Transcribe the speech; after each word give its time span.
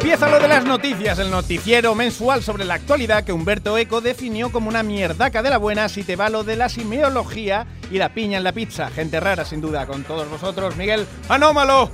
Empieza 0.00 0.30
lo 0.30 0.40
de 0.40 0.48
las 0.48 0.64
noticias, 0.64 1.18
el 1.18 1.30
noticiero 1.30 1.94
mensual 1.94 2.42
sobre 2.42 2.64
la 2.64 2.72
actualidad 2.72 3.22
que 3.22 3.34
Humberto 3.34 3.76
Eco 3.76 4.00
definió 4.00 4.50
como 4.50 4.70
una 4.70 4.82
mierdaca 4.82 5.42
de 5.42 5.50
la 5.50 5.58
buena 5.58 5.90
si 5.90 6.04
te 6.04 6.16
va 6.16 6.30
lo 6.30 6.42
de 6.42 6.56
la 6.56 6.70
simiología 6.70 7.66
y 7.90 7.98
la 7.98 8.14
piña 8.14 8.38
en 8.38 8.44
la 8.44 8.52
pizza. 8.52 8.88
Gente 8.88 9.20
rara, 9.20 9.44
sin 9.44 9.60
duda, 9.60 9.86
con 9.86 10.02
todos 10.04 10.26
vosotros, 10.30 10.74
Miguel 10.76 11.06
Anómalo. 11.28 11.90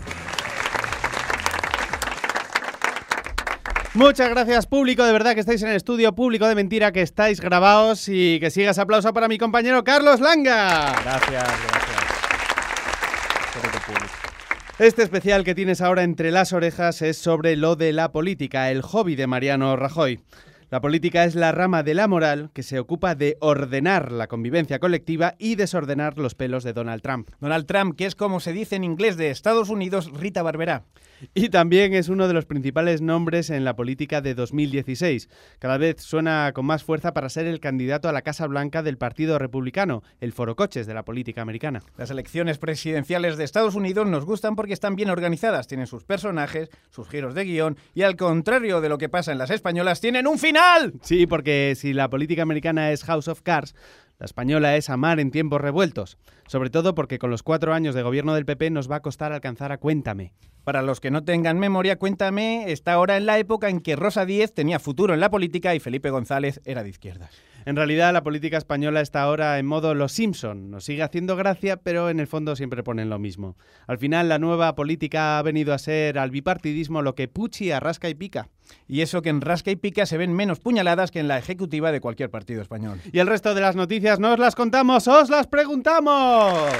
Muchas 3.94 4.30
gracias, 4.30 4.66
público, 4.68 5.02
de 5.02 5.10
verdad 5.10 5.34
que 5.34 5.40
estáis 5.40 5.62
en 5.62 5.70
el 5.70 5.76
estudio, 5.76 6.14
público 6.14 6.46
de 6.46 6.54
mentira 6.54 6.92
que 6.92 7.02
estáis 7.02 7.40
grabados 7.40 8.08
y 8.08 8.38
que 8.38 8.52
sigas 8.52 8.78
aplauso 8.78 9.12
para 9.12 9.26
mi 9.26 9.36
compañero 9.36 9.82
Carlos 9.82 10.20
Langa. 10.20 10.94
Gracias, 11.02 11.42
gracias. 11.42 11.85
Este 14.78 15.02
especial 15.02 15.42
que 15.42 15.54
tienes 15.54 15.80
ahora 15.80 16.02
entre 16.02 16.30
las 16.30 16.52
orejas 16.52 17.00
es 17.00 17.16
sobre 17.16 17.56
lo 17.56 17.76
de 17.76 17.94
la 17.94 18.12
política, 18.12 18.70
el 18.70 18.82
hobby 18.82 19.16
de 19.16 19.26
Mariano 19.26 19.74
Rajoy. 19.74 20.20
La 20.68 20.82
política 20.82 21.24
es 21.24 21.34
la 21.34 21.50
rama 21.50 21.82
de 21.82 21.94
la 21.94 22.08
moral 22.08 22.50
que 22.52 22.62
se 22.62 22.78
ocupa 22.78 23.14
de 23.14 23.38
ordenar 23.40 24.12
la 24.12 24.26
convivencia 24.26 24.78
colectiva 24.78 25.34
y 25.38 25.54
desordenar 25.54 26.18
los 26.18 26.34
pelos 26.34 26.62
de 26.62 26.74
Donald 26.74 27.00
Trump. 27.00 27.30
Donald 27.40 27.64
Trump, 27.64 27.96
que 27.96 28.04
es 28.04 28.14
como 28.14 28.38
se 28.38 28.52
dice 28.52 28.76
en 28.76 28.84
inglés 28.84 29.16
de 29.16 29.30
Estados 29.30 29.70
Unidos, 29.70 30.10
Rita 30.12 30.42
Barberá. 30.42 30.84
Y 31.34 31.48
también 31.48 31.94
es 31.94 32.08
uno 32.08 32.28
de 32.28 32.34
los 32.34 32.46
principales 32.46 33.00
nombres 33.00 33.50
en 33.50 33.64
la 33.64 33.76
política 33.76 34.20
de 34.20 34.34
2016. 34.34 35.28
Cada 35.58 35.78
vez 35.78 36.02
suena 36.02 36.52
con 36.54 36.66
más 36.66 36.84
fuerza 36.84 37.12
para 37.12 37.28
ser 37.28 37.46
el 37.46 37.60
candidato 37.60 38.08
a 38.08 38.12
la 38.12 38.22
Casa 38.22 38.46
Blanca 38.46 38.82
del 38.82 38.98
Partido 38.98 39.38
Republicano, 39.38 40.02
el 40.20 40.32
forocoches 40.32 40.86
de 40.86 40.94
la 40.94 41.04
política 41.04 41.42
americana. 41.42 41.82
Las 41.96 42.10
elecciones 42.10 42.58
presidenciales 42.58 43.36
de 43.36 43.44
Estados 43.44 43.74
Unidos 43.74 44.06
nos 44.06 44.24
gustan 44.24 44.56
porque 44.56 44.72
están 44.72 44.96
bien 44.96 45.10
organizadas, 45.10 45.66
tienen 45.66 45.86
sus 45.86 46.04
personajes, 46.04 46.70
sus 46.90 47.08
giros 47.08 47.34
de 47.34 47.44
guion 47.44 47.76
y 47.94 48.02
al 48.02 48.16
contrario 48.16 48.80
de 48.80 48.88
lo 48.88 48.98
que 48.98 49.08
pasa 49.08 49.32
en 49.32 49.38
las 49.38 49.50
españolas, 49.50 50.00
tienen 50.00 50.26
un 50.26 50.38
final. 50.38 50.94
Sí, 51.02 51.26
porque 51.26 51.74
si 51.76 51.92
la 51.92 52.10
política 52.10 52.42
americana 52.42 52.92
es 52.92 53.04
House 53.04 53.28
of 53.28 53.42
Cards, 53.42 53.74
la 54.18 54.24
española 54.24 54.76
es 54.76 54.88
amar 54.88 55.20
en 55.20 55.30
tiempos 55.30 55.60
revueltos, 55.60 56.18
sobre 56.46 56.70
todo 56.70 56.94
porque 56.94 57.18
con 57.18 57.30
los 57.30 57.42
cuatro 57.42 57.74
años 57.74 57.94
de 57.94 58.02
gobierno 58.02 58.34
del 58.34 58.46
PP 58.46 58.70
nos 58.70 58.90
va 58.90 58.96
a 58.96 59.02
costar 59.02 59.32
alcanzar 59.32 59.72
a 59.72 59.78
Cuéntame. 59.78 60.32
Para 60.64 60.82
los 60.82 61.00
que 61.00 61.10
no 61.10 61.22
tengan 61.22 61.58
memoria, 61.58 61.98
Cuéntame 61.98 62.72
está 62.72 62.94
ahora 62.94 63.16
en 63.16 63.26
la 63.26 63.38
época 63.38 63.68
en 63.68 63.80
que 63.80 63.94
Rosa 63.94 64.24
Díez 64.24 64.52
tenía 64.52 64.78
futuro 64.78 65.14
en 65.14 65.20
la 65.20 65.30
política 65.30 65.74
y 65.74 65.80
Felipe 65.80 66.10
González 66.10 66.60
era 66.64 66.82
de 66.82 66.88
izquierdas. 66.88 67.30
En 67.66 67.74
realidad, 67.74 68.12
la 68.12 68.22
política 68.22 68.58
española 68.58 69.00
está 69.00 69.22
ahora 69.22 69.58
en 69.58 69.66
modo 69.66 69.92
Los 69.96 70.12
Simpson. 70.12 70.70
Nos 70.70 70.84
sigue 70.84 71.02
haciendo 71.02 71.34
gracia, 71.34 71.76
pero 71.78 72.10
en 72.10 72.20
el 72.20 72.28
fondo 72.28 72.54
siempre 72.54 72.84
ponen 72.84 73.10
lo 73.10 73.18
mismo. 73.18 73.56
Al 73.88 73.98
final, 73.98 74.28
la 74.28 74.38
nueva 74.38 74.76
política 74.76 75.36
ha 75.36 75.42
venido 75.42 75.74
a 75.74 75.78
ser 75.78 76.16
al 76.16 76.30
bipartidismo 76.30 77.02
lo 77.02 77.16
que 77.16 77.26
Pucci 77.26 77.72
a 77.72 77.80
rasca 77.80 78.08
y 78.08 78.14
pica. 78.14 78.50
Y 78.86 79.00
eso 79.00 79.20
que 79.20 79.30
en 79.30 79.40
rasca 79.40 79.72
y 79.72 79.76
pica 79.76 80.06
se 80.06 80.16
ven 80.16 80.32
menos 80.32 80.60
puñaladas 80.60 81.10
que 81.10 81.18
en 81.18 81.26
la 81.26 81.38
ejecutiva 81.38 81.90
de 81.90 82.00
cualquier 82.00 82.30
partido 82.30 82.62
español. 82.62 83.00
Y 83.12 83.18
el 83.18 83.26
resto 83.26 83.52
de 83.52 83.60
las 83.60 83.74
noticias 83.74 84.20
no 84.20 84.34
os 84.34 84.38
las 84.38 84.54
contamos, 84.54 85.08
os 85.08 85.28
las 85.28 85.48
preguntamos. 85.48 86.70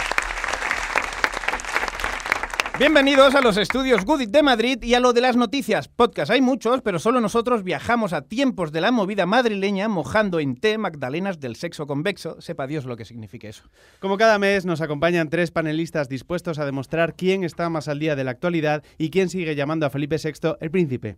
Bienvenidos 2.79 3.35
a 3.35 3.41
los 3.41 3.57
estudios 3.57 4.05
Goodit 4.05 4.29
de 4.29 4.43
Madrid 4.43 4.83
y 4.83 4.93
a 4.93 5.01
lo 5.01 5.15
de 5.15 5.23
las 5.23 5.35
noticias. 5.35 5.89
Podcast 5.89 6.31
hay 6.31 6.43
muchos, 6.43 6.83
pero 6.83 6.99
solo 6.99 7.23
nosotros 7.23 7.63
viajamos 7.63 8.13
a 8.13 8.21
tiempos 8.21 8.71
de 8.71 8.83
la 8.83 8.91
movida 8.91 9.25
madrileña 9.25 9.89
mojando 9.89 10.41
en 10.41 10.57
té 10.57 10.77
magdalenas 10.77 11.41
del 11.41 11.57
sexo 11.57 11.87
convexo. 11.87 12.39
Sepa 12.43 12.67
Dios 12.67 12.85
lo 12.85 12.99
que 12.99 13.07
signifique 13.07 13.49
eso. 13.49 13.63
Como 13.99 14.19
cada 14.19 14.39
mes 14.39 14.67
nos 14.67 14.83
acompañan 14.83 15.31
tres 15.31 15.51
panelistas 15.51 16.11
dispuestos 16.11 16.59
a 16.59 16.67
demostrar 16.67 17.15
quién 17.15 17.45
está 17.45 17.71
más 17.71 17.89
al 17.89 17.99
día 17.99 18.15
de 18.15 18.25
la 18.25 18.33
actualidad 18.33 18.83
y 18.99 19.09
quién 19.09 19.31
sigue 19.31 19.55
llamando 19.55 19.87
a 19.87 19.91
Felipe 19.91 20.19
VI 20.23 20.57
el 20.61 20.71
príncipe. 20.71 21.17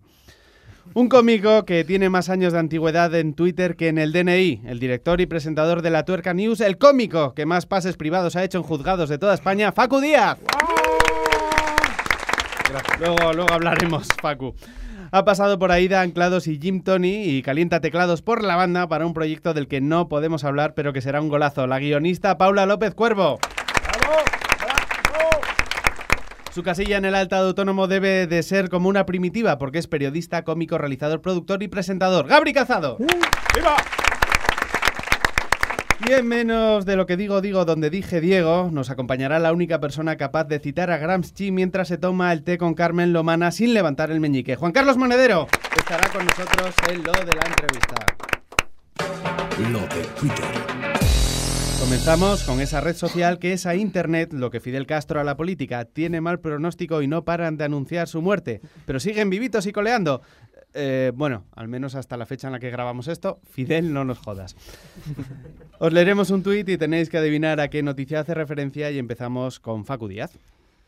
Un 0.95 1.09
cómico 1.09 1.65
que 1.65 1.83
tiene 1.83 2.09
más 2.09 2.29
años 2.31 2.53
de 2.53 2.61
antigüedad 2.61 3.13
en 3.17 3.35
Twitter 3.35 3.75
que 3.75 3.89
en 3.89 3.99
el 3.99 4.13
DNI, 4.13 4.63
el 4.65 4.79
director 4.79 5.21
y 5.21 5.27
presentador 5.27 5.83
de 5.83 5.91
la 5.91 6.05
Tuerca 6.05 6.35
News, 6.35 6.61
el 6.61 6.79
cómico 6.79 7.35
que 7.35 7.47
más 7.47 7.67
pases 7.67 7.97
privados 7.97 8.37
ha 8.37 8.45
hecho 8.45 8.59
en 8.59 8.65
juzgados 8.65 9.09
de 9.09 9.19
toda 9.19 9.35
España, 9.35 9.73
Facu 9.73 10.01
Díaz. 10.01 10.39
Luego, 12.99 13.33
luego 13.33 13.53
hablaremos, 13.53 14.09
Facu. 14.21 14.55
Ha 15.11 15.25
pasado 15.25 15.59
por 15.59 15.73
ahí 15.73 15.89
de 15.89 15.97
Anclados 15.97 16.47
y 16.49 16.59
Jim 16.61 16.83
Tony 16.83 17.25
y 17.25 17.43
calienta 17.43 17.81
teclados 17.81 18.21
por 18.21 18.45
la 18.45 18.57
banda 18.57 18.89
para 18.89 19.07
un 19.07 19.15
proyecto 19.15 19.55
del 19.55 19.67
que 19.67 19.81
no 19.81 20.09
podemos 20.09 20.45
hablar, 20.45 20.75
pero 20.75 20.93
que 20.93 21.01
será 21.01 21.21
un 21.23 21.29
golazo. 21.29 21.67
La 21.67 21.79
guionista 21.79 22.37
Paula 22.37 22.67
López 22.67 22.95
Cuervo. 22.95 23.39
Su 26.53 26.63
casilla 26.63 26.99
en 26.99 27.05
el 27.05 27.15
alta 27.15 27.41
de 27.41 27.49
autónomo 27.49 27.87
debe 27.87 28.27
de 28.27 28.43
ser 28.43 28.69
como 28.69 28.89
una 28.89 29.07
primitiva, 29.07 29.59
porque 29.59 29.79
es 29.79 29.87
periodista, 29.87 30.43
cómico, 30.43 30.77
realizador, 30.77 31.23
productor 31.23 31.63
y 31.63 31.69
presentador. 31.69 32.27
¡Gabri 32.27 32.53
Cazado! 32.53 32.99
¡Viva! 33.55 33.77
Y 36.09 36.13
en 36.15 36.27
menos 36.27 36.87
de 36.87 36.97
lo 36.97 37.05
que 37.05 37.19
digo, 37.19 37.43
digo 37.43 37.67
donde 37.67 37.91
dije 37.91 38.23
Diego, 38.23 38.71
nos 38.73 38.89
acompañará 38.89 39.39
la 39.39 39.53
única 39.53 39.79
persona 39.79 40.17
capaz 40.17 40.45
de 40.45 40.59
citar 40.59 40.91
a 40.91 40.97
Gramsci 40.97 41.51
mientras 41.51 41.89
se 41.89 41.99
toma 41.99 42.33
el 42.33 42.45
té 42.45 42.57
con 42.57 42.73
Carmen 42.73 43.13
Lomana 43.13 43.51
sin 43.51 43.75
levantar 43.75 44.11
el 44.11 44.19
meñique. 44.19 44.57
Juan 44.57 44.73
Carlos 44.73 44.97
Monedero 44.97 45.49
estará 45.77 46.09
con 46.09 46.25
nosotros 46.25 46.75
en 46.91 47.03
lo 47.03 47.13
de 47.13 47.35
la 47.35 47.43
entrevista. 47.47 48.07
Lo 49.71 49.81
de 49.81 50.05
Twitter. 50.19 50.79
Comenzamos 51.79 52.43
con 52.43 52.61
esa 52.61 52.81
red 52.81 52.97
social 52.97 53.39
que 53.39 53.53
es 53.53 53.65
a 53.65 53.77
Internet 53.77 54.33
lo 54.33 54.51
que 54.51 54.61
Fidel 54.61 54.87
Castro 54.87 55.21
a 55.21 55.25
la 55.25 55.37
política. 55.37 55.85
Tiene 55.85 56.21
mal 56.21 56.41
pronóstico 56.41 57.03
y 57.03 57.07
no 57.07 57.25
paran 57.25 57.57
de 57.57 57.65
anunciar 57.65 58.09
su 58.09 58.21
muerte, 58.21 58.61
pero 58.85 58.99
siguen 58.99 59.31
vivitos 59.31 59.65
y 59.67 59.73
coleando. 59.73 60.21
Eh, 60.75 61.13
bueno, 61.15 61.45
al 61.57 61.69
menos 61.69 61.95
hasta 61.95 62.17
la 62.17 62.27
fecha 62.27 62.49
en 62.49 62.53
la 62.53 62.59
que 62.59 62.71
grabamos 62.71 63.09
esto, 63.09 63.41
Fidel, 63.51 63.93
no 63.93 64.05
nos 64.05 64.19
jodas. 64.19 64.57
Os 65.79 65.93
leeremos 65.93 66.31
un 66.31 66.43
tuit 66.43 66.69
y 66.69 66.79
tenéis 66.79 67.09
que 67.09 67.19
adivinar 67.19 67.61
a 67.61 67.69
qué 67.69 67.83
noticia 67.83 68.21
hace 68.21 68.35
referencia 68.35 68.91
y 68.91 68.99
empezamos 68.99 69.61
con 69.61 69.85
Facu 69.85 70.09
Díaz. 70.09 70.39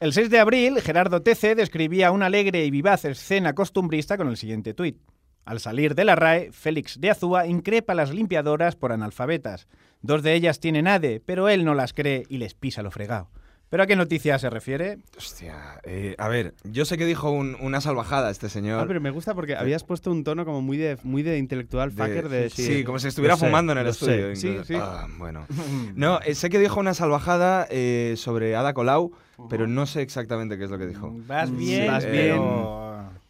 El 0.01 0.13
6 0.13 0.31
de 0.31 0.39
abril, 0.39 0.81
Gerardo 0.81 1.23
TC 1.23 1.55
describía 1.55 2.11
una 2.11 2.27
alegre 2.27 2.65
y 2.65 2.71
vivaz 2.71 3.05
escena 3.05 3.55
costumbrista 3.55 4.17
con 4.17 4.29
el 4.29 4.37
siguiente 4.37 4.75
tuit. 4.75 4.99
Al 5.45 5.61
salir 5.61 5.95
de 5.95 6.05
la 6.05 6.15
RAE, 6.15 6.53
Félix 6.53 7.01
de 7.01 7.11
Azúa 7.11 7.47
increpa 7.47 7.93
a 7.93 7.97
las 7.97 8.13
limpiadoras 8.13 8.77
por 8.77 8.93
analfabetas. 8.93 9.67
Dos 10.03 10.23
de 10.23 10.35
ellas 10.35 10.61
tienen 10.61 10.87
ADE, 10.87 11.21
pero 11.21 11.49
él 11.49 11.65
no 11.65 11.75
las 11.75 11.93
cree 11.93 12.25
y 12.29 12.39
les 12.39 12.55
pisa 12.55 12.83
lo 12.83 12.91
fregado. 12.91 13.31
¿Pero 13.71 13.85
a 13.85 13.87
qué 13.87 13.95
noticia 13.95 14.37
se 14.41 14.51
refiere? 14.51 14.99
Hostia, 15.17 15.81
eh, 15.85 16.17
a 16.19 16.27
ver, 16.29 16.55
yo 16.65 16.85
sé 16.85 16.99
que 16.99 17.07
dijo 17.07 17.31
un- 17.31 17.57
una 17.61 17.81
salvajada 17.81 18.29
este 18.31 18.49
señor. 18.49 18.81
Ah, 18.81 18.85
pero 18.89 19.01
me 19.01 19.11
gusta 19.11 19.33
porque 19.33 19.55
habías 19.55 19.85
puesto 19.85 20.11
un 20.11 20.25
tono 20.25 20.45
como 20.45 20.61
muy 20.61 20.77
de, 20.77 20.99
muy 21.05 21.23
de 21.23 21.39
intelectual 21.39 21.95
de- 21.95 22.03
fucker 22.03 22.29
de 22.29 22.51
sí, 22.51 22.63
decir, 22.65 22.85
como 22.85 22.99
si 22.99 23.07
estuviera 23.07 23.35
"Lo 23.35 23.39
sé, 23.39 23.47
fumando 23.47 23.71
en 23.73 23.79
el 23.79 23.85
lo 23.85 23.91
estudio. 23.91 24.35
sé". 24.35 24.37
Sí, 24.37 24.49
incluso. 24.49 24.65
sí. 24.67 24.75
Ah, 24.77 25.07
bueno. 25.19 25.47
No, 25.95 26.19
eh, 26.23 26.35
sé 26.35 26.51
que 26.51 26.59
dijo 26.59 26.81
una 26.81 26.95
salvajada 26.95 27.69
eh, 27.71 28.15
sobre 28.17 28.57
Ada 28.57 28.75
Colau, 28.75 29.13
pero 29.49 29.69
no 29.69 29.87
sé 29.87 30.03
exactamente 30.03 30.59
qué 30.59 30.65
es 30.65 30.71
lo 30.71 30.77
que 30.79 30.87
dijo. 30.89 31.13
Vas 31.29 31.57
bien, 31.57 31.87
vas 31.87 32.05
pero- 32.05 32.13
bien. 32.13 32.81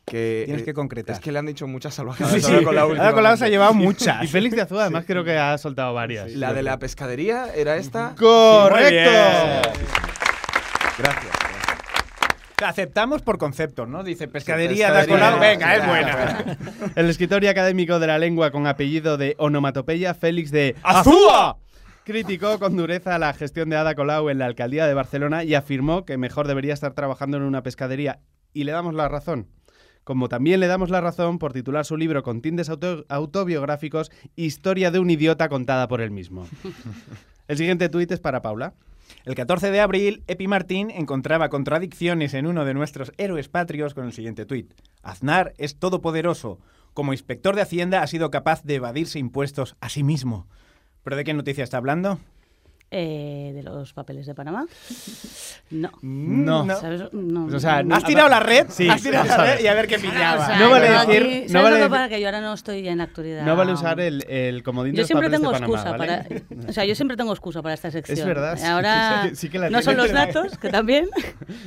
Que, 0.06 0.43
Tienes 0.47 0.62
eh, 0.62 0.65
que 0.65 0.75
concretar. 0.75 1.15
Es 1.15 1.21
que 1.21 1.31
le 1.31 1.39
han 1.39 1.47
dicho 1.47 1.69
muchas 1.69 1.95
salvajadas 1.97 2.33
Sí, 2.43 2.50
a 2.50 2.56
Ada 2.56 2.65
Colau. 2.65 2.93
Ada 2.95 3.12
Colau 3.12 3.37
se 3.37 3.45
ha 3.45 3.47
últimamente. 3.47 3.50
llevado 3.50 3.75
muchas. 3.75 4.23
Y 4.25 4.27
Félix 4.27 4.56
de 4.56 4.62
Azúa 4.62 4.81
además 4.83 5.05
creo 5.06 5.23
que 5.23 5.37
ha 5.37 5.56
soltado 5.59 5.93
varias. 5.95 6.33
La 6.33 6.53
de 6.55 6.62
la 6.62 6.79
pescadería 6.79 7.47
era 7.55 7.77
esta. 7.77 8.15
¡Correcto! 8.19 10.09
Gracias. 11.00 11.33
Aceptamos 12.62 13.22
por 13.22 13.38
conceptos, 13.38 13.88
¿no? 13.88 14.05
Dice 14.05 14.28
pescadería, 14.28 15.06
colado. 15.06 15.41
Venga, 15.41 15.77
es 15.77 15.87
buena. 15.87 16.56
El 16.94 17.09
escritor 17.09 17.43
y 17.43 17.47
académico 17.47 17.99
de 17.99 18.06
la 18.06 18.19
lengua 18.19 18.50
con 18.50 18.66
apellido 18.66 19.16
de 19.16 19.34
onomatopeya, 19.38 20.12
Félix 20.12 20.50
de 20.50 20.77
¡Azúa! 20.83 21.56
criticó 22.05 22.59
con 22.59 22.77
dureza 22.77 23.19
la 23.19 23.33
gestión 23.33 23.71
de 23.71 23.77
Ada 23.77 23.94
Colau 23.94 24.29
en 24.29 24.38
la 24.38 24.44
alcaldía 24.47 24.87
de 24.87 24.93
Barcelona 24.94 25.43
y 25.44 25.55
afirmó 25.55 26.05
que 26.05 26.19
mejor 26.19 26.49
debería 26.49 26.75
estar 26.75 26.93
trabajando 26.93 27.38
en 27.38 27.44
una 27.44 27.62
pescadería. 27.62 28.19
Y 28.52 28.64
le 28.64 28.73
damos 28.73 28.93
la 28.94 29.08
razón. 29.08 29.49
Como 30.05 30.29
también 30.29 30.61
le 30.61 30.67
damos 30.67 30.91
la 30.91 31.00
razón 31.00 31.38
por 31.38 31.52
titular 31.55 31.87
su 31.87 31.97
libro 31.97 32.23
con 32.23 32.43
tintes 32.43 32.69
auto- 32.69 33.05
autobiográficos 33.08 34.11
Historia 34.37 34.91
de 34.91 34.99
un 34.99 35.08
idiota 35.08 35.49
contada 35.49 35.88
por 35.88 36.00
él 36.02 36.11
mismo. 36.11 36.47
El 37.49 37.56
siguiente 37.56 37.88
tuit 37.88 38.11
es 38.12 38.20
para 38.20 38.43
Paula. 38.43 38.75
El 39.25 39.34
14 39.34 39.70
de 39.70 39.81
abril, 39.81 40.25
Epi 40.28 40.49
Martín 40.49 40.90
encontraba 40.90 41.50
contradicciones 41.50 42.32
en 42.32 42.46
uno 42.46 42.64
de 42.64 42.72
nuestros 42.72 43.12
héroes 43.19 43.49
patrios 43.49 43.93
con 43.93 44.06
el 44.06 44.14
siguiente 44.14 44.46
tuit. 44.46 44.72
Aznar 45.02 45.52
es 45.58 45.78
todopoderoso. 45.78 46.58
Como 46.94 47.12
inspector 47.12 47.55
de 47.55 47.61
Hacienda 47.61 48.02
ha 48.02 48.06
sido 48.06 48.31
capaz 48.31 48.62
de 48.64 48.76
evadirse 48.76 49.19
impuestos 49.19 49.76
a 49.81 49.90
sí 49.90 50.02
mismo. 50.02 50.46
¿Pero 51.05 51.17
de 51.17 51.25
qué 51.25 51.34
noticia 51.34 51.64
está 51.64 51.76
hablando? 51.76 52.19
Eh, 52.90 53.52
de 53.54 53.62
los 53.62 53.92
papeles 53.92 54.26
de 54.26 54.34
Panamá. 54.34 54.66
No. 55.70 55.90
No. 56.02 56.66
¿Sabes? 56.81 57.02
No. 57.12 57.46
O 57.46 57.60
sea, 57.60 57.82
no. 57.82 57.94
¿Has 57.94 58.04
tirado 58.04 58.28
la 58.28 58.40
red? 58.40 58.66
Sí, 58.69 58.88
Has 58.88 59.02
tirado 59.02 59.25
la 59.26 59.34
eso 59.34 59.42
red 59.44 59.54
es. 59.54 59.60
y 59.62 59.66
a 59.69 59.75
ver 59.75 59.87
qué 59.87 59.96
O 59.96 60.00
pillaba. 60.00 60.46
sea, 60.46 60.58
No 60.58 60.70
vale 60.70 60.90
decir- 60.90 60.98
aquí- 61.22 61.42
no 61.42 61.48
¿sabes 61.48 61.52
vale 61.52 61.70
lo 61.70 61.76
que 61.76 61.76
decir- 61.82 61.90
pasa? 61.90 62.08
Que 62.08 62.20
yo 62.20 62.26
ahora 62.26 62.40
no 62.40 62.52
estoy 62.54 62.88
en 62.88 63.00
actualidad. 63.00 63.44
No 63.44 63.56
vale 63.56 63.72
usar 63.72 64.00
el, 64.00 64.25
el 64.28 64.62
comodín 64.64 64.92
de 64.92 64.96
Yo 64.98 65.02
los 65.02 65.06
siempre 65.06 65.28
papeles 65.28 65.40
tengo 65.40 65.52
de 65.52 65.60
Panamá, 65.60 65.75
excusa 65.76 65.96
¿vale? 65.96 66.42
para. 66.58 66.69
O 66.70 66.72
sea, 66.72 66.84
yo 66.84 66.94
siempre 66.96 67.16
tengo 67.16 67.31
excusa 67.32 67.62
para 67.62 67.75
esta 67.75 67.90
sección. 67.92 68.26
verdad, 68.26 68.56
sí, 68.58 68.66
Ahora 68.66 69.22
sí 69.22 69.28
que- 69.31 69.37
sí 69.37 69.48
que 69.50 69.58
la 69.60 69.70
no 69.70 69.82
son 69.82 69.96
los 69.96 70.10
datos, 70.12 70.58
que 70.58 70.69
también. 70.70 71.08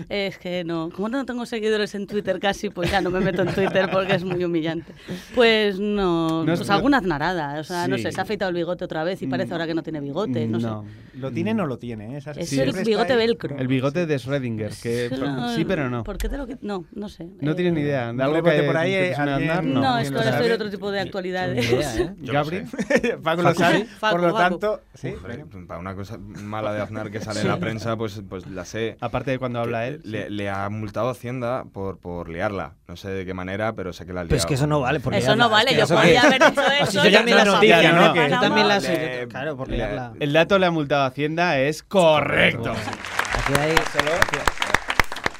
Es 0.09 0.37
que 0.37 0.63
no. 0.65 0.89
Como 0.93 1.07
no 1.09 1.25
tengo 1.25 1.45
seguidores 1.45 1.95
en 1.95 2.05
Twitter 2.07 2.39
casi, 2.39 2.69
pues 2.69 2.91
ya 2.91 2.99
no 2.99 3.09
me 3.09 3.19
meto 3.21 3.43
en 3.43 3.53
Twitter 3.53 3.89
porque 3.91 4.15
es 4.15 4.23
muy 4.25 4.43
humillante. 4.43 4.91
Pues 5.35 5.79
no. 5.79 6.43
No 6.43 6.51
es- 6.53 6.59
pues 6.59 6.69
alguna 6.69 6.97
aznarada. 6.97 7.59
O 7.59 7.63
sea, 7.63 7.87
no 7.87 7.97
sé, 7.97 8.11
se 8.11 8.19
ha 8.19 8.23
afeitado 8.23 8.49
el 8.49 8.55
bigote 8.55 8.83
otra 8.83 9.03
vez 9.05 9.21
y 9.21 9.27
parece 9.27 9.53
ahora 9.53 9.65
que 9.67 9.73
no 9.73 9.83
tiene 9.83 10.01
bigote. 10.01 10.45
No, 10.47 10.59
sé. 10.59 10.67
¿Lo 11.15 11.31
tiene 11.31 11.51
o 11.51 11.53
no 11.55 11.65
lo 11.67 11.77
tiene? 11.77 12.13
¿eh? 12.15 12.17
Esa- 12.17 12.31
Es 12.31 12.49
siempre 12.49 12.79
el 12.79 12.85
bigote 12.85 13.15
velcro. 13.15 13.57
El 13.57 13.67
bigote 13.67 14.05
de 14.05 14.15
Schrödinger, 14.17 14.69
que 14.81 15.09
sí, 15.55 15.65
pero 15.65 15.89
no. 15.89 16.03
¿Por 16.03 16.17
qué 16.17 16.29
te 16.29 16.37
lo 16.37 16.47
qui- 16.47 16.57
No, 16.61 16.85
no 16.93 17.09
sé. 17.09 17.27
No 17.41 17.51
Eh, 17.51 17.55
tienes 17.55 17.73
ni 17.73 17.81
idea. 17.81 18.07
¿De 18.07 18.13
no 18.13 18.23
algo 18.23 18.41
que 18.43 18.51
que 18.55 18.63
por 18.63 18.77
ahí, 18.77 18.91
que 18.91 19.09
eh, 19.11 19.15
andar? 19.15 19.63
No, 19.63 19.81
No, 19.81 19.97
es 19.97 20.09
que 20.11 20.17
ahora 20.17 20.29
estoy 20.31 20.47
en 20.47 20.51
otro 20.53 20.69
tipo 20.69 20.91
de 20.91 20.99
actualidades. 20.99 21.69
Idea, 21.71 21.95
¿eh? 21.97 22.15
Gabri. 22.21 22.63
Paco 23.23 23.41
lo 23.43 23.53
sabe. 23.53 23.85
Por 23.99 24.21
lo 24.21 24.33
tanto, 24.33 24.81
sí. 24.93 25.13
Hombre, 25.15 25.45
para 25.67 25.79
una 25.79 25.95
cosa 25.95 26.17
mala 26.17 26.73
de 26.73 26.81
Aznar 26.81 27.11
que 27.11 27.19
sale 27.19 27.41
en 27.41 27.47
la 27.47 27.57
prensa, 27.59 27.95
pues, 27.95 28.21
pues 28.27 28.47
la 28.47 28.65
sé. 28.65 28.97
Aparte 28.99 29.31
de 29.31 29.39
cuando 29.39 29.59
habla 29.59 29.81
Que 29.81 29.87
él. 29.87 30.01
Le, 30.03 30.29
le 30.29 30.49
ha 30.49 30.69
multado 30.69 31.09
Hacienda 31.09 31.65
por, 31.71 31.99
por 31.99 32.29
liarla. 32.29 32.75
No 32.87 32.95
sé 32.95 33.09
de 33.09 33.25
qué 33.25 33.33
manera, 33.33 33.73
pero 33.73 33.93
sé 33.93 34.05
que 34.05 34.13
la 34.13 34.21
ha 34.21 34.23
liado. 34.23 34.29
Pero 34.29 34.39
es 34.39 34.45
que 34.45 34.53
eso 34.55 34.67
no 34.67 34.79
vale. 34.81 34.99
Por 34.99 35.13
Eso 35.13 35.35
no 35.35 35.49
vale, 35.49 35.71
que 35.71 35.77
yo 35.79 35.87
podría 35.87 36.21
que- 36.21 36.27
haber 36.27 36.43
hecho 36.43 36.61
eso. 36.81 37.03
yo 37.03 37.11
también 37.11 37.37
la 37.37 37.45
no 37.45 37.51
noticia, 37.53 37.75
sabía 37.75 37.91
¿no? 37.93 38.13
que 38.13 38.19
Que 38.25 38.29
Yo 38.31 38.39
también 38.39 38.67
la 38.67 38.79
sé. 38.81 39.27
Claro, 39.29 39.57
por 39.57 39.69
liarla. 39.69 40.13
El 40.19 40.33
dato 40.33 40.57
le 40.59 40.65
ha 40.65 40.71
multado 40.71 41.02
Hacienda 41.05 41.59
es 41.59 41.83
correcto. 41.83 42.71
Aquí 42.71 43.53
hay- 43.59 43.75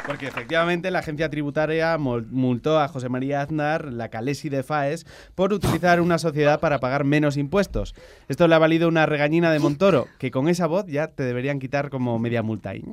Porque 0.05 0.27
efectivamente 0.27 0.91
la 0.91 0.99
agencia 0.99 1.29
tributaria 1.29 1.97
multó 1.97 2.77
a 2.79 2.89
José 2.89 3.07
María 3.07 3.41
Aznar, 3.41 3.85
la 3.93 4.09
Calesi 4.09 4.49
de 4.49 4.61
FAES, 4.61 5.05
por 5.33 5.53
utilizar 5.53 6.01
una 6.01 6.17
sociedad 6.17 6.59
para 6.59 6.79
pagar 6.79 7.05
menos 7.05 7.37
impuestos. 7.37 7.95
Esto 8.27 8.49
le 8.49 8.55
ha 8.55 8.59
valido 8.59 8.89
una 8.89 9.05
regañina 9.05 9.49
de 9.53 9.59
Montoro, 9.59 10.07
que 10.19 10.29
con 10.29 10.49
esa 10.49 10.67
voz 10.67 10.87
ya 10.87 11.07
te 11.07 11.23
deberían 11.23 11.59
quitar 11.59 11.89
como 11.89 12.19
media 12.19 12.43
multa 12.43 12.71
ahí. 12.71 12.83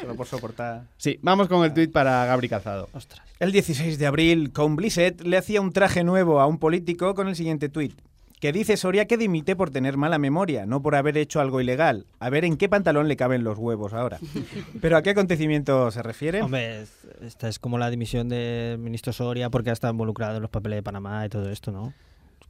Solo 0.00 0.16
por 0.16 0.26
soportar. 0.26 0.82
Sí, 0.96 1.20
vamos 1.22 1.46
con 1.46 1.64
el 1.64 1.72
tuit 1.72 1.92
para 1.92 2.24
Gabri 2.24 2.48
Calzado. 2.48 2.88
Ostras. 2.92 3.22
El 3.38 3.52
16 3.52 3.96
de 3.98 4.06
abril, 4.06 4.52
con 4.52 4.74
Blissett 4.74 5.20
le 5.22 5.36
hacía 5.36 5.60
un 5.60 5.72
traje 5.72 6.02
nuevo 6.02 6.40
a 6.40 6.46
un 6.46 6.58
político 6.58 7.14
con 7.14 7.28
el 7.28 7.36
siguiente 7.36 7.68
tuit. 7.68 7.96
Que 8.40 8.52
dice 8.52 8.76
Soria 8.76 9.06
que 9.06 9.16
dimite 9.16 9.56
por 9.56 9.70
tener 9.70 9.96
mala 9.96 10.18
memoria, 10.18 10.64
no 10.66 10.80
por 10.80 10.94
haber 10.94 11.16
hecho 11.18 11.40
algo 11.40 11.60
ilegal. 11.60 12.06
A 12.20 12.30
ver 12.30 12.44
en 12.44 12.56
qué 12.56 12.68
pantalón 12.68 13.08
le 13.08 13.16
caben 13.16 13.42
los 13.44 13.58
huevos 13.58 13.92
ahora. 13.94 14.18
¿Pero 14.80 14.96
a 14.96 15.02
qué 15.02 15.10
acontecimiento 15.10 15.90
se 15.90 16.02
refiere? 16.02 16.42
Hombre, 16.42 16.82
es- 16.82 17.06
esta 17.20 17.48
es 17.48 17.58
como 17.58 17.78
la 17.78 17.90
dimisión 17.90 18.28
del 18.28 18.78
ministro 18.78 19.12
Soria 19.12 19.50
porque 19.50 19.70
ha 19.70 19.72
estado 19.72 19.92
involucrado 19.92 20.36
en 20.36 20.42
los 20.42 20.50
papeles 20.50 20.76
de 20.76 20.82
Panamá 20.82 21.26
y 21.26 21.28
todo 21.28 21.50
esto, 21.50 21.72
¿no? 21.72 21.92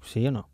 ¿Sí 0.03 0.27
o 0.27 0.31
no? 0.31 0.49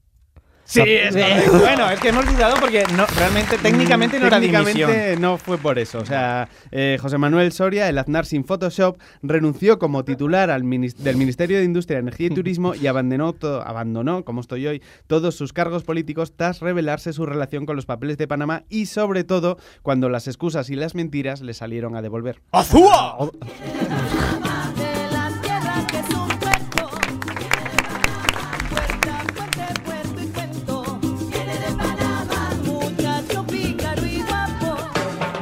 Sí, 0.65 0.81
es 0.81 1.15
correcto. 1.15 1.59
Bueno, 1.59 1.91
es 1.91 2.01
que 2.01 2.09
hemos 2.09 2.27
dudado 2.27 2.57
porque 2.59 2.85
no, 2.97 3.07
realmente 3.07 3.59
técnicamente 3.59 4.19
no 4.19 4.27
era 4.27 4.41
dimisión. 4.41 4.65
Técnicamente 4.65 5.17
no 5.21 5.37
fue 5.37 5.59
por 5.59 5.79
eso. 5.79 5.99
O 5.99 6.07
sea, 6.07 6.49
eh, 6.71 6.99
José 7.01 7.19
Manuel 7.19 7.53
Soria, 7.53 7.89
el 7.89 7.99
Aznar 7.99 8.25
sin 8.27 8.45
Photoshop, 8.45 8.99
renunció 9.23 9.79
como 9.79 10.05
titular 10.05 10.51
al 10.51 10.63
del 10.63 11.17
Ministerio 11.17 11.59
de 11.59 11.65
Industria, 11.65 11.99
Energía 11.99 12.29
y 12.29 12.31
Turismo 12.31 12.75
y 12.75 12.87
abandonó, 12.87 13.35
abandonó, 13.65 14.25
como 14.25 14.41
estoy 14.41 14.67
hoy, 14.67 14.83
todos 15.07 15.35
sus 15.35 15.53
cargos 15.53 15.85
políticos 15.85 16.33
tras 16.37 16.61
revelarse 16.61 17.13
su 17.13 17.27
relación 17.27 17.67
con 17.67 17.77
los 17.77 17.87
papeles 17.87 18.19
de 18.19 18.27
Panamá 18.27 18.65
y, 18.69 18.87
sobre 18.87 19.25
todo, 19.25 19.59
cuando 19.83 20.09
las 20.09 20.27
excusas 20.27 20.71
y 20.71 20.77
las 20.77 20.95
mentiras 20.95 21.43
le 21.43 21.55
salieron 21.55 21.95
a 21.97 22.03
devolver. 22.03 22.41
¡Azúa! 22.53 23.31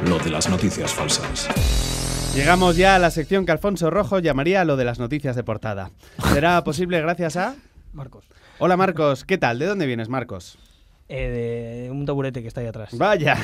Lo 0.07 0.19
de 0.19 0.29
las 0.29 0.49
noticias 0.49 0.93
falsas. 0.93 1.47
Llegamos 2.35 2.75
ya 2.75 2.95
a 2.95 2.99
la 2.99 3.11
sección 3.11 3.45
que 3.45 3.51
Alfonso 3.51 3.89
Rojo 3.89 4.19
llamaría 4.19 4.65
lo 4.65 4.75
de 4.75 4.85
las 4.85 4.99
noticias 4.99 5.35
de 5.35 5.43
portada. 5.43 5.91
¿Será 6.33 6.63
posible 6.63 6.99
gracias 7.01 7.37
a...? 7.37 7.55
Marcos. 7.93 8.25
Hola 8.59 8.75
Marcos, 8.77 9.23
¿qué 9.23 9.37
tal? 9.37 9.59
¿De 9.59 9.65
dónde 9.67 9.85
vienes 9.85 10.09
Marcos? 10.09 10.57
Eh, 11.09 11.85
de 11.85 11.91
un 11.91 12.05
taburete 12.05 12.41
que 12.41 12.47
está 12.47 12.61
ahí 12.61 12.67
atrás. 12.67 12.97
Vaya, 12.97 13.37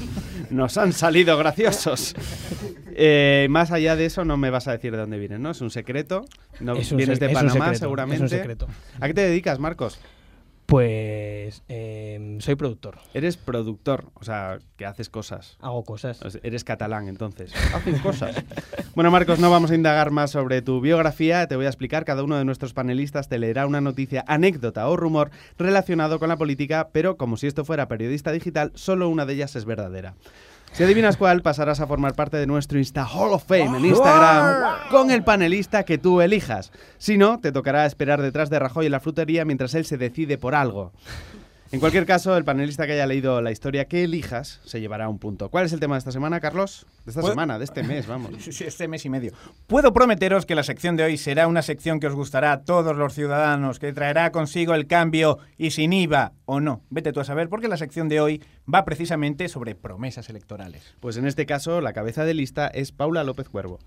nos 0.50 0.76
han 0.76 0.92
salido 0.92 1.36
graciosos. 1.38 2.14
Eh, 2.96 3.46
más 3.50 3.70
allá 3.72 3.96
de 3.96 4.06
eso, 4.06 4.24
no 4.24 4.36
me 4.36 4.50
vas 4.50 4.68
a 4.68 4.72
decir 4.72 4.92
de 4.92 4.98
dónde 4.98 5.18
vienes, 5.18 5.40
¿no? 5.40 5.50
Es 5.50 5.60
un 5.60 5.70
secreto. 5.70 6.24
No, 6.60 6.74
Es 6.76 6.90
un 6.92 6.98
vienes 6.98 7.18
sec- 7.18 7.20
de 7.20 7.26
es 7.26 7.32
un 7.32 7.34
Panamá, 7.48 7.64
secreto, 7.66 7.78
seguramente. 7.84 8.16
Es 8.16 8.32
un 8.32 8.38
secreto. 8.38 8.68
¿A 9.00 9.06
qué 9.06 9.14
te 9.14 9.20
dedicas, 9.22 9.58
Marcos? 9.58 9.98
Pues 10.66 11.62
eh, 11.68 12.38
soy 12.40 12.54
productor. 12.54 12.98
Eres 13.12 13.36
productor, 13.36 14.06
o 14.14 14.24
sea, 14.24 14.58
que 14.76 14.86
haces 14.86 15.10
cosas. 15.10 15.58
Hago 15.60 15.84
cosas. 15.84 16.20
Eres 16.42 16.64
catalán, 16.64 17.08
entonces. 17.08 17.52
Haces 17.74 18.00
cosas. 18.00 18.42
Bueno, 18.94 19.10
Marcos, 19.10 19.40
no 19.40 19.50
vamos 19.50 19.72
a 19.72 19.74
indagar 19.74 20.12
más 20.12 20.30
sobre 20.30 20.62
tu 20.62 20.80
biografía. 20.80 21.48
Te 21.48 21.56
voy 21.56 21.66
a 21.66 21.68
explicar. 21.68 22.04
Cada 22.04 22.22
uno 22.22 22.36
de 22.36 22.44
nuestros 22.44 22.74
panelistas 22.74 23.28
te 23.28 23.40
leerá 23.40 23.66
una 23.66 23.80
noticia, 23.80 24.24
anécdota 24.28 24.86
o 24.88 24.96
rumor 24.96 25.32
relacionado 25.58 26.20
con 26.20 26.28
la 26.28 26.36
política, 26.36 26.90
pero 26.92 27.16
como 27.16 27.36
si 27.36 27.48
esto 27.48 27.64
fuera 27.64 27.88
periodista 27.88 28.30
digital, 28.30 28.70
solo 28.76 29.08
una 29.08 29.26
de 29.26 29.34
ellas 29.34 29.56
es 29.56 29.64
verdadera. 29.64 30.14
Si 30.74 30.82
adivinas 30.82 31.16
cuál, 31.16 31.40
pasarás 31.40 31.78
a 31.78 31.86
formar 31.86 32.14
parte 32.14 32.36
de 32.36 32.48
nuestro 32.48 32.80
Insta 32.80 33.06
Hall 33.06 33.32
of 33.32 33.44
Fame 33.44 33.78
en 33.78 33.84
Instagram 33.84 34.90
con 34.90 35.12
el 35.12 35.22
panelista 35.22 35.84
que 35.84 35.98
tú 35.98 36.20
elijas. 36.20 36.72
Si 36.98 37.16
no, 37.16 37.38
te 37.38 37.52
tocará 37.52 37.86
esperar 37.86 38.20
detrás 38.20 38.50
de 38.50 38.58
Rajoy 38.58 38.86
en 38.86 38.92
la 38.92 38.98
frutería 38.98 39.44
mientras 39.44 39.76
él 39.76 39.84
se 39.84 39.98
decide 39.98 40.36
por 40.36 40.56
algo. 40.56 40.90
En 41.72 41.80
cualquier 41.80 42.06
caso, 42.06 42.36
el 42.36 42.44
panelista 42.44 42.86
que 42.86 42.92
haya 42.92 43.06
leído 43.06 43.40
la 43.42 43.50
historia 43.50 43.86
que 43.86 44.04
elijas 44.04 44.60
se 44.64 44.80
llevará 44.80 45.08
un 45.08 45.18
punto. 45.18 45.48
¿Cuál 45.48 45.66
es 45.66 45.72
el 45.72 45.80
tema 45.80 45.96
de 45.96 45.98
esta 45.98 46.12
semana, 46.12 46.38
Carlos? 46.38 46.86
De 47.04 47.10
esta 47.10 47.22
semana, 47.22 47.58
de 47.58 47.64
este 47.64 47.82
mes, 47.82 48.06
vamos. 48.06 48.30
Sí, 48.38 48.52
sí, 48.52 48.64
Este 48.64 48.86
mes 48.86 49.04
y 49.04 49.10
medio. 49.10 49.32
Puedo 49.66 49.92
prometeros 49.92 50.46
que 50.46 50.54
la 50.54 50.62
sección 50.62 50.96
de 50.96 51.04
hoy 51.04 51.16
será 51.16 51.48
una 51.48 51.62
sección 51.62 51.98
que 51.98 52.06
os 52.06 52.14
gustará 52.14 52.52
a 52.52 52.62
todos 52.62 52.96
los 52.96 53.14
ciudadanos, 53.14 53.78
que 53.78 53.92
traerá 53.92 54.30
consigo 54.30 54.74
el 54.74 54.86
cambio 54.86 55.38
y 55.56 55.70
sin 55.70 55.92
IVA 55.92 56.32
o 56.44 56.60
no. 56.60 56.82
Vete 56.90 57.12
tú 57.12 57.20
a 57.20 57.24
saber, 57.24 57.48
porque 57.48 57.68
la 57.68 57.76
sección 57.76 58.08
de 58.08 58.20
hoy 58.20 58.42
va 58.72 58.84
precisamente 58.84 59.48
sobre 59.48 59.74
promesas 59.74 60.28
electorales. 60.28 60.94
Pues 61.00 61.16
en 61.16 61.26
este 61.26 61.46
caso, 61.46 61.80
la 61.80 61.92
cabeza 61.92 62.24
de 62.24 62.34
lista 62.34 62.68
es 62.68 62.92
Paula 62.92 63.24
López 63.24 63.48
Cuervo. 63.48 63.80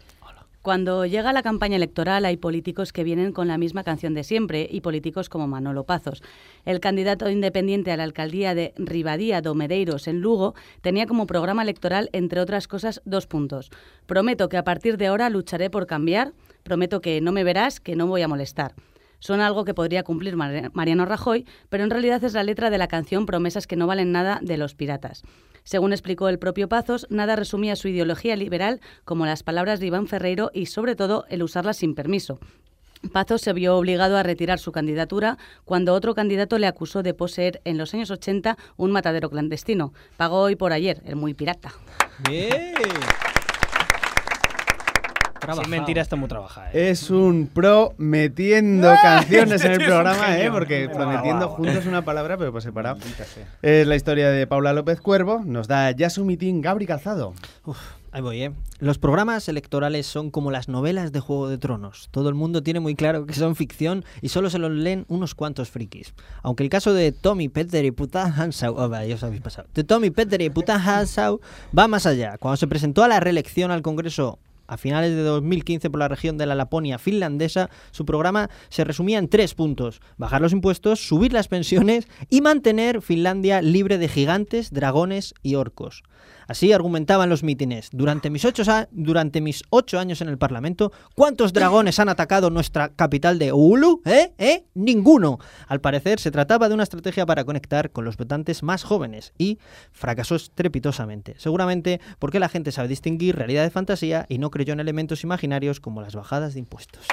Cuando 0.68 1.06
llega 1.06 1.32
la 1.32 1.44
campaña 1.44 1.78
electoral 1.78 2.26
hay 2.26 2.36
políticos 2.36 2.92
que 2.92 3.06
vienen 3.06 3.32
con 3.32 3.48
la 3.48 3.58
misma 3.58 3.86
canción 3.86 4.14
de 4.14 4.26
siempre 4.26 4.68
y 4.70 4.82
políticos 4.82 5.30
como 5.30 5.48
Manolo 5.48 5.86
Pazos. 5.86 6.22
El 6.66 6.82
candidato 6.82 7.30
independiente 7.30 7.94
a 7.94 7.96
la 7.96 8.04
alcaldía 8.04 8.54
de 8.54 8.74
Ribadía 8.76 9.40
do 9.40 9.56
Medeiros 9.56 10.10
en 10.10 10.20
Lugo 10.20 10.56
tenía 10.82 11.08
como 11.08 11.26
programa 11.26 11.64
electoral, 11.64 12.10
entre 12.12 12.42
otras 12.42 12.68
cosas, 12.68 13.02
dos 13.06 13.28
puntos. 13.28 13.70
Prometo 14.08 14.50
que 14.50 14.58
a 14.58 14.66
partir 14.66 14.98
de 14.98 15.08
ahora 15.08 15.30
lucharé 15.30 15.70
por 15.70 15.88
cambiar, 15.88 16.34
prometo 16.64 17.00
que 17.00 17.22
no 17.22 17.32
me 17.32 17.46
verás, 17.46 17.80
que 17.80 17.96
no 17.96 18.06
voy 18.06 18.24
a 18.24 18.28
molestar. 18.28 18.76
Suena 19.20 19.48
algo 19.48 19.64
que 19.64 19.74
podría 19.74 20.04
cumplir 20.04 20.36
Mar- 20.36 20.72
Mariano 20.74 21.06
Rajoy, 21.06 21.46
pero 21.70 21.86
en 21.86 21.92
realidad 21.92 22.22
es 22.26 22.34
la 22.34 22.44
letra 22.44 22.70
de 22.70 22.78
la 22.78 22.90
canción 22.90 23.26
Promesas 23.26 23.68
que 23.68 23.78
no 23.78 23.88
valen 23.88 24.12
nada 24.12 24.40
de 24.44 24.58
los 24.58 24.76
piratas. 24.76 25.24
Según 25.68 25.92
explicó 25.92 26.30
el 26.30 26.40
propio 26.40 26.70
Pazos, 26.70 27.08
nada 27.10 27.36
resumía 27.36 27.76
su 27.76 27.90
ideología 27.90 28.38
liberal 28.38 28.80
como 29.04 29.26
las 29.26 29.44
palabras 29.44 29.82
de 29.82 29.88
Iván 29.88 30.08
Ferreiro 30.08 30.50
y, 30.54 30.68
sobre 30.68 30.96
todo, 30.96 31.26
el 31.28 31.44
usarlas 31.44 31.76
sin 31.76 31.94
permiso. 31.94 32.40
Pazos 33.12 33.42
se 33.42 33.52
vio 33.52 33.76
obligado 33.76 34.16
a 34.16 34.24
retirar 34.24 34.60
su 34.60 34.72
candidatura 34.72 35.38
cuando 35.66 35.94
otro 35.94 36.16
candidato 36.16 36.58
le 36.58 36.68
acusó 36.68 37.04
de 37.04 37.14
poseer 37.14 37.60
en 37.66 37.78
los 37.78 37.94
años 37.94 38.12
80 38.12 38.58
un 38.78 38.92
matadero 38.92 39.30
clandestino. 39.30 39.92
Pagó 40.16 40.40
hoy 40.40 40.56
por 40.56 40.72
ayer, 40.72 41.02
el 41.04 41.18
muy 41.18 41.34
pirata. 41.34 41.74
Bien. 42.30 42.74
Sin 45.62 45.70
mentira 45.70 46.02
está 46.02 46.16
muy 46.16 46.28
trabajada. 46.28 46.72
¿eh? 46.72 46.90
Es 46.90 47.10
un 47.10 47.50
pro 47.54 47.94
metiendo 47.98 48.94
canciones 49.02 49.64
en 49.64 49.74
el 49.74 49.86
programa, 49.86 50.38
¿eh? 50.38 50.50
Porque 50.52 50.90
prometiendo 50.90 51.50
juntos 51.50 51.86
una 51.86 52.04
palabra, 52.04 52.38
pero 52.38 52.52
por 52.52 52.62
separado. 52.62 53.00
Es 53.62 53.88
la 53.88 53.96
historia 53.96 54.30
de 54.30 54.48
Paula 54.48 54.74
López 54.74 55.02
Cuervo. 55.02 55.42
Nos 55.46 55.68
da 55.68 55.92
ya 55.92 56.10
su 56.10 56.26
mitin 56.26 56.62
Gabri 56.62 56.86
Calzado. 56.86 57.34
Ahí 58.12 58.22
voy, 58.22 58.42
¿eh? 58.42 58.52
Los 58.80 58.98
programas 58.98 59.48
electorales 59.50 60.08
son 60.08 60.32
como 60.32 60.50
las 60.50 60.70
novelas 60.70 61.12
de 61.12 61.20
Juego 61.20 61.50
de 61.50 61.58
Tronos. 61.58 62.08
Todo 62.10 62.30
el 62.30 62.36
mundo 62.36 62.64
tiene 62.64 62.80
muy 62.80 62.96
claro 62.96 63.26
que 63.26 63.34
son 63.34 63.56
ficción 63.56 64.06
y 64.22 64.30
solo 64.30 64.50
se 64.50 64.60
los 64.60 64.72
leen 64.72 65.06
unos 65.08 65.36
cuantos 65.36 65.70
frikis. 65.70 66.14
Aunque 66.42 66.64
el 66.64 66.70
caso 66.70 66.94
de 66.94 67.12
Tommy, 67.12 67.50
Peter 67.50 67.84
y 67.84 67.92
Puta 67.92 68.24
Hansau, 68.24 68.76
oh, 68.78 68.88
vaya, 68.88 69.08
ya 69.08 69.16
os 69.16 69.24
habéis 69.24 69.42
pasado. 69.42 69.68
De 69.74 69.84
Tommy, 69.84 70.10
Peter 70.10 70.42
y 70.42 70.50
Puta 70.50 70.76
Hansau 70.76 71.42
va 71.78 71.88
más 71.88 72.06
allá. 72.06 72.38
Cuando 72.38 72.58
se 72.58 72.68
presentó 72.68 73.04
a 73.04 73.08
la 73.08 73.20
reelección 73.20 73.72
al 73.72 73.82
Congreso 73.82 74.40
a 74.68 74.78
finales 74.78 75.16
de 75.16 75.24
2015 75.24 75.90
por 75.90 76.00
la 76.00 76.08
región 76.08 76.38
de 76.38 76.46
la 76.46 76.56
Laponia 76.56 76.98
finlandesa, 76.98 77.70
su 77.92 78.06
programa 78.06 78.50
se 78.70 78.84
resumía 78.84 79.20
en 79.20 79.30
tres 79.30 79.54
puntos. 79.54 80.02
Bajar 80.18 80.42
los 80.42 80.54
impuestos, 80.54 81.08
subir 81.08 81.34
las 81.34 81.48
pensiones 81.48 82.08
y 82.30 82.42
mantener 82.42 83.02
Finlandia 83.02 83.62
libre 83.62 83.98
de 83.98 84.08
gigantes, 84.08 84.72
dragones 84.72 85.34
y 85.42 85.56
orcos. 85.56 86.04
Así 86.48 86.72
argumentaban 86.72 87.30
los 87.30 87.44
mítines. 87.44 87.90
Durante 87.92 88.30
mis, 88.30 88.46
ocho, 88.46 88.64
durante 88.92 89.42
mis 89.42 89.64
ocho 89.70 90.00
años 90.00 90.22
en 90.22 90.30
el 90.30 90.38
Parlamento, 90.38 90.92
¿cuántos 91.16 91.54
dragones 91.54 92.00
han 92.00 92.10
atacado 92.10 92.50
nuestra 92.50 92.90
capital 92.90 93.38
de 93.40 93.52
Oulu? 93.52 94.02
¿Eh? 94.06 94.34
¿Eh? 94.38 94.66
Ninguno. 94.74 95.40
Al 95.68 95.82
parecer, 95.82 96.20
se 96.20 96.32
trataba 96.32 96.68
de 96.70 96.74
una 96.74 96.84
estrategia 96.84 97.26
para 97.26 97.44
conectar 97.44 97.92
con 97.92 98.06
los 98.06 98.18
votantes 98.18 98.64
más 98.64 98.84
jóvenes 98.84 99.34
y 99.38 99.60
fracasó 99.92 100.36
estrepitosamente. 100.36 101.36
Seguramente 101.38 102.00
porque 102.20 102.40
la 102.40 102.50
gente 102.50 102.72
sabe 102.72 102.88
distinguir 102.88 103.36
realidad 103.36 103.64
de 103.64 103.70
fantasía 103.70 104.26
y 104.30 104.38
no 104.38 104.52
creyó 104.52 104.74
en 104.74 104.80
elementos 104.80 105.24
imaginarios 105.24 105.80
como 105.80 106.02
las 106.02 106.16
bajadas 106.16 106.54
de 106.54 106.60
impuestos. 106.60 107.06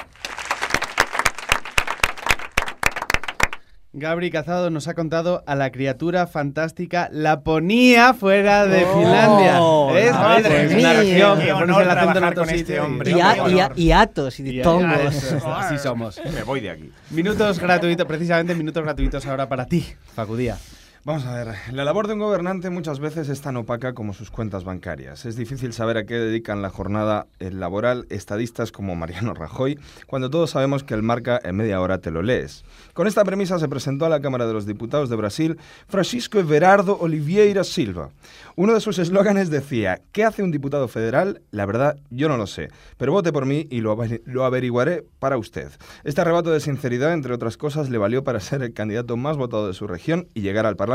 Gabri 3.97 4.29
Cazado 4.29 4.69
nos 4.69 4.89
ha 4.89 4.93
contado 4.93 5.41
a 5.47 5.55
la 5.55 5.71
criatura 5.71 6.27
fantástica 6.27 7.07
Laponia 7.13 8.13
fuera 8.13 8.65
de 8.65 8.79
Finlandia. 8.85 9.57
¿Ves? 9.93 10.11
madre. 10.11 10.65
Es 10.65 10.73
una 10.73 10.93
región 10.93 11.39
que 11.39 11.45
pones 11.53 11.63
honor 11.63 11.81
el 11.83 11.89
acento 11.89 12.17
en 12.27 12.33
con 12.35 12.49
este 12.49 12.79
hombre. 12.81 13.11
Y, 13.11 13.21
a- 13.21 13.47
y 13.49 13.59
a- 13.61 13.71
y 13.73 13.91
atos 13.93 14.37
y 14.41 14.49
Y- 14.49 14.57
de 14.57 14.63
tongos. 14.63 15.15
eso, 15.15 15.55
así 15.55 15.77
somos. 15.77 16.19
Me 16.33 16.43
voy 16.43 16.59
de 16.59 16.71
aquí. 16.71 16.91
Minutos 17.11 17.57
gratuitos, 17.57 18.05
precisamente 18.05 18.53
minutos 18.53 18.83
gratuitos 18.83 19.25
ahora 19.27 19.47
para 19.47 19.65
ti, 19.65 19.85
Facudía. 20.13 20.57
Vamos 21.05 21.23
a 21.27 21.35
ver, 21.35 21.55
la 21.71 21.85
labor 21.85 22.07
de 22.07 22.13
un 22.13 22.19
gobernante 22.19 22.71
muchas 22.71 22.99
veces 22.99 23.29
es 23.29 23.39
tan 23.39 23.57
opaca 23.57 23.93
como 23.93 24.15
sus 24.15 24.31
cuentas 24.31 24.63
bancarias. 24.63 25.27
Es 25.27 25.35
difícil 25.35 25.71
saber 25.71 25.97
a 25.97 26.07
qué 26.07 26.15
dedican 26.15 26.63
la 26.63 26.71
jornada 26.71 27.27
eh, 27.37 27.51
laboral 27.51 28.07
estadistas 28.09 28.71
como 28.71 28.95
Mariano 28.95 29.35
Rajoy, 29.35 29.77
cuando 30.07 30.31
todos 30.31 30.49
sabemos 30.49 30.83
que 30.83 30.95
el 30.95 31.03
marca 31.03 31.39
en 31.43 31.57
media 31.57 31.79
hora 31.79 31.99
te 31.99 32.09
lo 32.09 32.23
lees. 32.23 32.65
Con 32.93 33.05
esta 33.05 33.23
premisa 33.23 33.59
se 33.59 33.67
presentó 33.67 34.07
a 34.07 34.09
la 34.09 34.19
Cámara 34.19 34.47
de 34.47 34.53
los 34.53 34.65
Diputados 34.65 35.11
de 35.11 35.15
Brasil 35.15 35.59
Francisco 35.87 36.39
Everardo 36.39 36.97
Oliveira 36.99 37.63
Silva. 37.63 38.09
Uno 38.55 38.73
de 38.73 38.81
sus 38.81 38.97
eslóganes 38.97 39.51
decía, 39.51 40.01
¿qué 40.11 40.23
hace 40.23 40.41
un 40.41 40.49
diputado 40.49 40.87
federal? 40.87 41.41
La 41.51 41.67
verdad, 41.67 41.97
yo 42.09 42.29
no 42.29 42.37
lo 42.37 42.47
sé, 42.47 42.69
pero 42.97 43.11
vote 43.11 43.31
por 43.31 43.45
mí 43.45 43.67
y 43.69 43.81
lo, 43.81 43.95
lo 44.25 44.43
averiguaré 44.43 45.03
para 45.19 45.37
usted. 45.37 45.69
Este 46.03 46.21
arrebato 46.21 46.49
de 46.49 46.61
sinceridad, 46.61 47.13
entre 47.13 47.33
otras 47.33 47.57
cosas, 47.57 47.91
le 47.91 47.99
valió 47.99 48.23
para 48.23 48.39
ser 48.39 48.63
el 48.63 48.73
candidato 48.73 49.17
más 49.17 49.37
votado 49.37 49.67
de 49.67 49.75
su 49.75 49.85
región 49.85 50.29
y 50.33 50.41
llegar 50.41 50.65
al 50.65 50.77
Parlamento, 50.77 50.94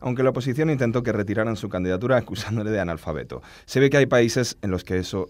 aunque 0.00 0.22
la 0.22 0.30
oposición 0.30 0.70
intentó 0.70 1.02
que 1.02 1.12
retiraran 1.12 1.56
su 1.56 1.68
candidatura 1.68 2.16
acusándole 2.16 2.70
de 2.70 2.80
analfabeto. 2.80 3.42
Se 3.64 3.80
ve 3.80 3.90
que 3.90 3.98
hay 3.98 4.06
países 4.06 4.56
en 4.62 4.70
los 4.70 4.84
que 4.84 4.98
eso 4.98 5.28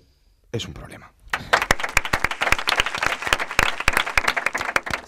es 0.52 0.66
un 0.66 0.74
problema. 0.74 1.15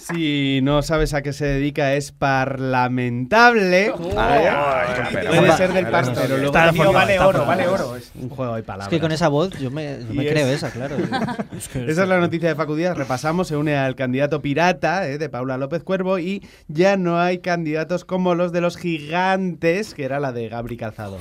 Si 0.08 0.60
no 0.62 0.80
sabes 0.82 1.12
a 1.14 1.22
qué 1.22 1.32
se 1.32 1.44
dedica, 1.44 1.94
es 1.94 2.12
parlamentable. 2.12 3.92
Puede 3.96 5.52
ser 5.56 5.72
del 5.72 5.88
par, 5.88 6.06
pero 6.14 6.38
luego 6.38 6.46
Está 6.46 6.72
vale 6.92 7.12
está 7.14 7.26
oro, 7.28 7.44
vale 7.44 7.68
oro. 7.68 7.96
Es- 7.96 8.10
Un 8.14 8.28
juego 8.30 8.54
de 8.54 8.60
Es 8.60 8.66
palabras. 8.66 8.88
que 8.88 9.00
con 9.00 9.12
esa 9.12 9.28
voz 9.28 9.50
yo 9.58 9.70
me, 9.70 9.98
yo 10.00 10.06
me 10.14 10.24
Y 10.24 10.28
creo 10.28 10.46
es- 10.48 10.56
esa, 10.62 10.70
claro. 10.70 10.96
Esa 11.86 12.02
es 12.02 12.08
la 12.08 12.18
noticia 12.18 12.48
de 12.48 12.54
Facu 12.54 12.74
Díaz. 12.74 12.96
Repasamos, 12.96 13.48
se 13.48 13.56
une 13.56 13.76
al 13.76 13.94
candidato 13.96 14.40
pirata 14.40 15.06
eh, 15.08 15.18
de 15.18 15.28
Paula 15.28 15.58
López 15.58 15.82
Cuervo 15.82 16.18
y 16.18 16.42
ya 16.68 16.96
no 16.96 17.20
hay 17.20 17.38
candidatos 17.38 18.04
como 18.04 18.34
los 18.34 18.52
de 18.52 18.60
los 18.60 18.76
gigantes, 18.76 19.94
que 19.94 20.04
era 20.04 20.20
la 20.20 20.32
de 20.32 20.48
Gabri 20.48 20.76
Calzado. 20.76 21.18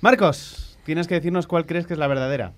Marcos, 0.00 0.76
tienes 0.84 1.06
que 1.06 1.14
decirnos 1.14 1.46
cuál 1.46 1.66
crees 1.66 1.86
que 1.86 1.92
es 1.94 1.98
la 1.98 2.06
verdadera. 2.08 2.52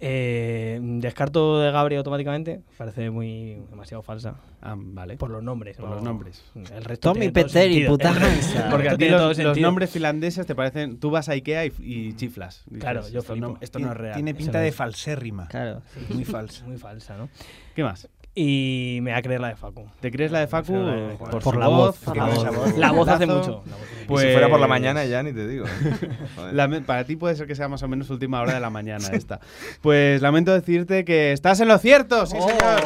Eh, 0.00 0.78
descarto 0.82 1.60
de 1.60 1.70
Gabri 1.70 1.96
automáticamente. 1.96 2.60
Parece 2.76 3.10
muy 3.10 3.62
demasiado 3.70 4.02
falsa. 4.02 4.34
Ah, 4.60 4.74
vale. 4.76 5.16
Por 5.16 5.30
los 5.30 5.42
nombres. 5.42 5.76
Por 5.76 5.88
no- 5.88 5.94
los 5.94 6.04
nombres. 6.04 6.44
El 6.54 6.84
resto 6.84 7.10
Tommy 7.12 7.30
tiene 7.30 7.32
todo 7.32 7.44
Peter 7.46 7.70
y 7.70 7.74
sentido. 7.74 7.90
puta 7.92 8.10
Hansa. 8.10 8.68
Porque 8.70 8.88
a 8.88 8.96
ti 8.96 9.08
los, 9.08 9.58
nombres 9.58 9.90
finlandeses 9.90 10.46
te 10.46 10.54
parecen. 10.54 10.98
Tú 10.98 11.10
vas 11.10 11.28
a 11.28 11.32
Ikea 11.32 11.66
y, 11.66 11.72
y 11.78 12.12
chiflas. 12.16 12.62
Dices, 12.66 12.80
Claro, 12.80 13.08
yo 13.08 13.20
esto 13.20 13.32
flipo. 13.34 13.48
no, 13.48 13.58
esto 13.60 13.78
no 13.78 13.92
es 13.92 13.96
real. 13.96 14.14
Tiene 14.14 14.34
pinta 14.34 14.60
de 14.60 14.72
falsérrima. 14.72 15.48
Claro. 15.48 15.82
Muy 16.10 16.24
falsa. 16.24 16.64
Muy 16.66 16.76
falsa, 16.76 17.16
¿no? 17.16 17.28
¿Qué 17.74 17.82
más? 17.84 18.08
Y 18.36 18.98
me 19.02 19.12
va 19.12 19.18
a 19.18 19.22
creer 19.22 19.40
la 19.40 19.48
de 19.48 19.56
Facu. 19.56 19.86
¿Te 20.00 20.10
crees 20.10 20.32
la 20.32 20.40
de 20.40 20.46
Facu? 20.48 20.72
La 20.74 21.14
Por, 21.30 21.40
Por 21.42 21.56
la 21.56 21.68
voz, 21.68 21.96
por 21.98 22.16
la 22.16 22.24
voz. 22.24 22.76
La 22.76 22.90
voz 22.90 23.08
hace 23.08 23.26
mucho. 23.26 23.62
la 23.66 23.76
voz 23.76 23.86
hace 23.86 24.06
Pues- 24.08 24.24
Y 24.24 24.26
si 24.28 24.32
fuera 24.32 24.48
por 24.48 24.58
la 24.60 24.66
mañana 24.66 25.04
ya 25.04 25.22
ni 25.22 25.32
te 25.32 25.46
digo. 25.46 25.66
Lame- 26.52 26.80
para 26.82 27.04
ti 27.04 27.14
puede 27.16 27.36
ser 27.36 27.46
que 27.46 27.54
sea 27.54 27.68
más 27.68 27.82
o 27.84 27.88
menos 27.88 28.10
última 28.10 28.40
hora 28.40 28.54
de 28.54 28.60
la 28.60 28.70
mañana 28.70 29.08
esta. 29.12 29.38
Pues 29.80 30.20
lamento 30.20 30.52
decirte 30.52 31.04
que 31.04 31.32
estás 31.32 31.60
en 31.60 31.68
lo 31.68 31.78
cierto, 31.78 32.26
sí 32.26 32.36
señor. 32.38 32.82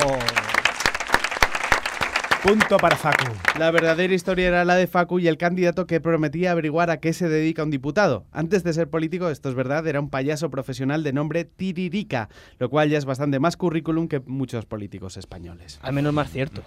Punto 2.42 2.76
para 2.76 2.96
Facu. 2.96 3.32
La 3.58 3.72
verdadera 3.72 4.14
historia 4.14 4.46
era 4.46 4.64
la 4.64 4.76
de 4.76 4.86
Facu 4.86 5.18
y 5.18 5.26
el 5.26 5.36
candidato 5.36 5.88
que 5.88 6.00
prometía 6.00 6.52
averiguar 6.52 6.88
a 6.88 6.98
qué 6.98 7.12
se 7.12 7.28
dedica 7.28 7.64
un 7.64 7.70
diputado. 7.70 8.26
Antes 8.30 8.62
de 8.62 8.72
ser 8.72 8.88
político, 8.88 9.28
esto 9.28 9.48
es 9.48 9.56
verdad, 9.56 9.84
era 9.88 9.98
un 9.98 10.08
payaso 10.08 10.48
profesional 10.48 11.02
de 11.02 11.12
nombre 11.12 11.44
Tiririca, 11.44 12.28
lo 12.58 12.70
cual 12.70 12.90
ya 12.90 12.98
es 12.98 13.06
bastante 13.06 13.40
más 13.40 13.56
currículum 13.56 14.06
que 14.06 14.20
muchos 14.20 14.66
políticos 14.66 15.16
españoles. 15.16 15.80
Al 15.82 15.92
menos 15.92 16.12
más 16.12 16.30
cierto. 16.30 16.62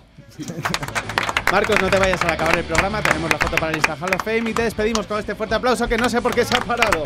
Marcos, 1.51 1.81
no 1.81 1.89
te 1.89 1.99
vayas 1.99 2.21
al 2.23 2.31
acabar 2.31 2.57
el 2.57 2.65
programa, 2.65 3.01
tenemos 3.01 3.31
la 3.31 3.37
foto 3.37 3.55
para 3.55 3.71
el 3.71 3.77
Insta 3.77 3.95
Hall 3.95 4.13
of 4.13 4.23
Fame 4.23 4.49
y 4.49 4.53
te 4.53 4.63
despedimos 4.63 5.07
con 5.07 5.19
este 5.19 5.35
fuerte 5.35 5.55
aplauso 5.55 5.87
que 5.87 5.97
no 5.97 6.09
sé 6.09 6.21
por 6.21 6.35
qué 6.35 6.43
se 6.43 6.55
ha 6.55 6.59
parado. 6.59 7.03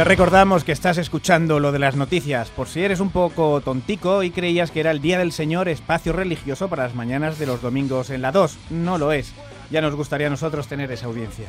Te 0.00 0.04
recordamos 0.04 0.64
que 0.64 0.72
estás 0.72 0.96
escuchando 0.96 1.60
lo 1.60 1.72
de 1.72 1.78
las 1.78 1.94
noticias, 1.94 2.48
por 2.48 2.68
si 2.68 2.82
eres 2.82 3.00
un 3.00 3.10
poco 3.10 3.60
tontico 3.60 4.22
y 4.22 4.30
creías 4.30 4.70
que 4.70 4.80
era 4.80 4.92
el 4.92 5.02
Día 5.02 5.18
del 5.18 5.30
Señor 5.30 5.68
espacio 5.68 6.14
religioso 6.14 6.68
para 6.68 6.84
las 6.84 6.94
mañanas 6.94 7.38
de 7.38 7.44
los 7.44 7.60
domingos 7.60 8.08
en 8.08 8.22
la 8.22 8.32
2. 8.32 8.56
No 8.70 8.96
lo 8.96 9.12
es. 9.12 9.34
Ya 9.70 9.82
nos 9.82 9.94
gustaría 9.94 10.28
a 10.28 10.30
nosotros 10.30 10.68
tener 10.68 10.90
esa 10.90 11.04
audiencia. 11.04 11.48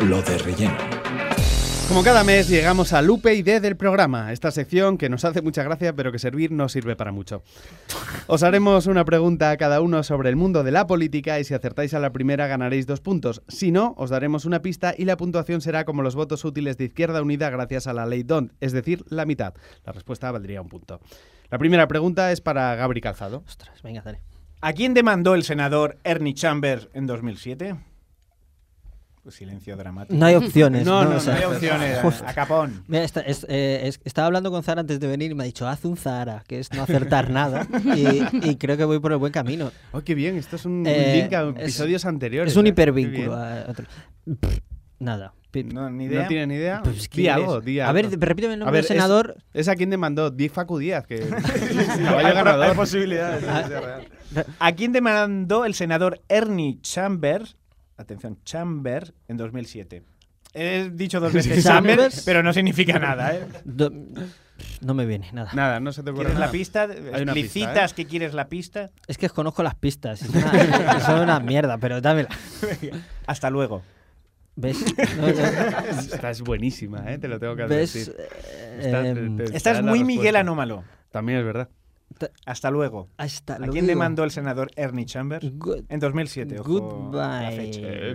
Lo 0.00 0.20
de 0.20 0.36
relleno. 0.36 0.76
Como 1.88 2.02
cada 2.02 2.24
mes 2.24 2.48
llegamos 2.48 2.92
al 2.94 3.10
UPyD 3.10 3.60
del 3.60 3.76
programa, 3.76 4.32
esta 4.32 4.50
sección 4.50 4.96
que 4.96 5.10
nos 5.10 5.24
hace 5.24 5.42
mucha 5.42 5.62
gracia 5.62 5.94
pero 5.94 6.10
que 6.12 6.18
servir 6.18 6.50
no 6.50 6.68
sirve 6.68 6.96
para 6.96 7.12
mucho. 7.12 7.42
Os 8.26 8.42
haremos 8.42 8.86
una 8.86 9.04
pregunta 9.04 9.50
a 9.50 9.56
cada 9.58 9.80
uno 9.82 10.02
sobre 10.02 10.30
el 10.30 10.36
mundo 10.36 10.64
de 10.64 10.72
la 10.72 10.86
política 10.86 11.38
y 11.38 11.44
si 11.44 11.52
acertáis 11.52 11.92
a 11.92 12.00
la 12.00 12.10
primera 12.10 12.46
ganaréis 12.46 12.86
dos 12.86 13.00
puntos. 13.00 13.42
Si 13.48 13.70
no, 13.70 13.94
os 13.98 14.10
daremos 14.10 14.46
una 14.46 14.62
pista 14.62 14.94
y 14.96 15.04
la 15.04 15.18
puntuación 15.18 15.60
será 15.60 15.84
como 15.84 16.02
los 16.02 16.14
votos 16.14 16.44
útiles 16.44 16.78
de 16.78 16.86
Izquierda 16.86 17.22
Unida 17.22 17.50
gracias 17.50 17.86
a 17.86 17.92
la 17.92 18.06
ley 18.06 18.22
DONT, 18.22 18.52
es 18.60 18.72
decir, 18.72 19.04
la 19.10 19.26
mitad. 19.26 19.54
La 19.84 19.92
respuesta 19.92 20.32
valdría 20.32 20.62
un 20.62 20.68
punto. 20.68 21.00
La 21.50 21.58
primera 21.58 21.86
pregunta 21.86 22.32
es 22.32 22.40
para 22.40 22.74
Gabri 22.76 23.02
Calzado. 23.02 23.44
Ostras, 23.46 23.82
venga, 23.82 24.00
dale. 24.02 24.20
¿A 24.62 24.72
quién 24.72 24.94
demandó 24.94 25.34
el 25.34 25.44
senador 25.44 25.98
Ernie 26.02 26.34
Chambers 26.34 26.88
en 26.94 27.06
2007? 27.06 27.76
Silencio 29.30 29.76
dramático. 29.76 30.14
No 30.18 30.26
hay 30.26 30.34
opciones. 30.34 30.84
No, 30.86 31.04
no, 31.04 31.16
O 31.16 31.20
sea, 31.20 31.34
No 31.34 31.38
hay 31.40 31.44
opciones. 31.46 31.98
A 32.26 32.34
capón. 32.34 32.84
Mira, 32.88 33.04
esta- 33.04 33.20
es- 33.20 33.46
eh, 33.48 33.82
es- 33.84 34.00
estaba 34.04 34.26
hablando 34.26 34.50
con 34.50 34.62
Zara 34.62 34.80
antes 34.82 35.00
de 35.00 35.06
venir 35.06 35.30
y 35.30 35.34
me 35.34 35.44
ha 35.44 35.46
dicho, 35.46 35.66
haz 35.66 35.84
un 35.84 35.96
Zara, 35.96 36.44
que 36.46 36.58
es 36.60 36.72
no 36.72 36.82
acertar 36.82 37.30
nada. 37.30 37.66
Y, 37.96 38.50
y 38.50 38.56
creo 38.56 38.76
que 38.76 38.84
voy 38.84 38.98
por 39.00 39.12
el 39.12 39.18
buen 39.18 39.32
camino. 39.32 39.70
Oh, 39.92 40.00
qué 40.02 40.14
bien, 40.14 40.36
esto 40.36 40.56
es 40.56 40.64
un, 40.64 40.72
un 40.80 40.86
Eh, 40.86 41.22
link 41.22 41.32
a 41.32 41.42
es- 41.50 41.62
episodios 41.62 42.04
anteriores. 42.04 42.52
Es 42.52 42.56
un 42.56 42.66
¿eh? 42.66 42.70
hipervínculo. 42.70 43.34
A 43.34 43.64
otro. 43.68 43.86
Pff, 44.40 44.58
Nada. 44.98 45.32
No, 45.72 45.88
ni 45.88 46.06
¿No 46.06 46.12
idea. 46.14 46.26
tiene 46.26 46.46
ni 46.48 46.54
idea? 46.54 46.80
Pues, 46.82 47.02
di 47.02 47.08
¿quién 47.08 47.30
algo, 47.32 47.60
es? 47.64 47.80
A 47.82 47.92
ver, 47.92 48.10
repíteme 48.18 48.54
el 48.54 48.62
A 48.62 48.64
nombre 48.64 48.72
ver, 48.80 48.82
del 48.82 48.88
senador. 48.88 49.36
Es, 49.52 49.60
es 49.60 49.68
a 49.68 49.76
quien 49.76 49.88
demandó 49.88 50.30
Di 50.30 50.48
Facu 50.48 50.78
Díaz, 50.78 51.06
que 51.06 51.14
Hay- 51.22 52.04
caballo 52.04 52.34
ganador. 52.34 52.66
hay 52.70 52.74
posibilidades 52.74 53.40
sea 53.44 53.80
real. 53.80 54.08
¿A 54.58 54.72
quién 54.72 54.90
demandó 54.90 55.64
el 55.64 55.74
senador 55.74 56.20
Ernie 56.28 56.80
Chambers? 56.80 57.56
Atención, 57.96 58.38
Chambers 58.44 59.12
en 59.28 59.36
2007. 59.36 60.02
He 60.54 60.90
dicho 60.92 61.20
dos 61.20 61.32
veces 61.32 61.64
Chambers. 61.64 61.96
Chambers, 61.96 62.22
pero 62.24 62.42
no 62.42 62.52
significa 62.52 62.98
nada, 62.98 63.34
¿eh? 63.34 63.46
Do- 63.64 63.92
No 64.80 64.94
me 64.94 65.04
viene 65.06 65.30
nada. 65.32 65.50
Nada, 65.52 65.80
no 65.80 65.92
se 65.92 66.02
te 66.02 66.10
ocurre 66.10 66.26
¿Quieres 66.26 66.38
la 66.38 66.46
nada. 66.46 66.52
pista? 66.52 66.84
Una 66.84 66.94
pista, 66.94 67.18
¿Explicitas 67.32 67.94
que 67.94 68.06
quieres 68.06 68.34
la 68.34 68.48
pista? 68.48 68.90
Es 69.08 69.18
que 69.18 69.28
conozco 69.28 69.62
las 69.62 69.74
pistas. 69.74 70.22
Es 70.22 70.28
una, 70.30 71.00
son 71.00 71.20
una 71.20 71.40
mierda, 71.40 71.78
pero 71.78 72.00
dámela. 72.00 72.28
Hasta 73.26 73.50
luego. 73.50 73.82
¿Ves? 74.56 74.84
No, 75.16 75.22
no, 75.26 75.28
Esta 76.00 76.30
es 76.30 76.40
buenísima, 76.42 77.12
¿eh? 77.12 77.18
te 77.18 77.26
lo 77.26 77.40
tengo 77.40 77.56
que 77.56 77.64
¿Ves? 77.64 77.90
advertir. 77.96 78.14
Eh, 78.20 78.78
Esta- 78.84 79.08
em, 79.08 79.36
te- 79.36 79.44
te- 79.50 79.56
Esta 79.56 79.72
te 79.72 79.78
es 79.78 79.84
la 79.84 79.90
muy 79.90 80.04
Miguel 80.04 80.22
respuesta. 80.34 80.40
Anómalo. 80.40 80.84
También 81.10 81.38
es 81.40 81.44
verdad. 81.44 81.68
Hasta 82.46 82.70
luego. 82.70 83.08
Hasta 83.16 83.54
¿A 83.54 83.58
luego. 83.58 83.72
quién 83.72 83.86
demandó 83.88 84.22
el 84.22 84.30
senador 84.30 84.70
Ernie 84.76 85.04
Chambers? 85.04 85.44
Good- 85.58 85.84
En 85.88 85.98
2007, 85.98 86.60
ojo 86.60 87.10
la 87.12 87.40
Goodbye. 87.50 87.56
fecha. 87.56 87.80
Eh, 87.82 88.14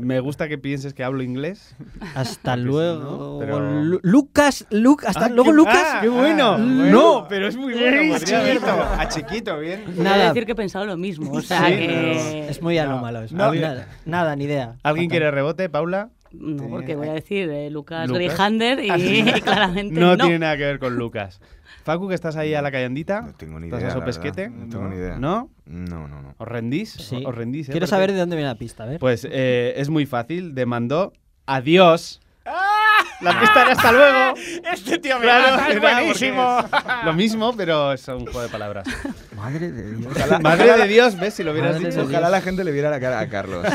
me 0.00 0.20
gusta 0.20 0.46
que 0.48 0.56
pienses 0.56 0.94
que 0.94 1.02
hablo 1.02 1.22
inglés. 1.24 1.74
Hasta 2.14 2.54
luego. 2.56 3.00
¿no? 3.00 3.38
Pero- 3.40 3.58
Lu- 3.82 4.00
Lucas, 4.02 4.66
Luc- 4.70 5.04
hasta 5.04 5.26
Ah, 5.26 5.28
luego 5.30 5.50
qué- 5.50 5.56
Lucas. 5.56 5.76
ah, 5.84 5.98
qué 6.00 6.08
bueno. 6.08 6.52
Ah, 6.52 6.58
No, 6.58 7.26
pero 7.28 7.48
es 7.48 7.56
muy 7.56 7.72
bueno. 7.74 8.18
Chiquito, 8.20 8.66
a 8.70 9.08
chiquito, 9.08 9.58
bien. 9.58 9.84
Nada. 9.96 10.28
decir 10.28 10.46
que 10.46 10.52
he 10.52 10.56
pensado 10.56 10.86
lo 10.86 10.96
mismo. 10.96 11.32
O 11.32 11.40
sea 11.42 11.66
Sí, 11.66 11.72
que. 11.74 12.48
Es 12.48 12.62
muy 12.62 12.78
a 12.78 12.84
lo 12.84 12.92
No, 12.96 13.02
malo 13.02 13.22
eso. 13.22 13.34
no. 13.36 13.52
nada, 13.52 13.88
nada, 14.04 14.36
ni 14.36 14.44
idea. 14.44 14.76
¿Alguien 14.84 15.06
Fatal. 15.06 15.08
quiere 15.10 15.30
rebote, 15.32 15.68
Paula? 15.68 16.10
No, 16.32 16.68
porque 16.68 16.94
voy 16.94 17.08
a 17.08 17.12
decir 17.14 17.50
eh, 17.50 17.70
Lucas, 17.70 18.06
Lucas. 18.06 18.22
Grijander 18.22 18.78
y, 18.84 18.88
y 18.94 19.22
claramente 19.42 19.98
No, 19.98 20.16
no. 20.16 20.24
tiene 20.24 20.38
nada 20.38 20.56
que 20.56 20.62
ver 20.64 20.78
con 20.78 20.94
Lucas. 20.94 21.40
Facu, 21.90 22.08
que 22.08 22.14
estás 22.14 22.36
ahí 22.36 22.54
a 22.54 22.62
la 22.62 22.70
callandita. 22.70 23.22
No 23.22 23.32
tengo 23.34 23.58
ni 23.58 23.66
¿Estás 23.66 23.80
idea. 23.80 23.88
a 23.88 23.92
su 23.92 23.98
la 23.98 24.04
verdad. 24.06 24.20
pesquete? 24.22 24.48
No 24.50 24.68
tengo 24.68 24.88
ni 24.88 24.96
idea. 24.96 25.16
¿No? 25.18 25.50
No, 25.66 26.06
no, 26.08 26.22
no. 26.22 26.34
¿Os 26.38 26.46
rendís? 26.48 26.92
Sí. 26.92 27.22
¿Os 27.26 27.34
rendís? 27.34 27.68
eh? 27.68 27.72
Quiero 27.72 27.84
Porque- 27.84 27.90
saber 27.90 28.12
de 28.12 28.18
dónde 28.18 28.36
viene 28.36 28.48
la 28.48 28.54
pista, 28.58 28.84
a 28.84 28.86
ver. 28.86 29.00
Pues 29.00 29.26
eh, 29.28 29.74
es 29.76 29.88
muy 29.90 30.06
fácil. 30.06 30.54
Demandó 30.54 31.12
a 31.46 31.60
Dios. 31.60 32.20
¡Ah! 32.46 32.66
La 33.20 33.38
pista 33.38 33.62
era 33.62 33.72
hasta 33.72 33.92
luego. 33.92 34.34
Este 34.72 34.98
tío 34.98 35.16
me 35.18 35.22
Claro, 35.24 35.56
mata, 35.56 35.68
es 35.72 35.80
buenísimo. 35.80 36.58
es 36.60 37.04
Lo 37.04 37.12
mismo, 37.12 37.54
pero 37.56 37.92
es 37.92 38.06
un 38.08 38.20
juego 38.24 38.42
de 38.42 38.48
palabras. 38.48 38.86
Madre 39.36 39.70
de 39.72 39.94
Dios. 39.96 40.40
Madre 40.42 40.76
de 40.78 40.86
Dios, 40.88 41.18
¿ves? 41.18 41.34
Si 41.34 41.42
lo 41.42 41.50
hubieras 41.52 41.74
Madre 41.76 41.88
dicho. 41.90 42.02
Ojalá 42.02 42.30
la 42.30 42.40
gente 42.40 42.62
le 42.64 42.72
viera 42.72 42.88
la 42.90 43.00
cara 43.00 43.18
a 43.20 43.28
Carlos. 43.28 43.66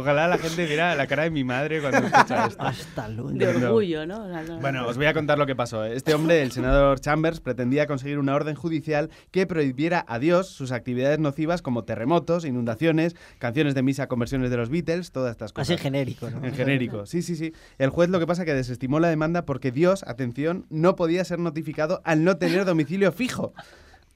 Ojalá 0.00 0.28
la 0.28 0.38
gente 0.38 0.64
viera 0.66 0.94
la 0.94 1.06
cara 1.06 1.24
de 1.24 1.30
mi 1.30 1.44
madre 1.44 1.80
cuando 1.80 1.98
escucha 1.98 2.46
esto. 2.48 2.62
Hasta 2.62 3.08
luego. 3.08 3.30
De 3.32 3.46
orgullo, 3.46 4.06
¿no? 4.06 4.26
Bueno, 4.60 4.86
os 4.86 4.96
voy 4.96 5.06
a 5.06 5.14
contar 5.14 5.38
lo 5.38 5.46
que 5.46 5.54
pasó. 5.54 5.84
Este 5.84 6.14
hombre, 6.14 6.42
el 6.42 6.52
senador 6.52 7.00
Chambers, 7.00 7.40
pretendía 7.40 7.86
conseguir 7.86 8.18
una 8.18 8.34
orden 8.34 8.54
judicial 8.54 9.10
que 9.30 9.46
prohibiera 9.46 10.04
a 10.08 10.18
Dios 10.18 10.48
sus 10.48 10.72
actividades 10.72 11.18
nocivas 11.18 11.62
como 11.62 11.84
terremotos, 11.84 12.44
inundaciones, 12.44 13.14
canciones 13.38 13.74
de 13.74 13.82
misa 13.82 14.06
con 14.06 14.18
versiones 14.18 14.50
de 14.50 14.56
los 14.56 14.70
Beatles, 14.70 15.12
todas 15.12 15.32
estas 15.32 15.52
cosas. 15.52 15.66
Así 15.68 15.72
en 15.74 15.78
genérico, 15.78 16.30
¿no? 16.30 16.44
En 16.44 16.54
genérico, 16.54 17.06
sí, 17.06 17.22
sí, 17.22 17.36
sí. 17.36 17.52
El 17.78 17.90
juez 17.90 18.08
lo 18.08 18.18
que 18.18 18.26
pasa 18.26 18.42
es 18.42 18.46
que 18.46 18.54
desestimó 18.54 19.00
la 19.00 19.08
demanda 19.08 19.44
porque 19.44 19.70
Dios, 19.70 20.02
atención, 20.06 20.66
no 20.70 20.96
podía 20.96 21.24
ser 21.24 21.38
notificado 21.38 22.00
al 22.04 22.24
no 22.24 22.36
tener 22.38 22.64
domicilio 22.64 23.12
fijo. 23.12 23.52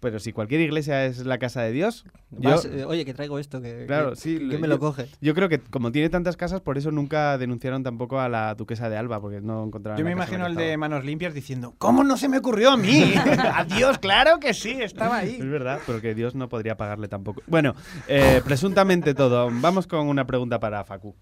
Pero 0.04 0.18
si 0.18 0.32
cualquier 0.34 0.60
iglesia 0.60 1.06
es 1.06 1.24
la 1.24 1.38
casa 1.38 1.62
de 1.62 1.72
Dios, 1.72 2.04
yo, 2.30 2.50
Vas, 2.50 2.66
eh, 2.66 2.84
oye, 2.84 3.06
que 3.06 3.14
traigo 3.14 3.38
esto, 3.38 3.62
que, 3.62 3.86
Claro, 3.86 4.10
que- 4.10 4.16
sí, 4.16 4.36
que 4.38 4.58
me 4.58 4.68
yo- 4.68 4.74
lo 4.74 4.78
coge. 4.78 5.06
yo 5.22 5.34
creo 5.34 5.48
que 5.48 5.58
como 5.60 5.92
tiene 5.92 6.10
tantas 6.10 6.36
casas, 6.36 6.60
por 6.60 6.76
eso 6.76 6.90
nunca 6.90 7.38
denunciaron 7.38 7.82
tampoco 7.82 8.20
a 8.20 8.28
la 8.28 8.54
duquesa 8.54 8.90
de 8.90 8.98
Alba, 8.98 9.18
porque 9.22 9.40
no 9.40 9.64
encontraron 9.64 9.98
Yo 9.98 10.04
me 10.04 10.12
imagino 10.12 10.46
que 10.46 10.62
de 10.62 10.76
manos 10.76 11.06
limpias 11.06 11.32
diciendo, 11.32 11.74
¿cómo 11.78 12.04
no 12.04 12.18
se 12.18 12.28
me 12.28 12.36
ocurrió 12.36 12.72
a 12.72 12.76
mí? 12.76 13.14
Adiós, 13.54 13.96
claro 13.96 14.38
que 14.40 14.52
sí, 14.52 14.76
estaba 14.82 15.16
ahí. 15.16 15.36
Es 15.40 15.48
verdad, 15.48 15.80
porque 15.86 16.14
Dios 16.14 16.34
no 16.34 16.50
podría 16.50 16.76
pagarle 16.76 17.08
tampoco. 17.08 17.42
Bueno, 17.46 17.74
eh, 18.06 18.42
presuntamente 18.44 19.14
todo. 19.14 19.48
Vamos 19.50 19.86
con 19.86 20.06
una 20.06 20.26
pregunta 20.26 20.60
para 20.60 20.84
Facu. 20.84 21.16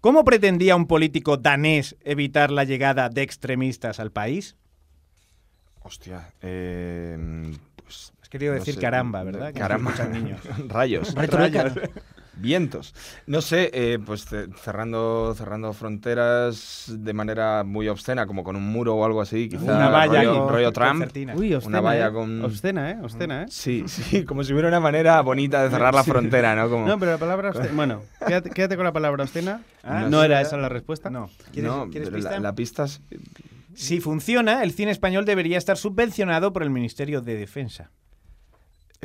¿Cómo 0.00 0.24
pretendía 0.24 0.74
un 0.74 0.86
político 0.86 1.36
danés 1.36 1.96
evitar 2.02 2.50
la 2.50 2.64
llegada 2.64 3.10
de 3.10 3.20
extremistas 3.20 4.00
al 4.00 4.10
país? 4.10 4.56
Hostia. 5.82 6.30
Eh, 6.40 7.52
pues, 7.84 8.12
Has 8.22 8.28
querido 8.28 8.52
no 8.52 8.58
decir 8.58 8.74
sé, 8.74 8.80
caramba, 8.80 9.22
¿verdad? 9.22 9.52
Caramba. 9.54 9.92
niños. 10.12 10.40
Rayos. 10.68 11.14
Retruécano. 11.14 11.72
Vientos. 12.36 12.92
No 13.28 13.40
sé, 13.40 13.70
eh, 13.72 14.00
pues 14.04 14.24
ce- 14.26 14.48
cerrando, 14.60 15.32
cerrando 15.38 15.72
fronteras 15.72 16.86
de 16.92 17.12
manera 17.12 17.62
muy 17.62 17.86
obscena, 17.86 18.26
como 18.26 18.42
con 18.42 18.56
un 18.56 18.64
muro 18.72 18.96
o 18.96 19.04
algo 19.04 19.20
así, 19.20 19.48
quizá 19.48 19.62
Una 19.62 19.88
valla 19.88 20.24
rollo, 20.24 20.38
con- 20.40 20.48
rollo 20.52 20.72
Trump. 20.72 21.06
Uy, 21.36 21.54
obscena, 21.54 21.80
valla 21.80 22.08
¿eh? 22.08 22.12
con- 22.12 22.44
Obscena, 22.44 22.90
¿eh? 22.90 22.98
Obscena, 23.00 23.42
¿eh? 23.44 23.46
Sí, 23.50 23.84
sí, 23.86 24.24
como 24.24 24.42
si 24.42 24.52
hubiera 24.52 24.66
una 24.66 24.80
manera 24.80 25.20
bonita 25.20 25.62
de 25.62 25.70
cerrar 25.70 25.94
la 25.94 26.02
frontera, 26.02 26.56
¿no? 26.56 26.68
Como, 26.68 26.88
No, 26.88 26.98
pero 26.98 27.12
la 27.12 27.18
palabra 27.18 27.50
obscena... 27.50 27.70
Bueno, 27.76 28.02
quédate, 28.26 28.50
quédate 28.50 28.74
con 28.74 28.84
la 28.84 28.92
palabra 28.92 29.22
obscena. 29.22 29.62
Ah, 29.84 30.06
no 30.10 30.24
era 30.24 30.40
esa 30.40 30.56
la 30.56 30.68
respuesta. 30.68 31.10
No. 31.10 31.30
¿Quieres, 31.52 31.70
no, 31.70 31.88
quieres 31.88 32.08
pero 32.10 32.20
la- 32.20 32.30
pista? 32.30 32.40
La, 32.40 32.52
pista 32.54 32.84
es- 32.86 33.00
Si 33.74 34.00
funciona, 34.00 34.62
el 34.62 34.72
cine 34.72 34.90
español 34.90 35.24
debería 35.24 35.58
estar 35.58 35.76
subvencionado 35.76 36.52
por 36.52 36.62
el 36.62 36.70
Ministerio 36.70 37.20
de 37.20 37.36
Defensa. 37.36 37.90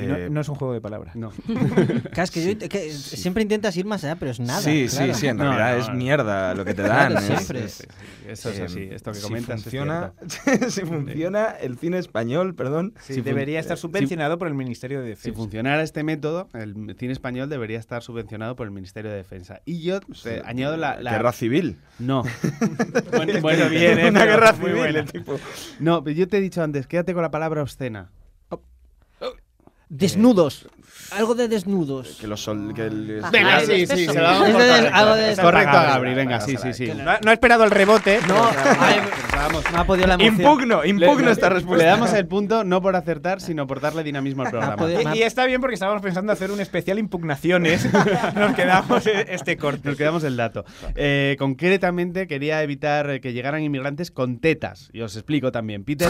No, 0.08 0.16
Eh, 0.16 0.30
no 0.30 0.42
es 0.42 0.50
un 0.50 0.56
juego 0.56 0.74
de 0.74 0.82
palabras. 0.82 1.16
No. 1.16 1.32
Claro, 2.12 2.24
es 2.24 2.32
que 2.32 2.60
yo 2.60 2.68
siempre 2.98 3.44
intentas 3.44 3.76
ir 3.78 3.86
más 3.86 4.04
allá, 4.04 4.16
pero 4.16 4.32
es 4.32 4.40
nada. 4.40 4.62
sí, 4.62 4.88
claro. 4.90 5.14
sí, 5.14 5.20
sí, 5.22 5.28
en 5.28 5.38
No, 5.38 5.44
realidad 5.44 5.76
no, 5.78 5.82
es 5.84 5.90
no. 5.90 5.96
mierda 5.96 6.56
lo 6.56 6.66
que 6.66 6.74
te 6.74 6.84
Claro, 6.84 7.14
dan. 7.16 7.24
es- 7.24 7.28
siempre. 7.38 7.64
es- 7.66 7.88
Eso 8.28 8.50
es 8.52 8.60
eh, 8.60 8.64
así. 8.64 8.90
Esto 8.92 9.12
que 9.12 9.18
si 9.18 9.24
comentas 9.24 9.62
funciona, 9.64 10.14
si 10.70 10.82
funciona 10.82 11.46
el 11.62 11.78
cine 11.78 11.98
español, 11.98 12.54
perdón. 12.56 12.94
Sí, 13.02 13.16
Si 13.16 13.22
debería 13.22 13.60
estar 13.60 13.78
eh, 13.78 13.80
subvencionado 13.82 14.38
por 14.38 14.48
el 14.48 14.54
Ministerio 14.54 15.00
de 15.02 15.08
Si 15.08 15.10
Defensa. 15.16 15.38
funcionara 15.38 15.82
este 15.84 16.04
método, 16.04 16.48
el 16.54 16.96
cine 17.00 17.14
español 17.14 17.50
debería 17.50 17.80
estar 17.80 18.04
subvencionado 18.04 18.56
por 18.56 18.68
el 18.68 18.72
Ministerio 18.72 19.10
de 19.12 19.18
Defensa. 19.18 19.62
Y 19.66 19.82
yo 19.82 20.00
te 20.24 20.42
añado 20.46 20.78
la... 20.78 21.00
la- 21.02 21.12
Guerra 21.12 21.32
civil. 21.32 21.78
No. 21.98 22.24
bueno, 23.12 23.42
bueno, 23.42 23.70
bien, 23.70 24.00
¿eh? 24.00 24.10
Una 24.10 24.26
guerra 24.26 24.52
muy 24.54 24.66
civil, 24.70 24.78
buena. 24.78 25.00
el 25.00 25.12
tipo. 25.12 25.40
No, 25.80 26.04
pero 26.04 26.16
yo 26.16 26.28
te 26.28 26.38
he 26.38 26.42
dicho 26.42 26.62
antes, 26.62 26.88
quédate 26.88 27.14
con 27.14 27.22
la 27.24 27.32
palabra 27.32 27.62
obscena. 27.64 28.10
Desnudos. 29.90 30.68
Algo 31.12 31.34
de 31.36 31.48
desnudos. 31.48 32.18
Que 32.22 32.28
los 32.28 32.42
sol, 32.42 32.72
que 32.76 32.86
el- 32.86 33.22
Ah, 33.24 33.30
Venga, 33.32 33.60
sí, 33.62 33.88
sí, 33.88 34.06
se 34.06 34.14
la 34.14 34.22
vamos 34.32 34.48
de- 34.48 34.54
correcto. 34.54 34.90
algo 34.94 35.16
de- 35.16 35.36
Correcto 35.36 35.78
a 35.78 35.84
Gabri, 35.84 36.14
venga, 36.14 36.40
sí, 36.40 36.56
sí, 36.62 36.74
sí. 36.74 36.88
No, 36.88 37.10
ha- 37.12 37.20
no 37.24 37.32
ha 37.32 37.34
esperado 37.34 37.64
el 37.64 37.72
rebote. 37.72 38.20
No, 38.28 38.36
me 39.72 39.78
ha 39.78 39.84
podido 39.86 40.08
la 40.08 40.14
emoción. 40.16 40.36
Impugno, 40.36 40.86
impugno 40.86 41.26
Le- 41.26 41.32
esta 41.32 41.50
respuesta. 41.50 41.84
Le 41.84 41.90
damos 41.90 42.14
el 42.14 42.28
punto 42.28 42.64
no 42.64 42.82
por 42.82 42.96
acertar, 42.96 43.42
sino 43.42 43.66
por 43.68 43.80
darle 43.82 44.04
dinamismo 44.04 44.44
al 44.44 44.50
programa. 44.52 44.76
podido- 44.76 45.02
Y, 45.16 45.20
y 45.20 45.22
está 45.24 45.46
bien 45.46 45.62
porque 45.62 45.74
estábamos 45.76 46.02
pensando 46.02 46.32
hacer 46.32 46.52
un 46.52 46.60
especial 46.60 47.00
impugnaciones. 47.00 47.88
Nos 48.36 48.54
quedamos 48.56 49.06
este 49.08 49.58
corte. 49.58 49.90
Nos 49.90 49.98
quedamos 49.98 50.24
el 50.24 50.38
dato. 50.38 50.66
Eh, 50.96 51.36
concretamente, 51.40 52.28
quería 52.28 52.62
evitar 52.62 53.10
eh, 53.10 53.22
que 53.22 53.34
llegaran 53.34 53.64
inmigrantes 53.64 54.12
con 54.12 54.40
tetas. 54.40 54.90
Y 54.94 55.02
os 55.02 55.16
explico 55.16 55.52
también. 55.52 55.84
Peter. 55.84 56.10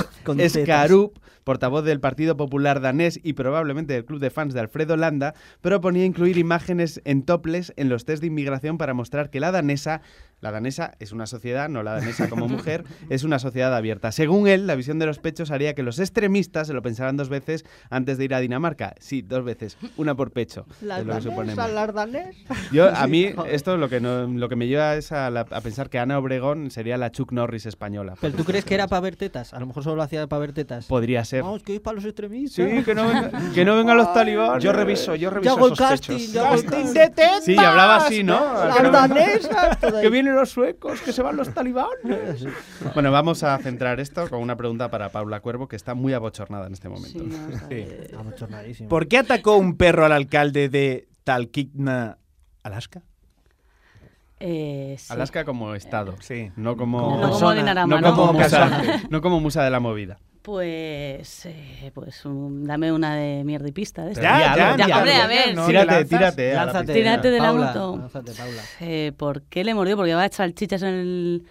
Skarup, 0.49 1.17
portavoz 1.43 1.83
del 1.85 1.99
Partido 1.99 2.35
Popular 2.37 2.81
danés 2.81 3.19
y 3.23 3.33
probablemente 3.33 3.93
del 3.93 4.05
club 4.05 4.19
de 4.19 4.29
fans 4.29 4.53
de 4.53 4.59
Alfredo 4.59 4.78
Landa, 4.85 5.33
proponía 5.61 6.05
incluir 6.05 6.37
imágenes 6.37 7.01
en 7.05 7.23
toples 7.23 7.73
en 7.75 7.89
los 7.89 8.05
test 8.05 8.21
de 8.21 8.27
inmigración 8.27 8.77
para 8.77 8.93
mostrar 8.93 9.29
que 9.29 9.39
la 9.39 9.51
danesa, 9.51 10.01
la 10.41 10.51
danesa 10.51 10.93
es 10.99 11.11
una 11.11 11.25
sociedad, 11.25 11.69
no 11.69 11.83
la 11.83 11.93
danesa 11.93 12.29
como 12.29 12.47
mujer, 12.47 12.83
es 13.09 13.23
una 13.23 13.39
sociedad 13.39 13.75
abierta. 13.75 14.11
Según 14.11 14.47
él, 14.47 14.67
la 14.67 14.75
visión 14.75 14.99
de 14.99 15.05
los 15.05 15.19
pechos 15.19 15.51
haría 15.51 15.73
que 15.75 15.83
los 15.83 15.99
extremistas 15.99 16.67
se 16.67 16.73
lo 16.73 16.81
pensaran 16.81 17.17
dos 17.17 17.29
veces 17.29 17.65
antes 17.89 18.17
de 18.17 18.25
ir 18.25 18.33
a 18.33 18.39
Dinamarca. 18.39 18.95
Sí, 18.99 19.21
dos 19.21 19.43
veces, 19.43 19.77
una 19.97 20.15
por 20.15 20.31
pecho. 20.31 20.65
es 20.99 21.05
lo 21.05 21.15
que 21.15 21.21
suponemos. 21.21 21.55
Yo, 22.71 22.89
a 22.95 23.07
mí, 23.07 23.33
esto 23.49 23.77
lo 23.77 23.89
que, 23.89 23.99
no- 23.99 24.27
lo 24.27 24.49
que 24.49 24.55
me 24.55 24.67
lleva 24.67 24.95
es 24.95 25.11
a, 25.11 25.29
la- 25.29 25.41
a 25.49 25.61
pensar 25.61 25.89
que 25.89 25.99
Ana 25.99 26.17
Obregón 26.19 26.71
sería 26.71 26.97
la 26.97 27.11
Chuck 27.11 27.31
Norris 27.31 27.65
española. 27.65 28.15
¿Pero 28.21 28.35
tú 28.35 28.43
crees 28.43 28.65
que 28.65 28.75
era 28.75 28.87
para 28.87 29.01
ver 29.01 29.15
tetas? 29.15 29.53
A 29.53 29.59
lo 29.59 29.65
mejor 29.65 29.83
solo 29.83 29.97
lo 29.97 30.03
hacía 30.03 30.25
para 30.27 30.39
ver 30.39 30.53
tetas. 30.53 30.85
Podría 30.85 31.25
ser. 31.25 31.43
Vamos, 31.43 31.63
que 31.63 31.75
es 31.75 31.81
para 31.81 31.95
los 31.95 32.05
extremistas. 32.05 32.69
Sí, 32.69 32.83
que 32.83 32.95
no, 32.95 33.07
venga- 33.07 33.31
que 33.53 33.65
no 33.65 33.75
vengan 33.75 33.97
los 33.97 34.13
talibanes. 34.13 34.63
Yo 34.63 34.71
reviso, 34.73 35.15
yo 35.15 35.29
reviso 35.29 35.53
hago 35.55 35.67
el 35.67 35.73
esos 35.73 35.87
casting, 35.89 36.17
ya 36.31 36.41
hago 36.47 36.51
¡Casting 36.61 36.69
casting. 36.71 36.93
de 36.93 37.09
tetas! 37.09 37.43
Sí, 37.43 37.57
hablaba 37.57 37.97
así, 37.97 38.23
¿no? 38.23 38.39
No- 38.83 38.91
danesas. 38.91 39.77
Que 40.01 40.09
vienen 40.09 40.28
los 40.33 40.49
suecos, 40.49 41.01
que 41.01 41.11
se 41.13 41.21
van 41.21 41.35
los 41.35 41.53
talibanes. 41.53 42.45
Bueno, 42.93 43.11
vamos 43.11 43.43
a 43.43 43.57
centrar 43.59 43.99
esto 43.99 44.27
con 44.29 44.39
una 44.41 44.55
pregunta 44.55 44.89
para 44.89 45.09
Paula 45.09 45.39
Cuervo, 45.41 45.67
que 45.67 45.75
está 45.75 45.93
muy 45.93 46.13
abochornada 46.13 46.67
en 46.67 46.73
este 46.73 46.89
momento. 46.89 47.23
Sí. 47.69 47.85
¿Por 48.87 49.07
qué 49.07 49.17
atacó 49.19 49.57
un 49.57 49.75
perro 49.77 50.05
al 50.05 50.11
alcalde 50.11 50.69
de 50.69 51.07
Talkeetna, 51.23 52.17
Alaska? 52.63 53.01
eh, 54.41 54.95
sí. 54.97 55.11
Alaska 55.11 55.43
como 55.43 55.75
estado, 55.75 56.15
Sí. 56.21 56.51
no 56.55 56.77
como, 56.77 56.99
Como 56.99 57.09
No 57.11 57.21
como 57.21 57.29
persona, 57.31 57.55
Dinarama, 57.59 57.95
no 57.95 58.01
¿no? 58.01 58.15
como 58.15 58.27
Como 58.27 58.39
musa, 58.39 58.59
casual. 58.69 59.01
no 59.09 59.21
como 59.21 59.39
musa 59.41 59.63
de 59.63 59.69
la 59.69 59.79
movida. 59.79 60.17
Pues, 60.41 61.45
eh, 61.45 61.91
pues 61.93 62.25
um, 62.25 62.63
dame 62.63 62.91
una 62.93 63.15
de 63.15 63.43
mierda 63.43 63.67
y 63.67 63.71
pista. 63.73 64.05
de 64.05 64.11
algo, 64.11 64.21
ya, 64.21 64.77
di 64.77 64.89
ya, 64.89 64.97
hombre, 64.97 65.13
a 65.15 65.27
ver. 65.27 65.55
No, 65.55 65.67
tírate, 65.67 65.87
te 65.87 65.93
lanzas. 65.93 66.09
tírate. 66.09 66.51
a 66.51 66.55
la 66.55 66.65
Lánzate. 66.65 66.93
Tírate 66.93 67.31
de 67.31 67.37
la 67.39 67.43
Paula, 67.45 67.65
moto. 67.67 67.97
lánzate, 67.97 68.31
Paula. 68.31 68.61
Eh, 68.79 69.11
¿Por 69.17 69.41
qué 69.43 69.63
le 69.63 69.73
mordió? 69.73 69.97
Porque 69.97 70.11
llevaba 70.11 70.29
salchichas 70.29 70.81
en 70.83 70.89
el 70.95 71.43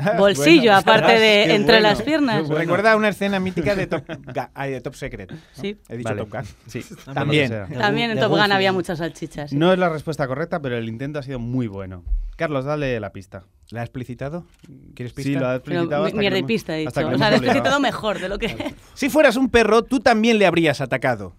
bolsillo, 0.18 0.74
aparte 0.74 1.12
de 1.18 1.42
entre 1.54 1.74
bueno. 1.76 1.88
las 1.88 2.02
piernas. 2.02 2.48
Me 2.48 2.54
Recuerda 2.54 2.96
una 2.96 3.08
escena 3.08 3.40
mítica 3.40 3.74
de 3.74 3.86
Top, 3.86 4.04
ay, 4.54 4.72
de 4.72 4.80
Top 4.80 4.94
Secret. 4.94 5.32
Sí. 5.52 5.76
He 5.88 5.96
dicho 5.96 6.08
Vale. 6.10 6.20
Top 6.22 6.30
Gun. 6.32 6.42
Sí, 6.66 6.84
También. 7.12 7.52
También 7.78 8.10
en 8.10 8.18
Top 8.20 8.30
Gun 8.30 8.52
había 8.52 8.72
muchas 8.72 8.98
salchichas. 8.98 9.50
sí. 9.50 9.56
No 9.56 9.72
es 9.72 9.78
la 9.78 9.88
respuesta 9.88 10.26
correcta, 10.26 10.60
pero 10.60 10.76
el 10.76 10.88
intento 10.88 11.18
ha 11.18 11.22
sido 11.22 11.38
muy 11.38 11.66
bueno. 11.66 12.04
Carlos, 12.36 12.64
dale 12.64 12.98
la 13.00 13.12
pista. 13.12 13.44
¿La 13.70 13.80
ha 13.82 13.84
explicitado? 13.84 14.46
¿Quieres 14.94 15.12
pista? 15.12 15.28
Sí, 15.30 15.34
lo 15.34 15.46
has 15.46 15.60
Pero 15.60 15.82
explicitado. 15.82 16.16
mierda 16.18 16.38
y 16.38 16.42
pista, 16.42 16.74
he 16.76 16.80
dicho. 16.80 16.90
O 16.90 16.92
sea, 17.18 17.28
lo 17.30 17.36
he 17.36 17.38
explicitado 17.38 17.78
mejor 17.80 18.18
de 18.18 18.28
lo 18.28 18.38
que... 18.38 18.74
Si 18.94 19.10
fueras 19.10 19.36
un 19.36 19.48
perro, 19.50 19.82
tú 19.82 20.00
también 20.00 20.38
le 20.38 20.46
habrías 20.46 20.80
atacado. 20.80 21.34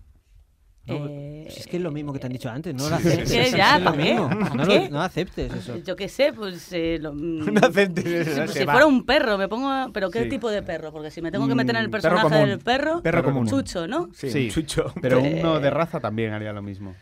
Eh, 0.94 1.48
Si 1.52 1.60
es 1.62 1.68
que 1.68 1.78
es 1.78 1.84
lo 1.84 1.92
mismo 1.92 2.14
que 2.14 2.20
te 2.20 2.28
han 2.28 2.34
dicho 2.34 2.50
antes, 2.50 2.74
no 2.74 2.88
lo 2.90 2.96
aceptes. 2.96 3.32
que 3.32 3.42
es 3.44 3.52
ya. 3.52 3.80
¿Pa' 3.84 3.92
No, 3.96 4.64
lo- 4.66 4.90
no 4.90 5.02
aceptes 5.02 5.54
eso. 5.54 5.78
Yo 5.78 5.96
qué 5.96 6.08
sé, 6.08 6.32
pues... 6.34 6.72
eh, 6.72 6.98
lo- 7.02 7.14
mm, 7.16 7.54
No 7.54 7.68
aceptes 7.68 8.06
eso, 8.06 8.48
si- 8.48 8.54
se 8.54 8.60
si 8.60 8.66
va. 8.66 8.74
fuera 8.74 8.86
un 8.88 9.06
perro, 9.06 9.38
me 9.38 9.48
pongo... 9.48 9.70
a- 9.70 9.90
¿Pero 9.94 10.10
qué 10.10 10.24
Sí. 10.24 10.30
tipo 10.30 10.50
de 10.50 10.62
perro? 10.64 10.92
Porque 10.92 11.12
si 11.12 11.22
me 11.22 11.32
tengo 11.32 11.48
que 11.48 11.56
meter 11.56 11.76
en 11.76 11.82
el 11.82 11.88
Mm, 11.88 11.92
perro 11.92 12.02
personaje 12.04 12.30
común. 12.30 12.50
del 12.50 12.60
perro... 12.60 13.02
Perro 13.02 13.24
común. 13.24 13.48
Chucho, 13.48 13.88
¿no? 13.88 14.10
Sí, 14.14 14.30
Sí. 14.32 14.46
un 14.46 14.50
chucho. 14.52 14.94
Pero 15.02 15.20
Pues- 15.20 15.34
uno 15.42 15.60
de 15.60 15.70
raza 15.70 16.00
también 16.00 16.32
haría 16.34 16.54
lo 16.54 16.62
mismo. 16.62 16.96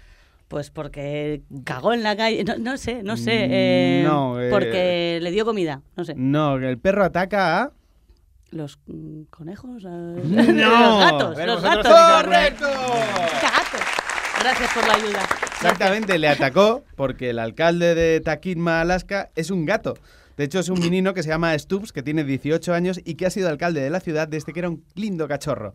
Pues 0.48 0.72
porque 0.72 1.44
cagó 1.64 1.94
en 1.94 2.02
la 2.02 2.16
calle. 2.18 2.44
No, 2.44 2.58
no 2.58 2.78
sé, 2.78 3.04
no 3.04 3.18
sé. 3.18 3.48
Mm, 3.48 3.52
eh, 3.52 4.02
no, 4.04 4.42
eh, 4.42 4.50
Porque 4.50 5.20
le 5.22 5.30
dio 5.30 5.46
comida, 5.46 5.84
no 5.96 6.04
sé. 6.04 6.16
No, 6.16 6.56
el 6.56 6.80
perro 6.80 7.04
ataca 7.04 7.62
a... 7.62 7.72
Los 8.52 8.80
mm, 8.88 9.26
conejos. 9.30 9.84
eh, 9.84 9.88
No. 10.24 10.80
los 10.80 11.00
gatos. 11.00 11.38
Los 11.46 11.62
gatos. 11.62 11.94
¡Correcto! 12.24 12.66
Gatos. 12.66 13.79
Gracias 14.40 14.74
por 14.74 14.88
la 14.88 14.94
ayuda. 14.94 15.28
Exactamente, 15.54 16.18
le 16.18 16.28
atacó 16.30 16.84
porque 16.96 17.32
el 17.32 17.40
alcalde 17.40 17.94
de 17.94 18.22
Takitma, 18.22 18.82
Alaska, 18.82 19.30
es 19.36 19.52
un 19.52 19.66
gato. 19.66 19.96
De 20.38 20.46
hecho, 20.46 20.60
es 20.60 20.70
un 20.70 20.80
menino 20.80 21.14
que 21.14 21.22
se 21.22 21.28
llama 21.28 21.58
Stubbs, 21.60 21.92
que 21.92 22.02
tiene 22.02 22.24
18 22.24 22.74
años 22.74 23.02
y 23.04 23.16
que 23.16 23.26
ha 23.26 23.30
sido 23.30 23.50
alcalde 23.50 23.82
de 23.82 23.90
la 23.90 24.00
ciudad 24.00 24.26
desde 24.26 24.54
que 24.54 24.60
era 24.60 24.70
un 24.70 24.86
lindo 24.96 25.28
cachorro. 25.28 25.74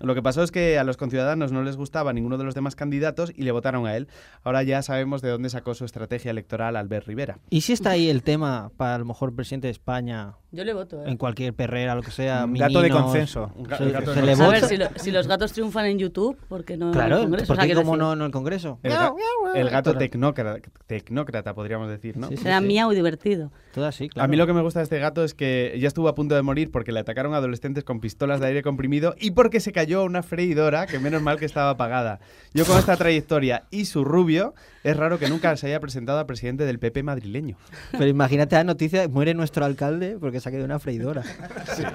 Lo 0.00 0.14
que 0.14 0.22
pasó 0.22 0.42
es 0.42 0.50
que 0.50 0.78
a 0.78 0.84
los 0.84 0.96
conciudadanos 0.96 1.52
no 1.52 1.62
les 1.62 1.76
gustaba 1.76 2.12
ninguno 2.12 2.38
de 2.38 2.44
los 2.44 2.54
demás 2.54 2.76
candidatos 2.76 3.32
y 3.34 3.42
le 3.42 3.52
votaron 3.52 3.86
a 3.86 3.96
él. 3.96 4.08
Ahora 4.42 4.62
ya 4.62 4.82
sabemos 4.82 5.22
de 5.22 5.30
dónde 5.30 5.50
sacó 5.50 5.74
su 5.74 5.84
estrategia 5.84 6.30
electoral 6.30 6.76
Albert 6.76 7.06
Rivera. 7.06 7.38
¿Y 7.50 7.62
si 7.62 7.72
está 7.72 7.90
ahí 7.90 8.08
el 8.08 8.22
tema 8.22 8.70
para 8.76 8.94
a 8.94 8.98
lo 8.98 9.04
mejor 9.04 9.34
presidente 9.34 9.68
de 9.68 9.72
España, 9.72 10.34
Yo 10.56 10.64
le 10.64 10.72
voto. 10.72 11.02
eh. 11.04 11.10
en 11.10 11.16
cualquier 11.16 11.54
perrera, 11.54 11.94
lo 11.94 12.02
que 12.02 12.10
sea? 12.10 12.44
Un 12.46 12.54
gato 12.54 12.80
de 12.80 12.90
consenso. 12.90 13.52
Se, 13.76 13.84
le 14.22 14.32
A 14.32 14.34
vota. 14.36 14.48
ver, 14.50 14.64
si, 14.64 14.76
lo- 14.76 14.88
si 14.96 15.10
los 15.10 15.26
gatos 15.28 15.52
triunfan 15.52 15.86
en 15.86 15.98
YouTube, 15.98 16.36
¿por 16.48 16.64
qué 16.64 16.76
no 16.76 16.86
en 16.86 16.92
Claro, 16.92 17.16
el 17.18 17.22
Congreso? 17.24 17.52
O 17.52 17.56
¿por 17.56 17.64
sea, 17.64 17.74
como 17.74 17.92
decir, 17.92 17.98
no, 17.98 18.16
no 18.16 18.24
en 18.24 18.26
el 18.26 18.32
Congreso? 18.32 18.78
El, 18.82 18.92
ga- 18.92 19.14
el 19.54 19.70
gato 19.70 19.96
tecnócrata, 19.96 20.60
tecnócrata, 20.86 21.54
podríamos 21.54 21.88
decir, 21.88 22.16
¿no? 22.16 22.28
Sí, 22.28 22.36
sí, 22.36 22.42
Será 22.44 22.60
sí. 22.60 22.66
miau 22.66 22.90
divertido. 22.92 23.52
Todo 23.74 23.86
así, 23.86 24.08
claro. 24.08 24.24
A 24.24 24.28
mí 24.28 24.36
lo 24.36 24.46
que 24.46 24.54
me 24.54 24.62
gusta 24.62 24.80
de 24.80 24.84
este 24.84 24.98
gato 24.98 25.22
es 25.22 25.34
que 25.34 25.76
ya 25.78 25.88
estuvo 25.88 26.08
a 26.08 26.14
punto 26.14 26.34
de 26.34 26.42
morir 26.42 26.70
porque 26.70 26.92
le 26.92 27.00
atacaron 27.00 27.34
adolescentes 27.34 27.84
con 27.84 28.00
pistolas 28.00 28.40
de 28.40 28.46
aire 28.46 28.62
comprimido 28.62 29.14
y 29.20 29.32
porque 29.32 29.60
se 29.60 29.72
cayó 29.72 30.00
a 30.00 30.04
una 30.04 30.22
freidora 30.22 30.86
que 30.86 30.98
menos 30.98 31.20
mal 31.20 31.38
que 31.38 31.44
estaba 31.44 31.70
apagada. 31.70 32.20
Yo 32.54 32.64
con 32.64 32.78
esta 32.78 32.96
trayectoria 32.96 33.64
y 33.70 33.84
su 33.84 34.04
rubio, 34.04 34.54
es 34.86 34.96
raro 34.96 35.18
que 35.18 35.28
nunca 35.28 35.56
se 35.56 35.66
haya 35.66 35.80
presentado 35.80 36.20
a 36.20 36.26
presidente 36.28 36.64
del 36.64 36.78
PP 36.78 37.02
madrileño. 37.02 37.56
Pero 37.90 38.06
imagínate 38.06 38.54
la 38.54 38.62
noticia, 38.62 39.08
muere 39.08 39.34
nuestro 39.34 39.64
alcalde 39.64 40.16
porque 40.20 40.38
se 40.38 40.48
ha 40.48 40.52
quedado 40.52 40.64
una 40.64 40.78
freidora. 40.78 41.24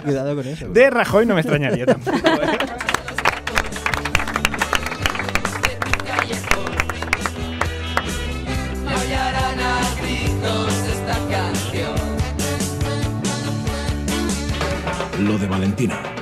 Cuidado 0.04 0.36
con 0.36 0.46
eso. 0.46 0.68
De 0.68 0.90
Rajoy 0.90 1.26
no 1.26 1.36
me 1.36 1.42
extrañaría 1.42 1.86
tampoco. 1.86 2.18
¿eh? 2.18 2.58
Lo 15.20 15.38
de 15.38 15.48
Valentina. 15.48 16.21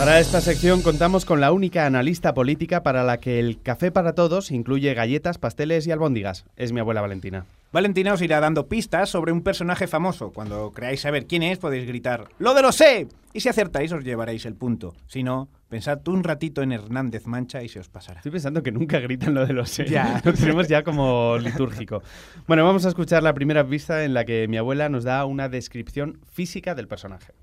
Para 0.00 0.18
esta 0.18 0.40
sección 0.40 0.80
contamos 0.80 1.26
con 1.26 1.42
la 1.42 1.52
única 1.52 1.84
analista 1.84 2.32
política 2.32 2.82
para 2.82 3.04
la 3.04 3.18
que 3.20 3.38
el 3.38 3.60
café 3.60 3.92
para 3.92 4.14
todos 4.14 4.50
incluye 4.50 4.94
galletas, 4.94 5.36
pasteles 5.36 5.86
y 5.86 5.90
albóndigas. 5.90 6.46
Es 6.56 6.72
mi 6.72 6.80
abuela 6.80 7.02
Valentina. 7.02 7.44
Valentina 7.70 8.14
os 8.14 8.22
irá 8.22 8.40
dando 8.40 8.66
pistas 8.66 9.10
sobre 9.10 9.30
un 9.30 9.42
personaje 9.42 9.86
famoso. 9.86 10.32
Cuando 10.32 10.72
creáis 10.72 11.02
saber 11.02 11.26
quién 11.26 11.42
es, 11.42 11.58
podéis 11.58 11.86
gritar 11.86 12.28
¡Lo 12.38 12.54
de 12.54 12.62
lo 12.62 12.72
sé! 12.72 13.08
Y 13.34 13.40
si 13.40 13.50
acertáis, 13.50 13.92
os 13.92 14.02
llevaréis 14.02 14.46
el 14.46 14.54
punto. 14.54 14.94
Si 15.06 15.22
no, 15.22 15.50
pensad 15.68 16.00
un 16.08 16.24
ratito 16.24 16.62
en 16.62 16.72
Hernández 16.72 17.26
Mancha 17.26 17.62
y 17.62 17.68
se 17.68 17.78
os 17.78 17.90
pasará. 17.90 18.20
Estoy 18.20 18.32
pensando 18.32 18.62
que 18.62 18.72
nunca 18.72 19.00
gritan 19.00 19.34
lo 19.34 19.46
de 19.46 19.52
los 19.52 19.68
sé. 19.68 19.84
Ya. 19.84 20.22
Lo 20.24 20.32
tenemos 20.32 20.66
ya 20.66 20.82
como 20.82 21.36
litúrgico. 21.36 22.02
Bueno, 22.46 22.64
vamos 22.64 22.86
a 22.86 22.88
escuchar 22.88 23.22
la 23.22 23.34
primera 23.34 23.66
pista 23.66 24.02
en 24.02 24.14
la 24.14 24.24
que 24.24 24.48
mi 24.48 24.56
abuela 24.56 24.88
nos 24.88 25.04
da 25.04 25.26
una 25.26 25.50
descripción 25.50 26.20
física 26.32 26.74
del 26.74 26.88
personaje. 26.88 27.34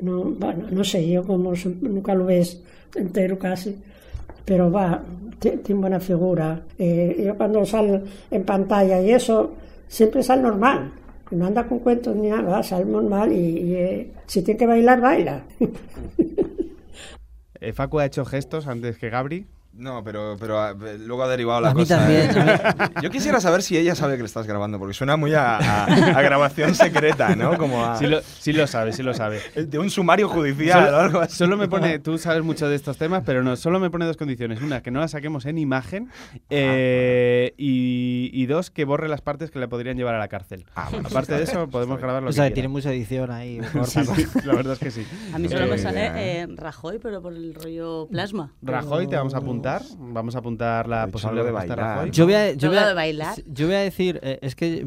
No, 0.00 0.24
bueno, 0.24 0.66
no 0.70 0.82
sé 0.84 1.08
yo 1.08 1.24
como 1.24 1.52
nunca 1.80 2.14
lo 2.14 2.24
ves 2.26 2.60
entero 2.94 3.38
casi, 3.38 3.76
pero 4.44 4.70
va, 4.70 5.02
ti- 5.38 5.58
tiene 5.62 5.80
buena 5.80 6.00
figura. 6.00 6.60
Eh, 6.78 7.22
yo 7.26 7.36
cuando 7.36 7.64
sale 7.64 8.02
en 8.30 8.44
pantalla 8.44 9.00
y 9.00 9.12
eso, 9.12 9.54
siempre 9.88 10.22
sale 10.22 10.42
normal. 10.42 10.92
No 11.30 11.46
anda 11.46 11.66
con 11.66 11.78
cuentos 11.78 12.14
ni 12.16 12.28
nada, 12.28 12.62
sale 12.62 12.84
normal 12.84 13.32
y, 13.32 13.36
y, 13.58 13.74
eh, 13.74 14.12
si 14.26 14.42
tiene 14.42 14.58
que 14.58 14.66
bailar, 14.66 15.00
baila. 15.00 15.42
Eh, 17.60 17.72
Facu 17.72 18.00
ha 18.00 18.06
hecho 18.06 18.24
gestos 18.24 18.66
antes 18.66 18.98
que 18.98 19.08
Gabri. 19.08 19.46
No, 19.74 20.04
pero, 20.04 20.36
pero 20.38 20.60
ah, 20.60 20.74
luego 20.74 21.22
ha 21.22 21.28
derivado 21.28 21.60
la 21.62 21.70
A 21.70 21.74
mí 21.74 21.80
cosa. 21.82 21.98
también, 21.98 22.30
¿eh? 22.36 22.58
Yo 23.02 23.10
quisiera 23.10 23.40
saber 23.40 23.62
si 23.62 23.76
ella 23.78 23.94
sabe 23.94 24.16
que 24.16 24.22
le 24.22 24.26
estás 24.26 24.46
grabando, 24.46 24.78
porque 24.78 24.92
suena 24.92 25.16
muy 25.16 25.32
a, 25.34 25.56
a- 25.56 25.84
a 25.86 26.22
grabación 26.22 26.74
secreta, 26.74 27.34
¿no? 27.36 27.56
Como 27.56 27.82
a, 27.84 27.96
Sí 27.96 28.06
lo, 28.06 28.20
sí 28.22 28.52
lo 28.52 28.66
sabe, 28.66 28.92
sí 28.92 29.02
lo 29.02 29.14
sabe. 29.14 29.40
de 29.56 29.78
un 29.78 29.88
sumario 29.88 30.28
judicial 30.28 30.82
o 30.84 30.86
Solo, 30.86 30.98
algo 30.98 31.20
así. 31.20 31.36
solo 31.36 31.56
me 31.56 31.68
pone, 31.68 31.98
tú 32.00 32.18
sabes 32.18 32.42
mucho 32.42 32.68
de 32.68 32.76
estos 32.76 32.98
temas, 32.98 33.22
pero 33.24 33.42
no, 33.42 33.56
solo 33.56 33.80
me 33.80 33.88
pone 33.90 34.04
dos 34.04 34.16
condiciones. 34.18 34.60
Una, 34.60 34.82
que 34.82 34.90
no 34.90 35.00
la 35.00 35.08
saquemos 35.08 35.46
en 35.46 35.56
imagen 35.56 36.10
eh, 36.50 37.54
y, 37.56 38.30
y 38.32 38.46
dos, 38.46 38.70
que 38.70 38.84
borre 38.84 39.08
las 39.08 39.20
partes 39.22 39.50
que 39.50 39.58
le 39.58 39.68
podrían 39.68 39.96
llevar 39.96 40.14
a 40.14 40.18
la 40.18 40.28
cárcel. 40.28 40.66
Ah, 40.74 40.88
bueno, 40.90 41.08
Aparte 41.08 41.34
de 41.34 41.44
eso, 41.44 41.68
podemos 41.68 41.98
grabar 41.98 42.22
lo 42.22 42.28
O 42.28 42.32
sea, 42.32 42.44
que 42.44 42.50
que 42.50 42.54
tiene 42.54 42.68
mucha 42.68 42.92
edición 42.92 43.30
ahí. 43.30 43.60
Sí, 43.72 43.78
corta, 43.78 44.14
sí, 44.16 44.26
la 44.44 44.54
verdad 44.54 44.72
es 44.74 44.78
que 44.78 44.90
sí. 44.90 45.06
A 45.34 45.38
mí 45.38 45.48
solo 45.48 45.64
Eh, 45.64 45.68
me 45.70 45.78
sale 45.78 46.10
eh, 46.14 46.46
Rajoy, 46.56 46.98
pero 46.98 47.22
por 47.22 47.32
el 47.32 47.54
rollo 47.54 48.06
plasma. 48.10 48.52
Rajoy, 48.62 49.06
te 49.06 49.16
vamos 49.16 49.34
a 49.34 49.38
apuntar. 49.38 49.61
Vamos 49.98 50.34
a 50.34 50.38
apuntar 50.38 50.88
la 50.88 51.02
algo 51.04 51.44
de 51.44 51.50
bailar. 51.52 51.78
Rajoy. 51.78 52.10
Yo 52.10 52.24
voy 52.24 52.34
a, 52.34 52.52
yo 52.52 52.68
¿No 52.68 52.74
voy 52.74 52.82
a- 52.82 52.88
de 52.88 52.94
bailar? 52.94 53.34
Yo 53.46 53.66
voy 53.66 53.76
a 53.76 53.80
decir, 53.80 54.20
eh, 54.22 54.38
es 54.42 54.54
que 54.54 54.86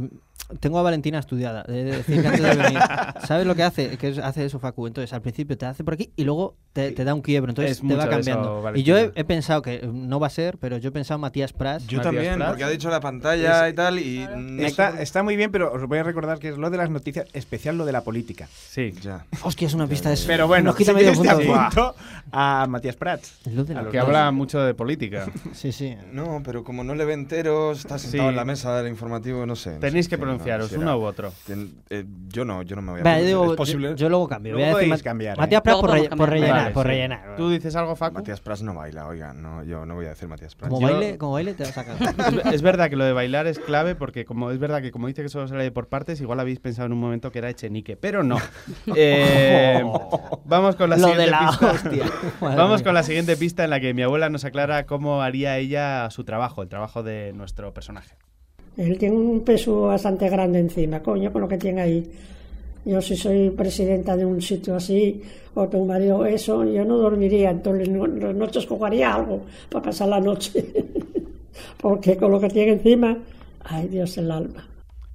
tengo 0.60 0.80
a 0.80 0.84
Valentina 0.84 1.20
estudiada. 1.20 1.64
de 1.64 1.84
decir 1.84 2.22
que 2.22 2.28
antes 2.28 2.42
de 2.44 2.56
venir, 2.56 2.80
¿Sabes 3.28 3.46
lo 3.48 3.56
que 3.56 3.64
hace? 3.64 3.98
Que 3.98 4.10
es- 4.10 4.18
hace 4.20 4.46
eso 4.46 4.60
Facu. 4.60 4.88
Entonces, 4.88 5.12
al 5.14 5.22
principio 5.22 5.58
te 5.58 5.66
hace 5.66 5.84
por 5.84 5.94
aquí 5.96 6.12
y 6.16 6.24
luego 6.24 6.56
te, 6.74 6.92
te 6.92 7.04
da 7.04 7.14
un 7.14 7.22
quiebro. 7.22 7.50
Entonces 7.52 7.78
Es 7.78 7.82
te 7.82 7.96
va 7.96 8.06
de 8.06 8.10
eso, 8.10 8.10
cambiando. 8.10 8.72
y 8.76 8.84
yo 8.84 8.98
he, 8.98 9.12
he 9.16 9.24
pensado 9.24 9.62
que 9.62 9.76
eh, 9.76 9.90
no 9.92 10.20
va 10.20 10.28
a 10.28 10.30
ser, 10.30 10.58
pero 10.58 10.78
yo 10.78 10.90
he 10.90 10.92
pensado 10.92 11.18
Matías 11.20 11.54
Prats. 11.54 11.88
Yo 11.88 11.98
Matías 11.98 12.04
también, 12.14 12.36
Prats. 12.36 12.50
porque 12.52 12.64
ha 12.64 12.70
dicho 12.70 12.90
la 12.90 13.00
pantalla 13.00 13.70
y 13.70 13.74
tal, 13.74 14.00
y... 14.00 14.28
Está, 14.60 15.02
está 15.02 15.24
muy 15.24 15.36
bien, 15.36 15.52
pero 15.52 15.72
os 15.74 15.88
voy 15.88 15.98
a 16.00 16.04
recordar 16.04 16.40
que 16.40 16.50
es 16.50 16.58
lo 16.58 16.70
de 16.70 16.78
las 16.78 16.90
noticias, 16.90 17.28
especial 17.34 17.78
lo 17.78 17.86
de 17.86 17.92
la 17.92 18.02
política. 18.02 18.48
Sí. 18.52 18.92
Ya. 19.02 19.26
Hostia, 19.44 19.68
es 19.68 19.74
una 19.74 19.88
pista 19.88 20.10
de 20.10 20.18
Pero 20.28 20.48
bueno, 20.48 20.66
Nos 20.66 20.76
quita 20.76 20.92
si 20.92 20.96
medio 20.96 21.14
quieres 21.14 21.38
te 21.38 21.46
punto. 21.46 21.60
apunto 21.62 21.96
a 22.32 22.66
Matías 22.70 22.96
Prats. 22.96 23.40
Lo 23.52 23.64
de 23.64 23.74
la- 23.74 23.90
que 23.90 24.00
habla 24.00 24.32
mucho 24.32 24.60
de 24.62 24.74
política. 24.74 25.26
Sí, 25.54 25.72
sí. 25.72 25.96
No, 26.12 26.42
pero 26.44 26.64
como 26.64 26.84
no 26.84 26.94
le 26.96 27.06
ve 27.06 27.14
entero, 27.14 27.72
está 27.72 27.98
sentado 27.98 28.24
Sí. 28.24 28.30
en 28.30 28.36
la 28.36 28.46
mesa 28.46 28.76
del 28.82 28.90
informativo, 28.92 29.46
no 29.46 29.56
sé. 29.56 29.74
no 29.74 29.80
Tenéis 29.80 30.06
sé, 30.06 30.10
que 30.12 30.18
no, 30.18 30.35
pronunciaros, 30.38 30.72
uno 30.74 30.98
u 30.98 31.04
otro. 31.04 31.32
Ten- 31.46 31.74
eh, 31.90 32.06
yo 32.28 32.46
no, 32.46 32.62
yo 32.64 32.76
no 32.76 32.82
me 32.82 32.92
voy 32.92 33.02
a 33.02 33.04
Vale, 33.04 33.16
pronunciar. 33.24 33.28
digo, 33.42 33.52
¿Es 33.54 33.58
posible? 33.58 33.90
Yo, 33.90 33.96
yo 33.96 34.10
luego 34.10 34.28
cambio. 34.28 34.54
Luego 34.54 34.72
voy 34.74 34.86
a 34.86 34.88
decir 34.88 35.04
cambiar, 35.04 35.38
¿eh? 35.38 35.42
Matías 35.42 35.62
Prats 35.62 35.82
Luego 35.82 36.10
por, 36.18 36.30
rellenar. 36.30 36.58
Vale, 36.62 36.72
por 36.74 36.84
sí. 36.84 36.88
rellenar. 36.90 37.36
¿Tú 37.36 37.50
dices 37.50 37.76
algo, 37.76 37.96
Facu? 37.96 38.16
Matías 38.16 38.42
Prats 38.42 38.62
no 38.64 38.74
baila, 38.74 39.08
oiga, 39.08 39.34
no, 39.34 39.64
yo 39.64 39.86
no 39.86 39.96
voy 39.96 40.06
a 40.06 40.10
decir 40.10 40.28
Matías 40.28 40.56
Prats. 40.56 40.74
Como 40.74 40.88
Yo- 40.88 40.94
baile, 40.94 41.18
como 41.18 41.32
baile 41.34 41.54
te 41.54 41.64
vas 41.64 41.78
a 41.78 41.84
sacar. 41.84 41.96
Es, 42.54 42.62
verdad 42.62 42.90
que 42.90 42.96
lo 42.96 43.06
de 43.06 43.14
bailar 43.14 43.48
es 43.48 43.60
clave 43.60 43.96
porque 43.96 44.26
como 44.26 44.52
es 44.52 44.60
verdad 44.60 44.82
que 44.82 44.92
como 44.92 45.08
dice 45.08 45.22
que 45.24 45.30
solo 45.30 45.48
sale 45.48 45.72
por 45.72 45.88
partes, 45.88 46.20
igual 46.22 46.40
habéis 46.40 46.60
pensado 46.60 46.86
en 46.88 46.94
un 46.94 47.00
momento 47.00 47.32
que 47.32 47.40
era 47.40 47.50
Echenique, 47.50 47.96
pero 47.98 48.24
no. 48.24 48.38
Eh, 48.96 49.84
vamos 50.46 50.76
con 50.76 50.90
la 50.90 50.98
Lo 50.98 51.08
siguiente 51.08 51.26
de 51.26 51.32
la 51.32 51.50
pista. 51.50 51.72
hostia. 51.72 52.06
Vamos 52.42 52.82
con 52.84 52.94
la 52.94 53.04
siguiente 53.04 53.36
pista 53.38 53.64
en 53.64 53.70
la 53.70 53.80
que 53.80 53.94
mi 53.94 54.02
abuela 54.04 54.30
nos 54.30 54.46
aclara 54.46 54.86
cómo 54.86 55.22
haría 55.22 55.58
ella 55.58 56.10
su 56.10 56.24
trabajo, 56.24 56.62
el 56.62 56.70
trabajo 56.70 57.04
de 57.04 57.34
nuestro 57.34 57.74
personaje. 57.74 58.16
Él 58.78 58.98
tiene 58.98 59.16
un 59.16 59.42
peso 59.42 59.84
bastante 59.84 60.30
grande 60.30 60.60
encima, 60.60 61.02
coño, 61.02 61.32
con 61.32 61.42
lo 61.42 61.48
que 61.48 61.58
tiene 61.58 61.82
ahí. 61.82 62.12
Yo 62.86 63.02
si 63.02 63.16
soy 63.16 63.50
presidenta 63.50 64.16
de 64.16 64.26
un 64.26 64.42
sitio 64.42 64.76
así, 64.76 65.22
o 65.56 65.68
tu 65.68 65.84
marido 65.86 66.26
eso, 66.26 66.64
yo 66.66 66.84
no 66.86 66.98
dormiría, 66.98 67.50
entonces 67.50 67.90
no, 67.90 68.06
las 68.06 68.36
noches 68.36 68.68
jugaría 68.68 69.16
algo 69.16 69.42
para 69.70 69.86
pasar 69.86 70.10
la 70.10 70.20
noche. 70.20 70.66
Porque 71.82 72.18
con 72.18 72.32
lo 72.32 72.40
que 72.40 72.50
tiene 72.50 72.74
encima, 72.74 73.18
ay 73.64 73.88
Dios 73.88 74.18
el 74.18 74.30
alma. 74.30 74.68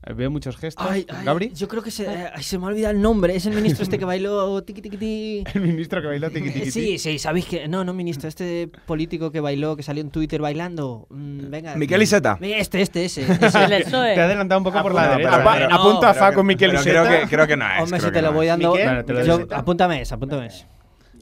Eh, 0.06 0.14
Veo 0.14 0.30
muchos 0.30 0.56
gestos. 0.56 0.86
Ay, 0.88 1.04
ay, 1.10 1.24
Gabri, 1.26 1.52
Yo 1.54 1.68
creo 1.68 1.82
que 1.82 1.90
se, 1.90 2.08
ay, 2.08 2.42
se 2.42 2.56
me 2.58 2.64
ha 2.64 2.68
olvidado 2.68 2.94
el 2.94 3.02
nombre. 3.02 3.36
Es 3.36 3.44
el 3.44 3.54
ministro 3.54 3.82
este 3.82 3.98
que 3.98 4.06
bailó 4.06 4.62
tiqui 4.62 4.80
tiqui 4.80 4.96
ti. 4.96 5.44
el 5.54 5.60
ministro 5.60 6.00
que 6.00 6.06
bailó 6.08 6.30
tiqui 6.30 6.48
tiqui 6.50 6.64
ti. 6.64 6.70
Sí, 6.70 6.98
sí, 6.98 7.18
sabéis 7.18 7.44
que. 7.44 7.68
No, 7.68 7.84
no, 7.84 7.92
ministro. 7.92 8.26
Este 8.28 8.68
político 8.86 9.30
que 9.30 9.40
bailó, 9.40 9.76
que 9.76 9.82
salió 9.82 10.00
en 10.02 10.10
Twitter 10.10 10.40
bailando. 10.40 11.06
Mm, 11.10 11.50
venga. 11.50 11.76
Miquel 11.76 12.00
Iceta. 12.02 12.38
Este, 12.40 12.80
este, 12.80 13.04
ese. 13.04 13.22
El 13.26 13.32
ese. 13.72 13.84
PSOE. 13.84 14.14
Te 14.14 14.20
ha 14.22 14.24
adelantado 14.24 14.58
un 14.60 14.64
poco 14.64 14.80
por 14.80 14.94
la 14.94 15.02
No, 15.04 15.10
derecha. 15.12 15.30
pero- 15.32 15.42
Apa- 15.42 15.54
pero- 15.58 15.74
apunta 15.74 16.10
a 16.10 16.14
Facu 16.14 16.36
que- 16.40 16.44
Miquel 16.44 16.70
pero 16.70 16.82
creo 16.82 17.04
que, 17.04 17.28
creo 17.28 17.46
que 17.46 17.56
no 17.58 17.66
es. 17.70 17.82
Hombre, 17.82 18.00
si 18.00 18.10
te 18.10 18.22
lo 18.22 18.28
no 18.28 18.34
voy 18.34 18.46
es. 18.46 18.50
dando. 18.52 18.72
Miquel, 18.72 18.86
Vale, 18.86 19.04
te 19.04 19.12
lo 19.12 19.24
yo- 19.24 19.38
doy. 19.40 19.48
apúntame 19.52 20.00
ese, 20.00 20.14
apúntame 20.14 20.46
ese. 20.46 20.66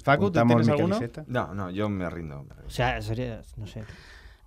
Facu, 0.05 0.31
¿tú 0.31 0.41
tienes 0.47 0.69
alguno? 0.69 1.01
No, 1.27 1.53
no, 1.53 1.71
yo 1.71 1.89
me 1.89 2.09
rindo. 2.09 2.47
O 2.65 2.71
sea, 2.71 3.03
sería. 3.03 3.43
No 3.57 3.67
sé. 3.67 3.83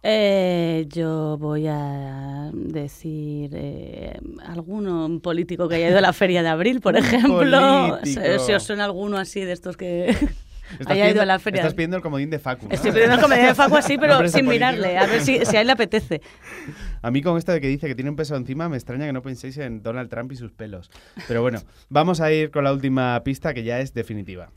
Eh, 0.04 0.88
yo 0.90 1.38
voy 1.38 1.68
a 1.68 2.50
decir 2.54 3.52
eh, 3.54 4.20
alguno 4.44 5.06
un 5.06 5.22
político 5.22 5.68
que 5.70 5.76
haya 5.76 5.90
ido 5.90 6.00
a 6.00 6.02
la 6.02 6.14
feria 6.14 6.42
de 6.42 6.50
abril, 6.50 6.82
por 6.82 6.98
ejemplo. 6.98 7.38
político. 7.38 8.40
Si, 8.40 8.52
os 8.52 8.64
suena 8.64 8.86
alguno 8.86 9.18
así 9.18 9.42
de 9.42 9.52
estos 9.52 9.78
que 9.78 10.08
haya 10.88 11.06
ido 11.06 11.20
pidiendo- 11.20 11.22
a 11.22 11.26
la 11.26 11.38
feria. 11.38 11.60
Estás 11.62 11.76
pidiendo 11.76 11.98
el 11.98 12.04
comodín 12.04 12.32
de 12.32 12.40
Facu. 12.40 12.68
¿no? 12.68 12.74
Estoy 12.74 12.92
pidiendo 12.92 13.22
comedia 13.22 13.48
de 13.48 13.56
Facu 13.56 13.76
así, 13.76 14.00
pero 14.00 14.28
sin 14.28 14.48
mirarle, 14.48 14.98
a 14.98 15.06
ver 15.06 15.22
si, 15.22 15.46
si 15.46 15.56
a 15.56 15.62
él 15.62 15.68
le 15.68 15.74
apetece. 15.74 16.22
A 17.04 17.10
mí 17.10 17.24
con 17.24 17.36
esto 17.36 17.52
de 17.52 17.60
que 17.62 17.68
dice 17.68 17.88
que 17.88 17.96
tiene 17.96 18.12
un 18.12 18.16
peso 18.16 18.36
encima, 18.36 18.70
me 18.70 18.78
extraña 18.78 19.08
que 19.08 19.14
no 19.14 19.24
penséis 19.24 19.58
en 19.58 19.82
Donald 19.82 20.08
Trump 20.08 20.32
y 20.34 20.36
sus 20.36 20.52
pelos. 20.52 20.92
Pero 21.28 21.42
bueno, 21.42 21.60
vamos 21.90 22.22
a 22.22 22.32
ir 22.32 22.52
con 22.52 22.64
la 22.64 22.72
última 22.72 23.20
pista 23.24 23.56
que 23.56 23.64
ya 23.64 23.80
es 23.80 23.96
definitiva. 23.96 24.52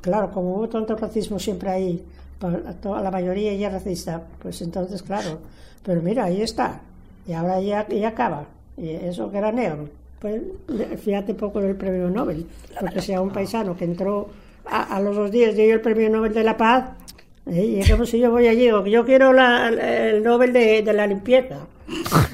Claro, 0.00 0.30
como 0.30 0.54
hubo 0.54 0.68
tanto 0.68 0.94
racismo 0.94 1.40
siempre 1.40 1.68
ahí, 1.70 2.04
toda 2.82 3.00
la 3.02 3.10
mayoría 3.10 3.54
ya 3.54 3.70
racista, 3.70 4.22
pues 4.40 4.60
entonces, 4.62 5.02
claro. 5.02 5.40
Pero 5.84 6.02
mira, 6.02 6.24
ahí 6.24 6.42
está. 6.42 6.80
Y 7.26 7.32
ahora 7.32 7.60
ya, 7.60 7.86
ya 7.88 8.08
acaba. 8.08 8.46
Y 8.76 8.90
eso 8.90 9.30
que 9.30 9.38
era 9.38 9.52
negro. 9.52 9.88
Pues 10.20 10.42
fíjate 11.04 11.34
poco 11.34 11.60
del 11.60 11.76
premio 11.76 12.08
Nobel. 12.10 12.46
Porque 12.80 13.00
si 13.00 13.12
a 13.12 13.20
un 13.20 13.30
paisano 13.30 13.76
que 13.76 13.84
entró 13.84 14.28
a, 14.64 14.96
a 14.96 15.00
los 15.00 15.14
dos 15.16 15.30
días 15.30 15.54
dio 15.54 15.72
el 15.74 15.80
premio 15.80 16.08
Nobel 16.10 16.32
de 16.34 16.42
la 16.42 16.56
Paz, 16.56 16.90
¿eh? 17.46 17.64
y 17.64 17.80
es 17.80 17.90
como 17.90 18.04
si 18.06 18.18
yo 18.18 18.30
voy 18.30 18.46
allí, 18.48 18.62
digo, 18.62 18.82
que 18.82 18.90
yo 18.90 19.04
quiero 19.04 19.32
la- 19.32 19.68
el 19.68 20.22
Nobel 20.22 20.52
de, 20.52 20.82
de 20.82 20.92
la 20.92 21.06
limpieza. 21.06 21.58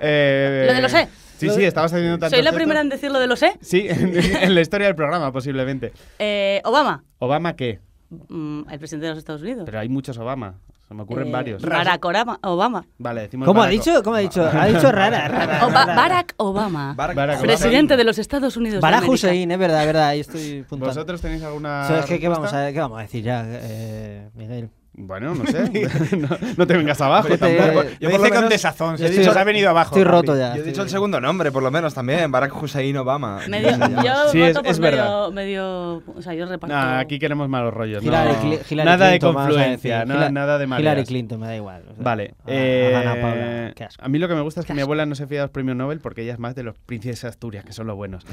Eh, 0.00 0.64
Lo 0.68 0.74
de 0.74 0.82
lo 0.82 0.88
sé. 0.88 1.08
Sí, 1.38 1.48
sí, 1.50 1.64
estabas 1.64 1.92
haciendo 1.92 2.18
tanto 2.18 2.34
Soy 2.34 2.42
la 2.44 2.52
primera 2.52 2.80
en 2.80 2.88
decir 2.88 3.10
lo 3.12 3.20
de 3.20 3.26
lo 3.26 3.36
sé. 3.36 3.52
Sí, 3.60 3.86
en, 3.88 4.14
en 4.16 4.54
la 4.54 4.60
historia 4.60 4.86
del 4.86 4.96
programa, 4.96 5.30
posiblemente. 5.32 5.92
Eh, 6.18 6.60
Obama, 6.64 7.04
¿Obama 7.18 7.54
qué? 7.56 7.80
Mm, 8.10 8.62
el 8.70 8.78
presidente 8.78 9.06
de 9.06 9.10
los 9.12 9.18
Estados 9.18 9.42
Unidos. 9.42 9.62
Pero 9.66 9.78
hay 9.80 9.88
muchos 9.88 10.16
Obama. 10.18 10.54
Se 10.88 10.94
me 10.94 11.02
ocurren 11.02 11.28
Eh, 11.28 11.30
varios. 11.32 11.62
Barack 11.62 12.02
Obama. 12.02 12.38
Obama. 12.42 12.86
Vale, 12.96 13.20
decimos 13.22 13.44
¿Cómo 13.46 13.60
ha 13.60 13.66
Barack 13.66 13.78
dicho? 13.84 14.02
¿Cómo 14.02 14.16
ha 14.16 14.20
dicho? 14.20 14.42
Ha 14.42 14.66
dicho 14.68 14.90
rara, 14.90 15.28
rara. 15.28 15.66
Oba- 15.66 15.84
rara. 15.84 15.94
Barack 15.94 16.34
Obama. 16.38 16.94
Barack 16.96 17.16
Barack 17.16 17.40
presidente 17.42 17.96
de 17.98 18.04
los 18.04 18.18
Estados 18.18 18.56
Unidos. 18.56 18.76
de 18.76 18.80
Barack 18.80 19.02
América. 19.02 19.12
Hussein, 19.14 19.50
es 19.50 19.58
verdad, 19.58 19.80
es 19.82 19.86
verdad. 19.86 20.08
Ahí 20.08 20.20
estoy 20.20 20.62
puntuando. 20.62 20.86
¿Vosotros 20.86 21.20
tenéis 21.20 21.42
alguna 21.42 21.84
¿Sabes 21.84 22.06
qué, 22.06 22.18
qué 22.18 22.28
vamos 22.28 22.50
a, 22.54 22.72
qué 22.72 22.80
vamos 22.80 22.98
a 22.98 23.02
decir 23.02 23.22
ya, 23.22 23.44
eh, 23.46 24.30
Miguel? 24.34 24.70
Bueno, 25.00 25.34
no 25.34 25.46
sé. 25.46 25.70
no, 26.16 26.28
no 26.56 26.66
te 26.66 26.76
vengas 26.76 27.00
abajo 27.00 27.28
Vete- 27.28 27.38
tampoco. 27.56 27.84
Yo 27.84 27.90
Yo 28.00 28.10
por 28.10 28.18
lo 28.20 28.24
dice 28.24 28.28
con 28.28 28.30
menos- 28.38 28.50
desazón, 28.50 28.96
yo 28.96 29.08
se, 29.08 29.38
ha 29.38 29.44
venido 29.44 29.70
abajo. 29.70 29.94
Estoy 29.96 30.04
roto 30.04 30.36
ya. 30.36 30.54
Yo 30.56 30.62
he 30.62 30.64
dicho 30.66 30.82
el 30.82 30.88
segundo 30.88 31.20
nombre, 31.20 31.52
por 31.52 31.62
lo 31.62 31.70
menos 31.70 31.94
también, 31.94 32.30
Barack 32.32 32.60
Hussein 32.62 32.96
Obama. 32.96 33.40
Medio, 33.48 33.70
yo 34.04 34.28
Sí, 34.30 34.38
voto 34.40 34.50
es- 34.50 34.56
por 34.58 34.66
es 34.66 34.80
medio, 34.80 34.96
verdad. 34.96 35.30
medio. 35.30 35.96
O 36.16 36.20
sea, 36.22 36.34
yo 36.34 36.46
reparto. 36.46 36.74
No, 36.74 36.98
aquí 36.98 37.18
queremos 37.18 37.48
malos 37.48 37.72
rollos. 37.72 38.02
no. 38.02 38.08
Hillary, 38.08 38.58
Hillary 38.68 38.86
nada 38.90 39.06
de 39.06 39.18
Clinton, 39.18 39.34
confluencia, 39.34 39.98
decir. 40.00 40.08
no- 40.14 40.20
Hila- 40.20 40.32
nada 40.32 40.58
de 40.58 40.64
Hillary. 40.66 41.04
Clinton, 41.04 41.40
me 41.40 41.46
da 41.46 41.56
igual. 41.56 41.82
o 41.90 41.94
sea, 41.94 42.02
Vale. 42.04 42.34
a- 42.44 42.50
eh, 42.50 42.94
a 42.94 43.00
Ana 43.00 43.20
Paula, 43.20 43.72
qué 43.74 43.84
asco. 43.84 44.04
a 44.04 44.08
mí 44.08 44.18
lo 44.18 44.28
que 44.28 44.34
me 44.34 44.40
gusta 44.42 44.60
es 44.60 44.66
que 44.66 44.74
mi 44.74 44.80
abuela 44.82 45.06
no 45.06 45.14
se 45.14 45.26
fía 45.26 45.38
de 45.38 45.44
los 45.44 45.50
premios 45.50 45.76
Nobel 45.76 46.00
porque 46.00 46.22
ella 46.22 46.32
es 46.32 46.38
más 46.38 46.54
de 46.54 46.62
los 46.64 46.78
príncipes 46.78 47.22
de 47.22 47.28
Asturias, 47.28 47.64
que 47.64 47.72
son 47.72 47.86
los 47.86 47.96
buenos. 47.96 48.26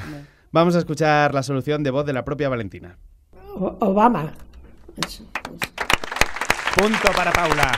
Vamos 0.52 0.76
a 0.76 0.80
escuchar 0.80 1.34
la 1.34 1.44
solución 1.44 1.84
de 1.84 1.92
voz 1.92 2.06
de 2.06 2.14
la 2.14 2.26
propia 2.26 2.50
Valentina. 2.50 2.98
Obama. 3.58 4.32
Punto 6.76 7.10
para 7.16 7.32
Paula. 7.32 7.72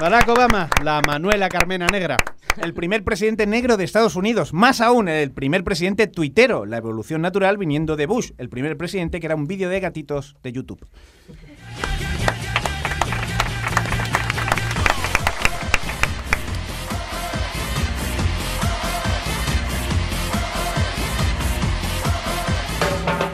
Barack 0.00 0.26
Obama, 0.30 0.70
la 0.82 1.02
Manuela 1.06 1.50
Carmena 1.50 1.86
Negra. 1.86 2.16
El 2.56 2.72
primer 2.72 3.04
presidente 3.04 3.46
negro 3.46 3.76
de 3.76 3.84
Estados 3.84 4.16
Unidos. 4.16 4.54
Más 4.54 4.80
aún, 4.80 5.08
el 5.08 5.32
primer 5.32 5.64
presidente 5.64 6.06
tuitero. 6.06 6.64
La 6.64 6.78
evolución 6.78 7.20
natural 7.20 7.58
viniendo 7.58 7.94
de 7.94 8.06
Bush, 8.06 8.30
el 8.38 8.48
primer 8.48 8.78
presidente 8.78 9.20
que 9.20 9.26
era 9.26 9.34
un 9.34 9.46
vídeo 9.46 9.68
de 9.68 9.80
gatitos 9.80 10.34
de 10.42 10.52
YouTube. 10.52 10.80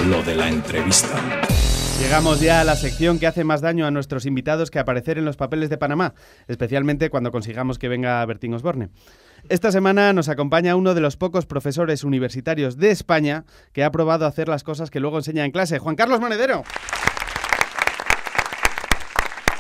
Lo 0.09 0.25
de 0.25 0.35
la 0.35 0.49
entrevista. 0.49 1.54
Llegamos 2.01 2.41
ya 2.41 2.61
a 2.61 2.65
la 2.65 2.77
sección 2.77 3.19
que 3.19 3.27
hace 3.27 3.45
más 3.45 3.61
daño 3.61 3.87
a 3.87 3.91
nuestros 3.91 4.27
invitados 4.27 4.71
que 4.71 4.79
aparecer 4.79 5.19
en 5.19 5.25
los 5.25 5.37
papeles 5.37 5.71
de 5.71 5.79
Panamá, 5.79 6.15
especialmente 6.49 7.09
cuando 7.09 7.31
consigamos 7.31 7.79
que 7.79 7.89
venga 7.89 8.25
Bertín 8.27 8.53
Osborne. 8.55 8.91
Esta 9.49 9.71
semana 9.73 10.13
nos 10.13 10.29
acompaña 10.29 10.77
uno 10.77 10.95
de 10.95 11.01
los 11.01 11.17
pocos 11.17 11.47
profesores 11.47 12.05
universitarios 12.05 12.77
de 12.77 12.91
España 12.91 13.45
que 13.73 13.85
ha 13.85 13.91
probado 13.91 14.25
a 14.25 14.29
hacer 14.29 14.49
las 14.49 14.65
cosas 14.65 14.91
que 14.91 15.01
luego 15.01 15.19
enseña 15.19 15.45
en 15.45 15.51
clase, 15.51 15.79
Juan 15.79 15.97
Carlos 15.97 16.21
Monedero. 16.21 16.65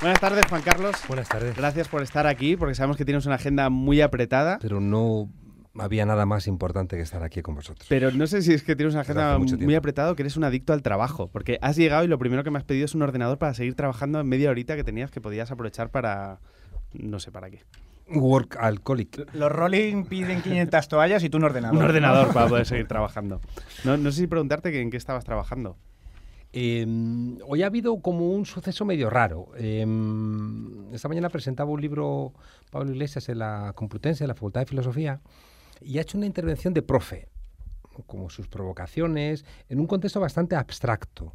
Buenas 0.01 0.21
tardes, 0.21 0.45
Juan 0.47 0.63
Carlos. 0.63 0.97
Buenas 1.09 1.29
tardes. 1.29 1.57
Gracias 1.57 1.89
por 1.89 2.03
estar 2.03 2.27
aquí, 2.27 2.57
porque 2.57 2.75
sabemos 2.75 2.97
que 2.97 3.05
tienes 3.05 3.25
una 3.27 3.37
agenda 3.37 3.71
muy 3.71 4.01
apretada. 4.01 4.59
Pero 4.61 4.81
no 4.81 5.31
había 5.79 6.07
nada 6.07 6.27
más 6.27 6.47
importante 6.47 6.97
que 6.97 7.03
estar 7.03 7.23
aquí 7.23 7.43
con 7.43 7.55
vosotros. 7.55 7.87
Pero 7.89 8.11
no 8.11 8.27
sé 8.27 8.43
si 8.43 8.53
es 8.53 8.63
que 8.63 8.77
tienes 8.77 8.95
una 8.95 9.03
agenda 9.03 9.39
muy 9.39 9.49
tiempo. 9.49 9.77
apretada 9.77 10.13
o 10.13 10.17
que 10.17 10.23
eres 10.23 10.37
un 10.37 10.45
adicto 10.45 10.73
al 10.73 10.83
trabajo. 10.83 11.29
Porque 11.29 11.59
has 11.63 11.77
llegado 11.77 12.05
y 12.05 12.09
lo 12.09 12.19
primero 12.19 12.45
que 12.45 12.51
me 12.51 12.59
has 12.59 12.65
pedido 12.65 12.85
es 12.85 12.95
un 12.95 13.03
ordenador 13.03 13.39
para 13.39 13.55
seguir 13.55 13.75
trabajando 13.75 14.21
en 14.21 14.29
media 14.29 14.51
horita 14.51 14.77
que 14.77 14.85
tenías 14.85 15.11
que 15.11 15.21
podías 15.21 15.51
aprovechar 15.51 15.91
para... 15.91 16.41
no 16.93 17.19
sé 17.19 17.33
para 17.33 17.51
qué. 17.51 17.63
Work 18.09 18.57
alcoholic. 18.61 19.35
Los 19.35 19.51
Rolling 19.51 20.05
piden 20.05 20.43
500 20.43 20.89
toallas 20.89 21.25
y 21.25 21.31
tú 21.31 21.39
un 21.39 21.45
ordenador. 21.45 21.77
Un 21.77 21.85
ordenador 21.85 22.33
para 22.33 22.49
poder 22.49 22.67
seguir 22.67 22.87
trabajando. 22.87 23.41
No, 23.85 23.97
no 23.97 24.11
sé 24.13 24.21
si 24.21 24.27
preguntarte 24.27 24.71
que 24.71 24.81
en 24.81 24.91
qué 24.91 24.99
estabas 24.99 25.25
trabajando. 25.25 25.77
Eh, 26.57 26.87
hoy 27.49 27.63
ha 27.65 27.67
habido 27.67 27.97
como 28.01 28.31
un 28.31 28.47
suceso 28.47 28.85
medio 28.85 29.11
raro. 29.11 29.49
Eh, 29.57 29.85
esta 30.93 31.09
mañana 31.09 31.29
presentaba 31.29 31.71
un 31.71 31.81
libro 31.81 32.33
Pablo 32.71 32.93
Iglesias 32.93 33.29
en 33.29 33.41
la 33.41 33.73
Complutense, 33.75 34.23
en 34.23 34.29
la 34.29 34.35
Facultad 34.35 34.61
de 34.61 34.67
Filosofía, 34.67 35.21
y 35.81 35.99
ha 35.99 36.03
hecho 36.03 36.19
una 36.19 36.27
intervención 36.27 36.75
de 36.75 36.83
profe, 36.83 37.29
como 38.07 38.31
sus 38.31 38.49
provocaciones, 38.49 39.45
en 39.69 39.81
un 39.81 39.87
contexto 39.87 40.21
bastante 40.21 40.57
abstracto. 40.57 41.35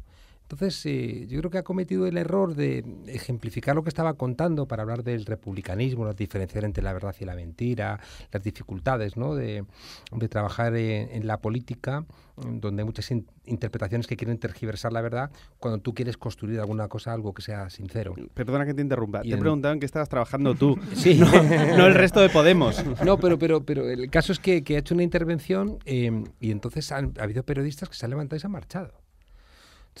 Entonces, 0.50 0.84
eh, 0.86 1.26
yo 1.28 1.38
creo 1.38 1.50
que 1.50 1.58
ha 1.58 1.62
cometido 1.62 2.06
el 2.08 2.16
error 2.16 2.56
de 2.56 2.84
ejemplificar 3.06 3.76
lo 3.76 3.84
que 3.84 3.88
estaba 3.88 4.14
contando 4.14 4.66
para 4.66 4.82
hablar 4.82 5.04
del 5.04 5.24
republicanismo, 5.24 6.04
la 6.04 6.12
diferenciar 6.12 6.64
entre 6.64 6.82
la 6.82 6.92
verdad 6.92 7.14
y 7.20 7.24
la 7.24 7.36
mentira, 7.36 8.00
las 8.32 8.42
dificultades 8.42 9.16
¿no? 9.16 9.36
de, 9.36 9.64
de 10.10 10.28
trabajar 10.28 10.74
en, 10.74 11.08
en 11.12 11.26
la 11.28 11.40
política, 11.40 12.04
donde 12.36 12.82
hay 12.82 12.84
muchas 12.86 13.08
in- 13.12 13.28
interpretaciones 13.44 14.08
que 14.08 14.16
quieren 14.16 14.38
tergiversar 14.38 14.92
la 14.92 15.00
verdad, 15.02 15.30
cuando 15.60 15.78
tú 15.78 15.94
quieres 15.94 16.16
construir 16.16 16.58
alguna 16.58 16.88
cosa, 16.88 17.12
algo 17.12 17.32
que 17.32 17.42
sea 17.42 17.70
sincero. 17.70 18.16
Perdona 18.34 18.66
que 18.66 18.74
te 18.74 18.82
interrumpa. 18.82 19.20
Y 19.20 19.28
Te 19.28 19.28
he 19.30 19.34
en- 19.34 19.40
preguntado 19.40 19.72
en 19.74 19.78
qué 19.78 19.86
estabas 19.86 20.08
trabajando 20.08 20.56
tú. 20.56 20.76
Sí. 20.96 21.14
No, 21.14 21.30
no 21.78 21.86
el 21.86 21.94
resto 21.94 22.20
de 22.20 22.28
Podemos. 22.28 22.84
No, 23.04 23.18
pero, 23.20 23.38
pero, 23.38 23.64
pero 23.64 23.88
el 23.88 24.10
caso 24.10 24.32
es 24.32 24.40
que, 24.40 24.64
que 24.64 24.74
ha 24.74 24.78
hecho 24.80 24.94
una 24.94 25.04
intervención 25.04 25.78
eh, 25.84 26.24
y 26.40 26.50
entonces 26.50 26.90
han- 26.90 27.14
ha 27.20 27.22
habido 27.22 27.44
periodistas 27.44 27.88
que 27.88 27.94
se 27.94 28.04
han 28.04 28.10
levantado 28.10 28.36
y 28.36 28.40
se 28.40 28.48
han 28.48 28.52
marchado. 28.52 28.94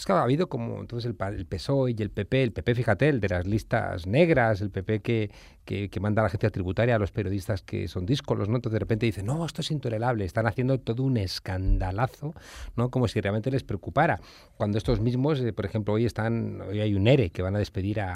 Entonces, 0.00 0.06
claro, 0.06 0.20
ha 0.22 0.24
habido 0.24 0.48
como 0.48 0.80
entonces 0.80 1.12
el, 1.12 1.34
el 1.36 1.44
PSOE 1.44 1.90
E 1.90 1.94
y 1.98 2.02
el 2.02 2.08
PP, 2.10 2.42
el 2.42 2.52
PP, 2.52 2.74
fíjate, 2.74 3.08
el 3.10 3.20
de 3.20 3.28
las 3.28 3.46
listas 3.46 4.06
negras, 4.06 4.62
el 4.62 4.70
PP 4.70 5.00
que, 5.02 5.30
que, 5.66 5.90
que 5.90 6.00
manda 6.00 6.22
a 6.22 6.24
la 6.24 6.28
agencia 6.28 6.48
tributaria 6.48 6.96
a 6.96 6.98
los 6.98 7.12
periodistas 7.12 7.60
que 7.60 7.86
son 7.86 8.06
díscolos, 8.06 8.48
¿no? 8.48 8.56
Entonces 8.56 8.72
de 8.72 8.78
repente 8.78 9.04
dicen, 9.04 9.26
no, 9.26 9.44
esto 9.44 9.60
es 9.60 9.70
intolerable, 9.70 10.24
están 10.24 10.46
haciendo 10.46 10.80
todo 10.80 11.02
un 11.02 11.18
escandalazo, 11.18 12.34
¿no? 12.76 12.90
Como 12.90 13.08
si 13.08 13.20
realmente 13.20 13.50
les 13.50 13.62
preocupara. 13.62 14.20
Cuando 14.56 14.78
estos 14.78 15.00
mismos, 15.00 15.38
eh, 15.40 15.52
por 15.52 15.66
ejemplo, 15.66 15.92
hoy 15.92 16.06
están, 16.06 16.62
hoy 16.62 16.80
hay 16.80 16.94
un 16.94 17.06
ERE 17.06 17.28
que 17.28 17.42
van 17.42 17.54
a 17.56 17.58
despedir 17.58 18.00
a, 18.00 18.14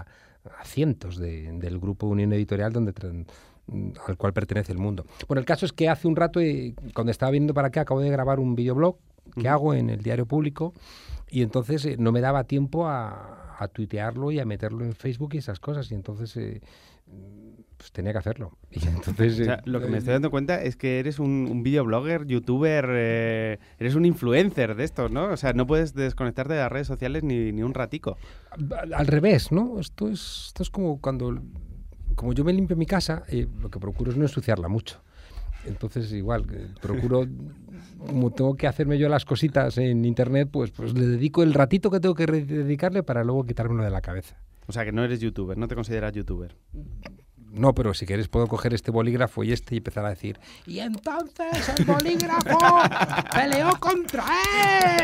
a 0.58 0.64
cientos 0.64 1.18
de- 1.18 1.52
del 1.52 1.78
grupo 1.78 2.06
Unión 2.06 2.32
Editorial 2.32 2.72
donde 2.72 2.92
mm, 3.66 3.90
al 4.08 4.16
cual 4.16 4.32
pertenece 4.32 4.72
el 4.72 4.78
mundo. 4.78 5.04
Bueno, 5.28 5.40
el 5.40 5.44
caso 5.46 5.66
es 5.66 5.72
que 5.74 5.90
hace 5.90 6.08
un 6.08 6.16
rato, 6.16 6.40
eh, 6.40 6.74
cuando 6.94 7.10
estaba 7.10 7.30
viendo 7.30 7.52
para 7.52 7.68
acá, 7.68 7.82
acabo 7.82 8.00
de 8.00 8.08
grabar 8.08 8.40
un 8.40 8.54
videoblog 8.54 8.96
que 9.38 9.48
hago 9.48 9.74
en 9.74 9.90
el 9.90 10.00
diario 10.02 10.26
público 10.26 10.72
y 11.38 11.42
entonces 11.42 11.84
eh, 11.84 11.96
no 11.98 12.12
me 12.12 12.20
daba 12.20 12.44
tiempo 12.44 12.86
a, 12.86 13.56
a 13.58 13.68
tuitearlo 13.68 14.30
y 14.30 14.38
a 14.40 14.44
meterlo 14.44 14.84
en 14.84 14.94
Facebook 14.94 15.34
y 15.34 15.38
esas 15.38 15.58
cosas 15.60 15.90
y 15.90 15.94
entonces 15.94 16.36
eh, 16.36 16.60
pues 17.76 17.92
tenía 17.92 18.12
que 18.12 18.18
hacerlo. 18.18 18.56
Y 18.70 18.86
entonces, 18.88 19.40
O 19.40 19.44
sea, 19.44 19.54
eh, 19.54 19.62
lo 19.64 19.80
que 19.80 19.86
me 19.88 19.98
estoy 19.98 20.12
dando 20.12 20.30
cuenta 20.30 20.62
es 20.62 20.76
que 20.76 20.98
eres 21.00 21.18
un, 21.18 21.48
un 21.50 21.62
videoblogger, 21.62 22.26
youtuber, 22.26 22.86
eh, 22.90 23.58
eres 23.78 23.94
un 23.94 24.04
influencer 24.04 24.74
de 24.74 24.84
estos, 24.84 25.10
¿no? 25.10 25.24
O 25.26 25.36
sea, 25.36 25.52
no 25.52 25.66
puedes 25.66 25.94
desconectarte 25.94 26.54
de 26.54 26.60
las 26.60 26.70
redes 26.72 26.86
sociales 26.86 27.22
ni, 27.24 27.52
ni 27.52 27.62
un 27.62 27.74
ratico. 27.74 28.16
al- 28.76 28.94
al 28.94 29.06
revés, 29.06 29.52
¿no? 29.52 29.78
Esto 29.80 30.08
es, 30.08 30.44
esto 30.48 30.62
es 30.62 30.70
como 30.70 31.00
cuando, 31.00 31.40
como 32.14 32.32
yo 32.32 32.44
me 32.44 32.52
limpio 32.52 32.76
mi 32.76 32.86
casa, 32.86 33.24
eh, 33.28 33.46
lo 33.60 33.70
que 33.70 33.78
procuro 33.80 34.10
es 34.10 34.16
no 34.16 34.24
ensuciarla 34.24 34.68
mucho. 34.68 35.00
Entonces, 35.66 36.12
igual, 36.12 36.44
eh, 36.52 36.66
procuro, 36.80 37.26
como 38.06 38.30
tengo 38.30 38.54
que 38.56 38.66
hacerme 38.66 38.98
yo 38.98 39.08
las 39.08 39.24
cositas 39.24 39.78
en 39.78 40.04
internet, 40.04 40.48
pues, 40.52 40.70
pues 40.70 40.92
le 40.94 41.06
dedico 41.06 41.42
el 41.42 41.54
ratito 41.54 41.90
que 41.90 42.00
tengo 42.00 42.14
que 42.14 42.26
dedicarle 42.26 43.02
para 43.02 43.24
luego 43.24 43.44
quitármelo 43.44 43.82
de 43.84 43.90
la 43.90 44.00
cabeza. 44.00 44.36
O 44.66 44.72
sea, 44.72 44.84
que 44.84 44.92
no 44.92 45.04
eres 45.04 45.20
youtuber, 45.20 45.56
no 45.58 45.68
te 45.68 45.74
consideras 45.74 46.12
youtuber. 46.12 46.54
No, 47.52 47.72
pero 47.72 47.94
si 47.94 48.04
quieres 48.04 48.26
puedo 48.26 48.48
coger 48.48 48.74
este 48.74 48.90
bolígrafo 48.90 49.44
y 49.44 49.52
este 49.52 49.76
y 49.76 49.78
empezar 49.78 50.04
a 50.04 50.08
decir 50.08 50.40
y 50.66 50.80
entonces 50.80 51.68
el 51.78 51.84
bolígrafo 51.84 52.58
peleó 53.32 53.78
contra 53.78 54.24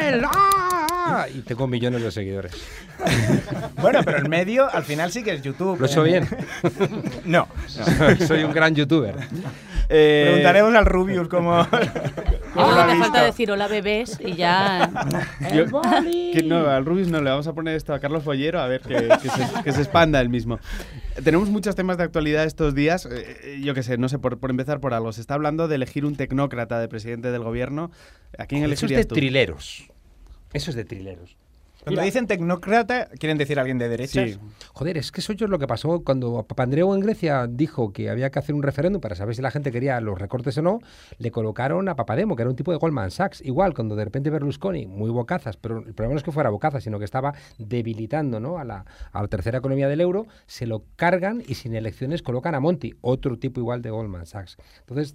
él 0.09 0.23
¡Ah! 0.27 1.27
y 1.33 1.43
tengo 1.43 1.69
millones 1.69 2.03
de 2.03 2.11
seguidores. 2.11 2.53
Bueno, 3.81 4.01
pero 4.05 4.19
el 4.19 4.29
medio 4.29 4.69
al 4.71 4.83
final 4.85 5.11
sí 5.13 5.23
que 5.23 5.33
es 5.35 5.43
YouTube. 5.43 5.79
¿Lo 5.79 5.87
he 5.87 5.89
hecho 5.89 6.05
Eh, 6.05 6.09
bien? 6.21 6.29
No. 7.25 7.47
Soy 8.27 8.43
un 8.43 8.53
gran 8.53 8.75
youtuber. 8.75 9.15
Eh, 9.89 10.23
Preguntaremos 10.27 10.75
al 10.75 10.87
Rubius 10.87 11.29
cómo. 11.29 11.67
cómo 12.55 12.67
lo 12.67 12.73
ha 12.73 12.85
hace 12.85 12.93
visto. 12.95 13.05
falta 13.05 13.25
decir 13.25 13.51
hola 13.51 13.69
bebés 13.69 14.19
y 14.25 14.35
ya. 14.35 14.91
Yo- 15.55 15.67
que 16.33 16.43
no, 16.45 16.67
al 16.69 16.85
Rubius 16.85 17.09
no, 17.09 17.21
le 17.21 17.31
vamos 17.31 17.47
a 17.47 17.53
poner 17.55 17.75
esto 17.77 17.93
a 17.95 17.99
Carlos 18.01 18.23
Follero 18.25 18.61
a 18.61 18.67
ver 18.67 18.81
que, 18.83 18.95
que 19.23 19.29
se, 19.29 19.63
que 19.65 19.73
se 19.73 19.81
expanda 19.81 20.21
el 20.21 20.29
mismo. 20.29 20.59
Tenemos 21.25 21.49
muchos 21.49 21.75
temas 21.75 21.99
de 21.99 22.05
actualidad 22.05 22.45
estos 22.45 22.75
días. 22.75 23.07
eh, 23.11 23.61
yo 23.63 23.75
qué 23.75 23.83
sé, 23.83 23.99
no 23.99 24.09
sé, 24.09 24.19
por, 24.19 24.39
por 24.39 24.51
empezar 24.51 24.81
por 24.81 24.95
algo. 24.95 25.13
Se 25.13 25.21
está 25.21 25.35
hablando 25.35 25.69
de 25.69 25.75
elegir 25.77 26.05
un 26.05 26.17
tecnócrata 26.17 26.79
de 26.79 26.89
presidente 26.89 27.31
del 27.33 27.43
gobierno. 27.43 27.91
¿A 28.39 28.47
quién 28.47 28.63
Eso 28.65 28.73
es 28.73 28.81
de 28.81 28.85
elegirías 28.87 29.07
tú? 29.09 29.15
trileros. 29.15 29.89
Eso 30.53 30.71
es 30.71 30.77
de 30.77 30.85
trileros. 30.85 31.37
Cuando 31.85 32.03
dicen 32.03 32.27
tecnócrata, 32.27 33.09
quieren 33.19 33.39
decir 33.39 33.59
alguien 33.59 33.79
de 33.79 33.89
derechas. 33.89 34.31
Sí. 34.31 34.39
Joder, 34.73 34.99
es 34.99 35.11
que 35.13 35.21
eso 35.21 35.33
es 35.33 35.41
lo 35.41 35.59
que 35.59 35.67
pasó 35.67 36.03
cuando 36.05 36.45
Papandreou 36.47 36.95
en 36.95 37.01
Grecia 37.01 37.47
dijo 37.49 37.93
que 37.93 38.11
había 38.11 38.31
que 38.31 38.39
hacer 38.39 38.55
un 38.55 38.63
referéndum 38.63 39.01
para 39.01 39.15
saber 39.15 39.35
si 39.35 39.43
la 39.43 39.51
gente 39.51 39.73
quería 39.73 40.01
los 40.01 40.19
recortes 40.19 40.57
o 40.59 40.63
no, 40.63 40.81
le 41.19 41.31
colocaron 41.31 41.89
a 41.89 41.97
Papademo, 41.97 42.37
que 42.37 42.43
era 42.43 42.51
un 42.51 42.57
tipo 42.57 42.73
de 42.73 42.79
Goldman 42.79 43.11
Sachs. 43.11 43.41
Igual, 43.41 43.75
cuando 43.75 43.97
de 43.97 44.05
repente 44.05 44.31
Berlusconi, 44.31 44.87
muy 44.87 45.11
bocazas, 45.11 45.57
pero 45.57 45.79
el 45.79 45.95
problema 45.95 46.15
no 46.15 46.19
es 46.19 46.25
que 46.25 46.33
fuera 46.33 46.51
bocazas, 46.51 46.85
sino 46.85 46.99
que 46.99 47.05
estaba 47.05 47.35
debilitando 47.59 48.41
¿no? 48.41 48.59
a, 48.59 48.65
la, 48.65 48.85
a 49.13 49.23
la 49.23 49.29
tercera 49.29 49.59
economía 49.59 49.89
del 49.89 50.01
euro, 50.01 50.27
se 50.47 50.67
lo 50.67 50.85
cargan 50.97 51.43
y 51.47 51.55
sin 51.55 51.75
elecciones 51.75 52.23
colocan 52.23 52.55
a 52.55 52.61
Monti, 52.61 52.95
otro 53.01 53.39
tipo 53.39 53.61
igual 53.61 53.83
de 53.83 53.91
Goldman 53.91 54.27
Sachs. 54.27 54.57
Entonces, 54.81 55.15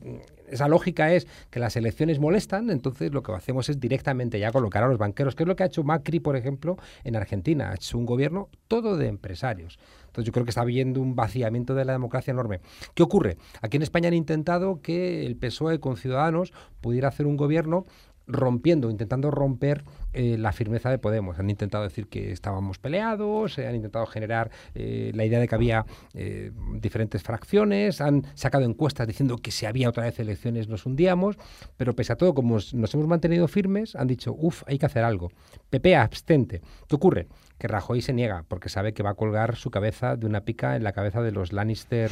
esa 0.49 0.67
lógica 0.67 1.13
es 1.13 1.27
que 1.49 1.59
las 1.59 1.75
elecciones 1.75 2.19
molestan, 2.19 2.69
entonces 2.69 3.13
lo 3.13 3.23
que 3.23 3.31
hacemos 3.33 3.69
es 3.69 3.79
directamente 3.79 4.39
ya 4.39 4.51
colocar 4.51 4.83
a 4.83 4.87
los 4.87 4.97
banqueros, 4.97 5.35
que 5.35 5.43
es 5.43 5.47
lo 5.47 5.55
que 5.55 5.63
ha 5.63 5.67
hecho 5.67 5.83
Macri, 5.83 6.19
por 6.19 6.35
ejemplo, 6.35 6.77
en 7.03 7.15
Argentina. 7.15 7.71
Ha 7.71 7.75
hecho 7.75 7.97
un 7.97 8.05
gobierno 8.05 8.49
todo 8.67 8.97
de 8.97 9.07
empresarios. 9.07 9.79
Entonces 10.07 10.25
yo 10.25 10.31
creo 10.31 10.45
que 10.45 10.51
está 10.51 10.61
habiendo 10.61 11.01
un 11.01 11.15
vaciamiento 11.15 11.75
de 11.75 11.85
la 11.85 11.93
democracia 11.93 12.31
enorme. 12.31 12.61
¿Qué 12.93 13.03
ocurre? 13.03 13.37
Aquí 13.61 13.77
en 13.77 13.83
España 13.83 14.07
han 14.07 14.13
intentado 14.13 14.81
que 14.81 15.25
el 15.25 15.35
PSOE 15.35 15.79
con 15.79 15.97
Ciudadanos 15.97 16.53
pudiera 16.81 17.09
hacer 17.09 17.25
un 17.25 17.35
gobierno 17.35 17.85
rompiendo, 18.27 18.89
intentando 18.89 19.31
romper 19.31 19.83
eh, 20.13 20.37
la 20.37 20.51
firmeza 20.51 20.89
de 20.89 20.97
Podemos. 20.97 21.37
Han 21.39 21.49
intentado 21.49 21.83
decir 21.83 22.07
que 22.07 22.31
estábamos 22.31 22.79
peleados, 22.79 23.57
eh, 23.57 23.67
han 23.67 23.75
intentado 23.75 24.05
generar 24.05 24.51
eh, 24.73 25.11
la 25.13 25.25
idea 25.25 25.39
de 25.39 25.47
que 25.47 25.55
había 25.55 25.85
eh, 26.13 26.51
diferentes 26.79 27.21
fracciones, 27.21 28.01
han 28.01 28.25
sacado 28.33 28.65
encuestas 28.65 29.07
diciendo 29.07 29.37
que 29.37 29.51
si 29.51 29.65
había 29.65 29.89
otra 29.89 30.03
vez 30.03 30.19
elecciones 30.19 30.67
nos 30.67 30.85
hundíamos, 30.85 31.37
pero 31.77 31.95
pese 31.95 32.13
a 32.13 32.15
todo, 32.15 32.33
como 32.33 32.55
nos 32.55 32.93
hemos 32.93 33.07
mantenido 33.07 33.47
firmes, 33.47 33.95
han 33.95 34.07
dicho, 34.07 34.33
uff, 34.37 34.63
hay 34.67 34.79
que 34.79 34.85
hacer 34.85 35.03
algo. 35.03 35.31
PP 35.69 35.95
abstente. 35.95 36.61
¿Qué 36.87 36.95
ocurre? 36.95 37.27
Que 37.57 37.67
Rajoy 37.67 38.01
se 38.01 38.13
niega 38.13 38.43
porque 38.47 38.69
sabe 38.69 38.93
que 38.93 39.03
va 39.03 39.11
a 39.11 39.15
colgar 39.15 39.55
su 39.55 39.71
cabeza 39.71 40.15
de 40.15 40.25
una 40.25 40.41
pica 40.41 40.75
en 40.75 40.83
la 40.83 40.91
cabeza 40.91 41.21
de 41.21 41.31
los 41.31 41.53
Lannister 41.53 42.11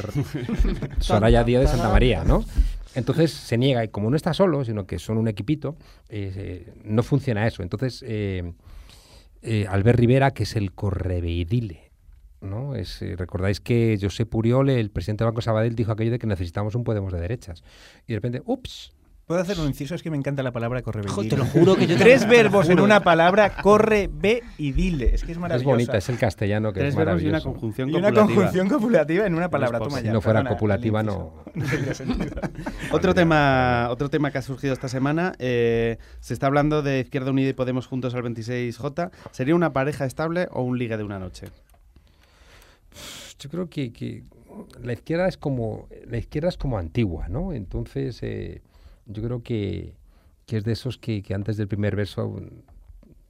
Soraya 1.00 1.44
Díaz 1.44 1.62
de 1.62 1.68
Santa 1.68 1.90
María, 1.90 2.24
¿no? 2.24 2.44
Entonces 2.94 3.32
se 3.32 3.58
niega 3.58 3.84
y 3.84 3.88
como 3.88 4.10
no 4.10 4.16
está 4.16 4.34
solo, 4.34 4.64
sino 4.64 4.86
que 4.86 4.98
son 4.98 5.18
un 5.18 5.28
equipito, 5.28 5.76
eh, 6.08 6.72
no 6.84 7.02
funciona 7.02 7.46
eso. 7.46 7.62
Entonces 7.62 8.04
eh, 8.06 8.52
eh, 9.46 9.66
Albert 9.68 9.98
Rivera, 9.98 10.30
que 10.30 10.44
es 10.44 10.56
el 10.56 10.72
correveidile, 10.72 11.92
¿no? 12.40 12.74
Es, 12.74 13.02
eh, 13.02 13.14
Recordáis 13.14 13.60
que 13.60 13.98
José 14.00 14.24
Puriol, 14.24 14.70
el 14.70 14.90
presidente 14.90 15.22
del 15.22 15.32
Banco 15.32 15.42
Sabadell, 15.42 15.74
dijo 15.74 15.92
aquello 15.92 16.12
de 16.12 16.18
que 16.18 16.26
necesitamos 16.26 16.74
un 16.74 16.82
Podemos 16.82 17.12
de 17.12 17.20
derechas. 17.20 17.62
Y 18.06 18.14
de 18.14 18.18
repente, 18.20 18.42
ups, 18.46 18.94
¿Puedo 19.26 19.40
hacer 19.40 19.58
un 19.58 19.66
inciso? 19.68 19.94
Es 19.94 20.02
que 20.02 20.10
me 20.10 20.18
encanta 20.18 20.42
la 20.42 20.52
palabra 20.52 20.82
corre 20.82 21.02
Jo, 21.08 21.22
te 21.24 21.36
lo 21.36 21.46
juro 21.46 21.76
que 21.76 21.86
yo 21.86 21.96
Tres 21.96 22.28
verbos 22.28 22.68
en 22.68 22.78
una 22.78 23.00
palabra, 23.00 23.56
corre, 23.62 24.10
ve 24.12 24.42
y 24.58 24.72
dile. 24.72 25.14
Es 25.14 25.22
que 25.22 25.32
es 25.32 25.36
es 25.36 25.38
maravilloso. 25.38 25.70
bonita, 25.70 25.96
es 25.96 26.08
el 26.10 26.18
castellano 26.18 26.74
que 26.74 26.80
Tres 26.80 26.90
es 26.90 26.96
verbos 26.96 27.22
y 27.22 27.26
una 27.28 27.38
maravilloso. 27.38 27.52
conjunción 27.52 27.88
Y 27.88 27.94
una 27.94 28.08
copulativa. 28.10 28.34
conjunción 28.36 28.68
copulativa 28.68 29.26
en 29.26 29.34
una 29.34 29.48
palabra. 29.48 29.78
es 29.78 29.84
Toma 29.84 30.00
Si 30.00 30.08
no 30.08 30.20
fuera 30.20 30.40
perdona, 30.40 30.54
copulativa, 30.56 31.02
no. 31.02 31.32
inciso. 31.54 31.54
No 31.54 31.64
tendría 31.70 31.94
sentido. 32.28 32.36
Otro 32.92 33.14
tema, 33.14 33.88
otro 33.90 34.10
tema 34.10 34.30
que 34.30 34.36
ha 34.38 34.42
surgido 34.42 34.74
esta 34.74 34.88
semana, 34.88 35.32
eh, 35.38 35.96
se 36.20 36.34
está 36.34 36.46
hablando 36.48 36.82
de 36.82 37.00
Izquierda 37.00 37.30
Unida 37.30 37.48
y 37.48 37.52
Podemos 37.54 37.86
juntos 37.86 38.14
al 38.14 38.22
26J. 38.24 39.10
¿Sería 39.30 39.54
una 39.54 39.72
pareja 39.72 40.04
estable 40.04 40.48
o 40.50 40.62
un 40.62 40.76
ligue 40.78 40.98
de 40.98 41.02
una 41.02 41.18
noche? 41.18 41.46
Yo 43.38 43.48
creo 43.50 43.68
que, 43.70 43.90
que 43.92 44.24
la 44.82 44.92
izquierda 44.92 45.26
es 45.28 45.36
como 45.36 45.88
la 46.06 46.18
izquierda 46.18 46.48
es 46.50 46.56
como 46.56 46.78
antigua, 46.78 47.28
¿no? 47.28 47.52
Entonces 47.52 48.18
eh, 48.22 48.62
yo 49.06 49.22
creo 49.22 49.42
que, 49.42 49.96
que 50.46 50.56
es 50.56 50.64
de 50.64 50.72
esos 50.72 50.98
que, 50.98 51.22
que 51.22 51.34
antes 51.34 51.56
del 51.56 51.68
primer 51.68 51.96
verso 51.96 52.40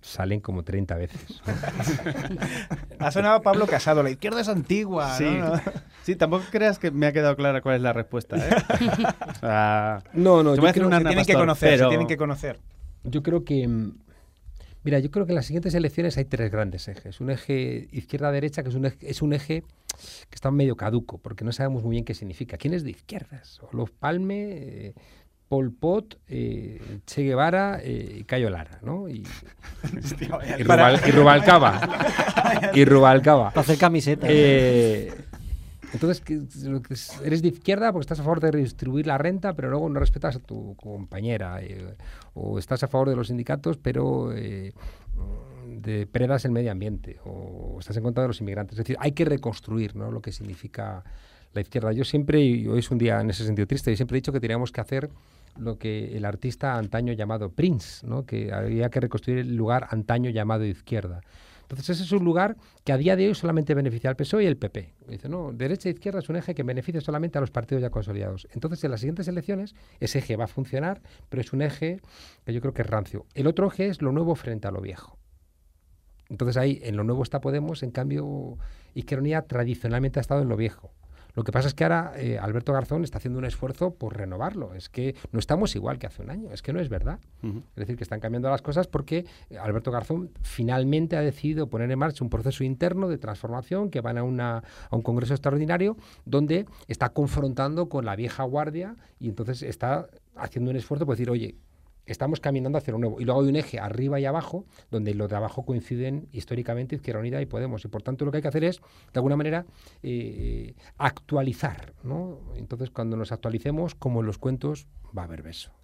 salen 0.01 0.41
como 0.41 0.63
30 0.65 0.97
veces. 0.97 1.41
Ha 2.99 3.11
sonado 3.11 3.43
Pablo 3.43 3.67
Casado. 3.67 4.03
La 4.03 4.11
izquierda 4.11 4.41
es 4.41 4.49
antigua. 4.49 5.17
Sí. 5.17 5.25
¿no? 5.25 5.53
Sí, 6.03 6.17
tampoco 6.17 6.45
creas 6.51 6.79
que 6.79 6.91
me 6.91 7.07
ha 7.07 7.13
quedado 7.13 7.37
clara 7.37 7.63
cuál 7.63 7.77
es 7.77 7.81
la 7.83 7.93
respuesta. 7.93 8.37
¿eh? 8.37 8.51
O 9.31 9.35
sea, 9.41 10.03
No, 10.13 10.43
no, 10.43 10.55
yo 10.55 10.61
voy 10.61 10.73
creo, 10.73 10.91
Se 10.91 11.01
tienen 11.05 11.25
que 11.25 11.35
conocer, 11.35 11.71
pero- 11.71 11.85
se 11.85 11.89
tienen 11.89 12.07
que 12.07 12.17
conocer. 12.17 12.59
yo 13.05 13.23
creo 13.23 13.45
que 13.45 13.67
mm, 13.67 13.93
mira, 14.83 14.99
yo 14.99 15.11
creo 15.11 15.25
que 15.25 15.33
en 15.33 15.37
las 15.37 15.47
siguientes 15.47 15.73
elecciones 15.75 16.19
hay 16.19 16.27
tres 16.27 16.51
grandes 16.51 16.87
ejes. 16.89 17.21
Un 17.21 17.31
eje 17.31 17.89
izquierda-derecha, 17.91 18.63
que 18.63 18.69
es 18.69 18.75
un 18.75 18.85
eje, 18.85 19.11
es 19.11 19.23
un 19.23 19.33
eje 19.33 19.63
que 20.29 20.35
está 20.35 20.51
medio 20.51 20.77
caduco, 20.77 21.17
porque 21.19 21.45
no 21.45 21.53
sabemos 21.53 21.83
muy 21.83 21.93
bien 21.93 22.05
qué 22.05 22.13
significa. 22.15 22.59
¿Quién 22.59 22.75
es 22.75 22.85
de 22.85 22.91
izquierdas? 22.91 23.61
Olof 23.73 23.91
Palme, 23.99 24.49
eh, 24.53 24.95
Pol 25.49 25.73
Pot, 25.73 26.19
eh, 26.29 26.81
Che 27.07 27.23
Guevara 27.23 27.79
eh, 27.83 28.19
y 28.21 28.25
Cayo 28.25 28.51
Lara, 28.51 28.79
¿no? 28.83 29.09
Y, 29.09 29.23
y, 30.59 30.63
Rubal- 30.65 31.01
y 31.07 31.11
Rubalcaba. 31.11 31.81
y 32.75 32.85
Rubalcaba. 32.85 33.51
Para 33.51 33.61
hacer 33.61 33.79
camisetas. 33.79 34.29
Eh, 34.33 35.13
entonces, 35.93 36.21
que- 36.23 36.41
que 36.49 36.95
eres 37.27 37.41
de 37.43 37.49
izquierda 37.49 37.93
porque 37.93 38.03
estás 38.05 38.19
a 38.19 38.23
favor 38.25 38.41
de 38.41 38.51
redistribuir 38.51 39.07
la 39.07 39.17
renta, 39.19 39.53
pero 39.55 39.71
luego 39.71 39.89
no 39.89 40.01
respetas 40.01 40.37
a 40.37 40.41
tu 40.41 40.75
compañera. 40.77 41.63
eh, 41.63 41.95
o 42.35 42.59
estás 42.59 42.83
a 42.83 42.89
favor 42.89 43.09
de 43.11 43.15
los 43.17 43.29
sindicatos, 43.29 43.77
pero 43.77 44.33
eh, 44.35 44.73
depredas 45.67 46.45
el 46.45 46.51
medio 46.53 46.73
ambiente. 46.73 47.19
O 47.25 47.77
estás 47.79 47.97
en 47.97 48.03
contra 48.03 48.23
de 48.23 48.29
los 48.29 48.41
inmigrantes. 48.41 48.75
Es 48.79 48.79
decir, 48.85 48.97
hay 48.99 49.13
que 49.13 49.25
reconstruir 49.25 49.95
¿no? 49.95 50.11
lo 50.11 50.21
que 50.21 50.33
significa 50.33 51.05
la 51.53 51.61
izquierda. 51.61 51.93
Yo 51.93 52.05
siempre, 52.05 52.41
y 52.41 52.67
hoy 52.67 52.81
es 52.81 52.91
un 52.91 52.99
día 52.99 53.21
en 53.21 53.31
ese 53.31 53.45
sentido 53.45 53.67
triste, 53.67 53.91
yo 53.93 53.97
siempre 53.97 54.17
he 54.17 54.21
dicho 54.21 54.33
que 54.33 54.41
teníamos 54.41 54.73
que 54.73 54.81
hacer 54.81 55.09
lo 55.59 55.79
que 55.79 56.17
el 56.17 56.25
artista 56.25 56.77
antaño 56.77 57.13
llamado 57.13 57.51
Prince, 57.51 58.07
¿no? 58.07 58.25
que 58.25 58.53
había 58.53 58.91
que 58.91 59.01
reconstruir 59.01 59.39
el 59.39 59.57
lugar 59.57 59.89
antaño 59.91 60.31
llamado 60.31 60.65
izquierda. 60.65 61.21
Entonces 61.63 61.97
ese 61.97 62.05
es 62.05 62.13
un 62.13 62.25
lugar 62.25 62.57
que 62.85 62.93
a 62.93 62.99
día 62.99 63.17
de 63.17 63.27
hoy 63.27 63.35
solamente 63.35 63.75
beneficia 63.75 64.11
al 64.11 64.17
PSOE 64.17 64.45
y 64.45 64.47
el 64.47 64.59
PP. 64.59 64.95
Dice, 65.09 65.29
no, 65.29 65.51
derecha 65.53 65.89
e 65.89 65.93
izquierda 65.93 66.19
es 66.19 66.29
un 66.29 66.37
eje 66.37 66.55
que 66.55 66.63
beneficia 66.63 67.01
solamente 67.01 67.39
a 67.39 67.41
los 67.41 67.51
partidos 67.51 67.81
ya 67.81 67.91
consolidados. 67.91 68.47
Entonces 68.53 68.85
en 68.85 68.91
las 68.91 69.01
siguientes 69.01 69.29
elecciones 69.29 69.75
ese 69.99 70.19
eje 70.19 70.37
va 70.37 70.45
a 70.45 70.49
funcionar, 70.49 71.01
pero 71.31 71.41
es 71.41 71.53
un 71.53 71.63
eje 71.63 72.01
que 72.45 72.53
yo 72.53 72.61
creo 72.61 72.75
que 72.75 72.83
es 72.83 72.89
rancio. 72.89 73.27
El 73.35 73.47
otro 73.47 73.69
eje 73.69 73.89
es 73.89 74.03
lo 74.03 74.13
nuevo 74.13 74.35
frente 74.35 74.69
a 74.69 74.71
lo 74.71 74.81
viejo. 74.81 75.19
Entonces 76.29 76.57
ahí 76.57 76.81
en 76.83 76.97
lo 76.97 77.05
nuevo 77.05 77.23
está 77.23 77.41
Podemos, 77.41 77.83
en 77.83 77.91
cambio 77.91 78.59
Izquierda 78.95 79.23
Unida 79.23 79.43
tradicionalmente 79.43 80.19
ha 80.19 80.23
estado 80.23 80.43
en 80.43 80.49
lo 80.49 80.57
viejo. 80.57 80.93
Lo 81.35 81.43
que 81.43 81.53
pasa 81.53 81.69
es 81.69 81.75
que 81.75 81.85
ahora 81.85 82.13
eh, 82.17 82.39
Alberto 82.39 82.73
Garzón 82.73 83.05
está 83.05 83.19
haciendo 83.19 83.39
un 83.39 83.45
esfuerzo 83.45 83.95
por 83.95 84.17
renovarlo. 84.17 84.75
Es 84.75 84.89
que 84.89 85.17
no 85.33 85.39
estamos 85.39 85.75
igual 85.75 85.99
que 85.99 86.07
hace 86.07 86.23
un 86.23 86.31
año. 86.31 86.51
Es 86.53 86.63
que 86.63 86.73
no 86.73 86.81
es 86.81 86.89
verdad. 86.89 87.19
Es 87.43 87.75
decir, 87.75 87.97
que 87.97 88.05
están 88.05 88.21
cambiando 88.21 88.49
las 88.49 88.63
cosas 88.63 88.87
porque 88.87 89.27
eh, 89.51 89.59
Alberto 89.59 89.91
Garzón 89.91 90.31
finalmente 90.43 91.17
ha 91.17 91.21
decidido 91.21 91.69
poner 91.69 91.91
en 91.91 91.99
marcha 91.99 92.23
un 92.23 92.31
proceso 92.31 92.65
interno 92.65 93.09
de 93.09 93.19
transformación 93.19 93.91
que 93.91 94.01
van 94.01 94.19
a, 94.19 94.23
una, 94.23 94.63
a 94.91 94.97
un 94.97 95.03
congreso 95.03 95.35
extraordinario 95.35 95.97
donde 96.25 96.67
está 96.87 97.11
confrontando 97.11 97.89
con 97.89 98.05
la 98.05 98.17
vieja 98.17 98.45
guardia 98.45 98.97
y 99.19 99.29
entonces 99.29 99.63
está 99.63 100.09
haciendo 100.37 100.71
un 100.71 100.77
esfuerzo 100.77 101.07
por 101.07 101.17
decir, 101.17 101.31
oye, 101.31 101.57
estamos 102.07 102.41
caminando 102.41 102.79
hacia 102.79 102.93
lo 102.93 102.99
nuevo. 102.99 103.21
Y 103.21 103.25
luego 103.25 103.43
hay 103.43 103.49
un 103.49 103.57
eje 103.57 103.79
arriba 103.79 104.21
y 104.21 104.25
abajo, 104.25 104.65
donde 104.91 105.15
los 105.15 105.31
de 105.31 105.37
abajo 105.37 105.65
coinciden 105.65 106.29
históricamente 106.33 106.97
Izquierda 106.97 107.21
Unida 107.21 107.41
y 107.41 107.47
Podemos. 107.47 107.85
Y 107.85 107.89
por 107.89 108.03
tanto 108.03 108.25
lo 108.25 108.31
que 108.31 108.39
hay 108.39 108.43
que 108.43 108.49
hacer 108.49 108.65
es, 108.65 108.81
de 108.81 109.19
alguna 109.19 109.37
manera, 109.37 109.67
eh, 110.03 110.75
actualizar. 110.99 111.95
¿no? 112.03 112.41
Entonces, 112.57 112.91
cuando 112.91 113.17
nos 113.17 113.33
actualicemos, 113.33 113.95
como 113.95 114.21
en 114.21 114.27
los 114.27 114.39
cuentos, 114.39 114.87
va 115.17 115.23
a 115.23 115.25
haber 115.27 115.43
beso. 115.43 115.84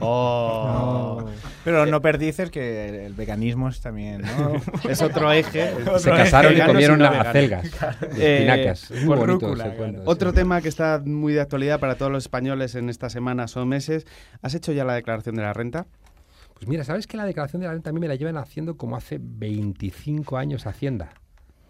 Oh. 0.00 1.24
Pero 1.64 1.86
no 1.86 2.00
perdices 2.00 2.50
que 2.50 3.06
el 3.06 3.14
veganismo 3.14 3.68
es 3.68 3.80
también, 3.80 4.22
¿no? 4.22 4.60
Es 4.88 5.00
otro 5.02 5.32
eje. 5.32 5.72
Se 5.98 6.10
casaron 6.10 6.56
y 6.56 6.60
comieron 6.60 7.02
acelgas, 7.02 7.66
espinacas. 8.16 8.90
Rúcula, 9.04 9.74
claro. 9.74 10.02
Otro 10.04 10.30
sí. 10.30 10.36
tema 10.36 10.60
que 10.60 10.68
está 10.68 11.02
muy 11.04 11.32
de 11.32 11.40
actualidad 11.40 11.80
para 11.80 11.96
todos 11.96 12.12
los 12.12 12.24
españoles 12.24 12.74
en 12.74 12.88
estas 12.88 13.12
semanas 13.12 13.56
o 13.56 13.64
meses. 13.64 14.06
¿Has 14.42 14.54
hecho 14.54 14.72
ya 14.72 14.84
la 14.84 14.94
declaración 14.94 15.36
de 15.36 15.42
la 15.42 15.52
renta? 15.52 15.86
Pues 16.54 16.68
mira, 16.68 16.84
¿sabes 16.84 17.06
que 17.06 17.16
la 17.16 17.24
declaración 17.24 17.60
de 17.60 17.68
la 17.68 17.72
renta 17.72 17.90
a 17.90 17.92
mí 17.92 18.00
me 18.00 18.08
la 18.08 18.16
llevan 18.16 18.36
haciendo 18.36 18.76
como 18.76 18.96
hace 18.96 19.18
25 19.20 20.36
años 20.36 20.66
Hacienda? 20.66 21.10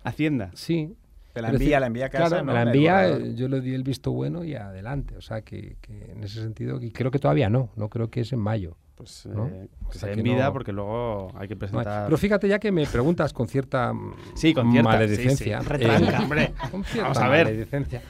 Hacienda. 0.03 0.51
Sí. 0.55 0.97
Te 1.33 1.43
la 1.43 1.51
decir, 1.53 1.63
envía, 1.67 1.81
la 1.81 1.87
envía 1.87 2.07
a 2.07 2.09
casa. 2.09 2.29
Claro, 2.29 2.45
¿no? 2.45 2.53
me 2.53 2.53
la 2.55 2.63
envía, 2.63 3.09
eh, 3.09 3.35
yo 3.35 3.49
le 3.49 3.61
di 3.61 3.75
el 3.75 3.83
visto 3.85 4.11
bueno 4.13 4.43
y 4.45 4.55
adelante. 4.55 5.17
O 5.17 5.21
sea, 5.21 5.43
que, 5.43 5.77
que 5.81 6.13
en 6.13 6.25
ese 6.25 6.43
sentido, 6.43 6.81
y 6.83 6.91
creo 6.91 7.11
que 7.11 7.19
todavía 7.19 7.49
no, 7.49 7.71
no 7.77 7.89
creo 7.89 8.11
que 8.11 8.21
es 8.23 8.33
en 8.33 8.41
mayo. 8.41 8.77
Pues 8.97 9.25
¿no? 9.27 9.47
eh, 9.47 9.69
O 9.89 9.93
sea 9.95 10.11
den 10.11 10.23
vida 10.23 10.45
no- 10.47 10.53
porque 10.53 10.73
luego 10.73 11.33
hay 11.35 11.49
que 11.49 11.57
presentar. 11.57 12.05
Pero 12.07 12.19
fíjate 12.19 12.49
ya 12.49 12.59
que 12.59 12.71
me 12.71 12.85
preguntas 12.87 13.33
con 13.33 13.49
cierta 13.49 13.93
Sí, 14.35 14.53
con 14.53 14.71
cierta, 14.73 14.91
maledicencia. 14.91 15.61
sí, 15.61 15.67
sí. 15.67 15.73
eh, 15.73 15.79
Retranca, 15.79 16.21
hombre. 16.21 16.53
con 16.71 16.85
cierta 16.85 17.03
Vamos 17.05 17.19
a 17.19 17.29
ver. 17.29 17.45
maledicencia. 17.47 18.03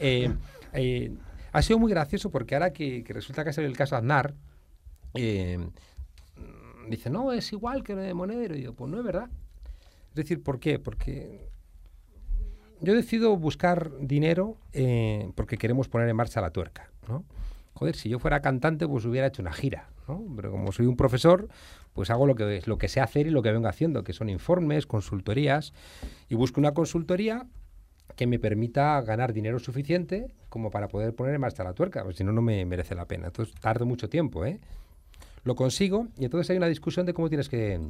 Eh, 0.00 0.32
eh, 0.72 1.12
Ha 1.52 1.62
sido 1.62 1.78
muy 1.78 1.90
gracioso 1.92 2.30
porque 2.30 2.54
ahora 2.54 2.72
que, 2.72 3.04
que 3.04 3.12
resulta 3.12 3.44
que 3.44 3.50
ha 3.50 3.52
salido 3.52 3.70
el 3.70 3.76
caso 3.76 3.94
Aznar, 3.94 4.34
eh, 5.14 5.58
dice, 6.88 7.10
no, 7.10 7.32
es 7.32 7.52
igual 7.52 7.84
que 7.84 8.12
Monedero. 8.14 8.54
Y 8.56 8.60
digo, 8.60 8.72
pues 8.74 8.90
no 8.90 8.98
es 8.98 9.04
verdad. 9.04 9.28
Es 10.10 10.14
decir, 10.16 10.42
¿por 10.42 10.58
qué? 10.58 10.78
Porque 10.78 11.48
yo 12.82 12.94
decido 12.94 13.36
buscar 13.36 13.90
dinero 14.00 14.58
eh, 14.72 15.30
porque 15.34 15.56
queremos 15.56 15.88
poner 15.88 16.08
en 16.08 16.16
marcha 16.16 16.40
la 16.40 16.50
tuerca, 16.50 16.90
¿no? 17.08 17.24
Joder, 17.74 17.96
si 17.96 18.08
yo 18.08 18.18
fuera 18.18 18.42
cantante, 18.42 18.86
pues 18.86 19.04
hubiera 19.04 19.28
hecho 19.28 19.40
una 19.40 19.52
gira, 19.52 19.88
¿no? 20.06 20.22
Pero 20.36 20.50
como 20.50 20.72
soy 20.72 20.86
un 20.86 20.96
profesor, 20.96 21.48
pues 21.94 22.10
hago 22.10 22.26
lo 22.26 22.34
que, 22.34 22.62
lo 22.66 22.78
que 22.78 22.88
sé 22.88 23.00
hacer 23.00 23.26
y 23.26 23.30
lo 23.30 23.42
que 23.42 23.52
vengo 23.52 23.68
haciendo, 23.68 24.04
que 24.04 24.12
son 24.12 24.28
informes, 24.28 24.86
consultorías, 24.86 25.72
y 26.28 26.34
busco 26.34 26.60
una 26.60 26.74
consultoría 26.74 27.46
que 28.16 28.26
me 28.26 28.38
permita 28.38 29.00
ganar 29.02 29.32
dinero 29.32 29.58
suficiente 29.58 30.34
como 30.48 30.70
para 30.70 30.88
poder 30.88 31.14
poner 31.14 31.34
en 31.34 31.40
marcha 31.40 31.64
la 31.64 31.72
tuerca, 31.72 32.02
porque 32.02 32.18
si 32.18 32.24
no, 32.24 32.32
no 32.32 32.42
me 32.42 32.64
merece 32.66 32.94
la 32.94 33.06
pena. 33.06 33.28
Entonces, 33.28 33.54
tardo 33.54 33.86
mucho 33.86 34.08
tiempo, 34.08 34.44
¿eh? 34.44 34.60
Lo 35.44 35.54
consigo 35.54 36.08
y 36.18 36.24
entonces 36.24 36.50
hay 36.50 36.56
una 36.56 36.68
discusión 36.68 37.06
de 37.06 37.14
cómo 37.14 37.28
tienes 37.28 37.48
que 37.48 37.80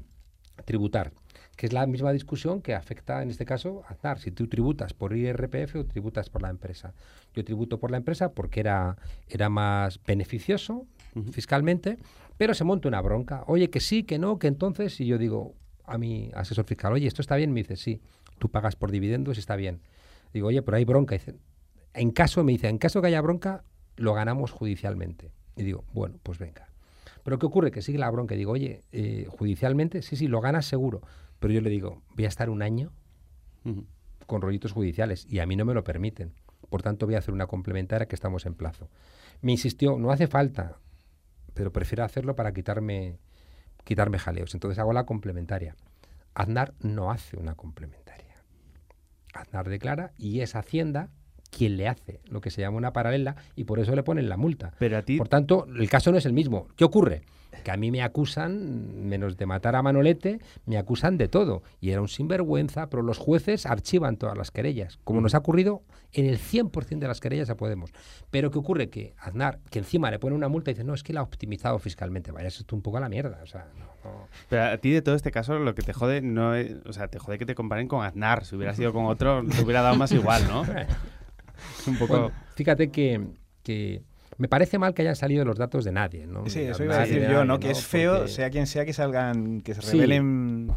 tributar, 0.65 1.13
que 1.57 1.67
es 1.67 1.73
la 1.73 1.87
misma 1.87 2.13
discusión 2.13 2.63
que 2.63 2.75
afecta 2.75 3.23
en 3.23 3.31
este 3.31 3.45
caso 3.45 3.83
a 3.87 3.93
Aznar, 3.93 4.19
si 4.19 4.31
tú 4.31 4.49
tributas 4.49 4.95
por 4.95 5.17
IRPF 5.17 5.77
o 5.77 5.85
tributas 5.85 6.31
por 6.31 6.43
la 6.43 6.51
empresa. 6.51 6.95
Yo 7.35 7.45
tributo 7.45 7.79
por 7.79 7.91
la 7.91 7.99
empresa 7.99 8.33
porque 8.33 8.61
era, 8.61 8.97
era 9.29 9.49
más 9.49 10.01
beneficioso 10.05 10.87
fiscalmente, 11.31 11.99
pero 12.37 12.55
se 12.55 12.65
monta 12.65 12.89
una 12.89 13.01
bronca. 13.01 13.45
Oye, 13.47 13.71
que 13.71 13.81
sí, 13.81 14.05
que 14.05 14.19
no, 14.19 14.39
que 14.39 14.47
entonces, 14.47 14.99
y 15.01 15.07
yo 15.07 15.19
digo 15.19 15.55
a 15.85 15.99
mi 15.99 16.31
asesor 16.35 16.65
fiscal, 16.65 16.93
oye, 16.93 17.07
¿esto 17.07 17.21
está 17.21 17.37
bien? 17.37 17.53
Me 17.53 17.61
dice, 17.61 17.77
sí, 17.77 18.01
tú 18.39 18.51
pagas 18.51 18.77
por 18.77 18.91
dividendos 18.91 19.37
y 19.37 19.41
está 19.41 19.57
bien. 19.57 19.81
Digo, 20.33 20.49
oye, 20.49 20.63
pero 20.63 20.77
hay 20.77 20.85
bronca. 20.85 21.15
Dice, 21.15 21.35
en 21.95 22.11
caso, 22.11 22.43
me 22.45 22.53
dice, 22.53 22.69
en 22.69 22.79
caso 22.79 23.01
que 23.01 23.09
haya 23.09 23.21
bronca, 23.21 23.65
lo 23.97 24.15
ganamos 24.15 24.51
judicialmente. 24.51 25.33
Y 25.57 25.65
digo, 25.65 25.85
bueno, 25.93 26.19
pues 26.23 26.39
venga. 26.39 26.69
Pero 27.23 27.39
¿qué 27.39 27.47
ocurre? 27.47 27.71
Que 27.71 27.83
sigue 27.83 27.99
la 27.99 28.11
bronca. 28.11 28.35
Y 28.35 28.39
digo, 28.39 28.53
oye, 28.53 28.83
eh, 28.93 29.27
judicialmente, 29.29 30.03
sí, 30.03 30.17
sí, 30.17 30.27
lo 30.27 30.41
ganas 30.41 30.67
seguro. 30.67 31.03
Pero 31.43 31.55
yo 31.55 31.61
le 31.61 31.71
digo, 31.71 32.01
voy 32.15 32.25
a 32.25 32.29
estar 32.29 32.49
un 32.49 32.63
año 32.63 32.93
con 34.27 34.41
rollitos 34.41 34.71
judiciales 34.71 35.27
y 35.29 35.41
a 35.41 35.47
mí 35.47 35.57
no 35.57 35.65
me 35.65 35.75
lo 35.75 35.83
permiten. 35.83 36.33
Por 36.71 36.83
tanto, 36.83 37.05
voy 37.05 37.17
a 37.17 37.19
hacer 37.19 37.35
una 37.35 37.49
complementaria 37.49 38.07
que 38.07 38.15
estamos 38.15 38.47
en 38.47 38.55
plazo. 38.55 38.89
Me 39.41 39.51
insistió, 39.51 39.99
no 39.99 40.13
hace 40.13 40.29
falta, 40.29 40.79
pero 41.53 41.73
prefiero 41.73 42.05
hacerlo 42.05 42.37
para 42.37 42.53
quitarme, 42.53 43.19
quitarme 43.83 44.21
jaleos. 44.21 44.55
Entonces 44.55 44.79
hago 44.79 44.93
la 44.93 45.05
complementaria. 45.05 45.75
Aznar 46.33 46.75
no 46.79 47.11
hace 47.11 47.37
una 47.37 47.57
complementaria. 47.57 48.37
Aznar 49.35 49.69
declara 49.69 50.13
y 50.17 50.43
es 50.43 50.55
Hacienda 50.55 51.11
quien 51.51 51.77
le 51.77 51.89
hace 51.89 52.21
lo 52.31 52.41
que 52.41 52.51
se 52.51 52.61
llama 52.61 52.77
una 52.77 52.93
paralela 52.93 53.35
y 53.57 53.65
por 53.65 53.81
eso 53.81 53.97
le 53.97 54.05
ponen 54.05 54.29
la 54.29 54.37
multa. 54.37 54.75
Pero 54.79 54.97
a 54.97 55.03
ti, 55.03 55.19
Por 55.19 55.29
tanto, 55.29 55.67
el 55.67 55.91
caso 55.91 56.13
no 56.13 56.19
es 56.19 56.25
el 56.25 56.33
mismo. 56.33 56.69
¿Qué 56.77 56.85
ocurre? 56.85 57.23
Que 57.65 57.71
a 57.71 57.77
mí 57.77 57.91
me 57.91 58.03
acusan, 58.03 59.09
menos 59.09 59.37
de 59.37 59.47
matar 59.47 59.77
a 59.77 59.83
Manolete, 59.83 60.41
me 60.67 60.79
acusan 60.79 61.19
de 61.19 61.29
todo. 61.29 61.63
Y 61.81 61.91
era 61.91 62.01
un 62.01 62.09
sinvergüenza, 62.09 62.89
pero 62.89 63.03
los 63.03 63.19
jueces 63.19 63.67
archivan 63.67 64.17
todas 64.17 64.37
las 64.37 64.51
querellas, 64.51 64.99
como 65.05 65.21
nos 65.21 65.35
ha 65.35 65.39
ocurrido 65.39 65.83
en 66.13 66.27
el 66.27 66.39
100% 66.39 66.99
de 66.99 67.09
las 67.09 67.21
querellas 67.21 67.51
a 67.51 67.57
Podemos. 67.57 67.93
Pero 68.31 68.51
¿qué 68.51 68.59
ocurre? 68.59 68.91
Que 68.91 69.15
Aznar, 69.19 69.61
que 69.71 69.79
encima 69.79 70.11
le 70.11 70.19
pone 70.19 70.35
una 70.35 70.49
multa 70.49 70.71
y 70.71 70.75
dice, 70.75 70.85
no, 70.85 70.95
es 70.95 71.03
que 71.03 71.13
la 71.13 71.21
ha 71.21 71.23
optimizado 71.23 71.79
fiscalmente. 71.79 72.33
Vaya, 72.33 72.49
esto 72.49 72.77
un 72.77 72.83
poco 72.83 72.99
a 72.99 73.01
la 73.01 73.09
mierda. 73.09 73.41
O 73.43 73.47
sea, 73.47 73.69
no, 73.79 73.87
no. 74.11 74.29
pero 74.49 74.65
a 74.65 74.79
ti 74.79 74.91
de 74.91 75.03
todo 75.03 75.15
este 75.15 75.31
caso 75.31 75.59
lo 75.59 75.75
que 75.75 75.83
te 75.83 75.93
jode 75.93 76.21
no 76.21 76.55
es, 76.55 76.75
o 76.87 76.93
sea, 76.93 77.09
te 77.09 77.19
jode 77.19 77.39
que 77.39 77.47
te 77.47 77.55
comparen 77.55 77.89
con 77.89 78.05
Aznar. 78.05 78.45
Si 78.45 78.57
hubiera 78.57 78.75
sido 78.75 78.93
con 78.93 79.07
otro, 79.07 79.45
te 79.45 79.63
hubiera 79.63 79.83
dado 79.83 79.97
más 79.97 80.13
igual, 80.13 80.47
¿no? 80.49 80.63
Un 81.87 81.99
poco. 81.99 82.19
Bueno, 82.19 82.33
fíjate 82.55 82.91
que, 82.91 83.29
que 83.63 84.03
me 84.39 84.49
parece 84.49 84.79
mal 84.79 84.95
que 84.95 85.03
hayan 85.03 85.17
salido 85.17 85.45
los 85.45 85.57
datos 85.59 85.85
de 85.85 85.93
nadie. 85.93 86.27
¿no? 86.27 86.49
Sí, 86.49 86.61
eso 86.61 86.83
iba 86.85 86.97
a 86.97 87.01
decir 87.01 87.21
de 87.21 87.27
yo, 87.27 87.33
nadie, 87.35 87.47
¿no? 87.47 87.61
Que 87.61 87.71
es 87.71 87.85
feo, 87.85 88.17
Porque- 88.19 88.33
sea 88.33 88.51
quien 88.51 88.67
sea, 88.67 88.85
que 88.85 88.93
salgan, 88.93 89.61
que 89.61 89.75
se 89.75 89.83
Sí. 89.83 89.93
revelen 89.93 90.73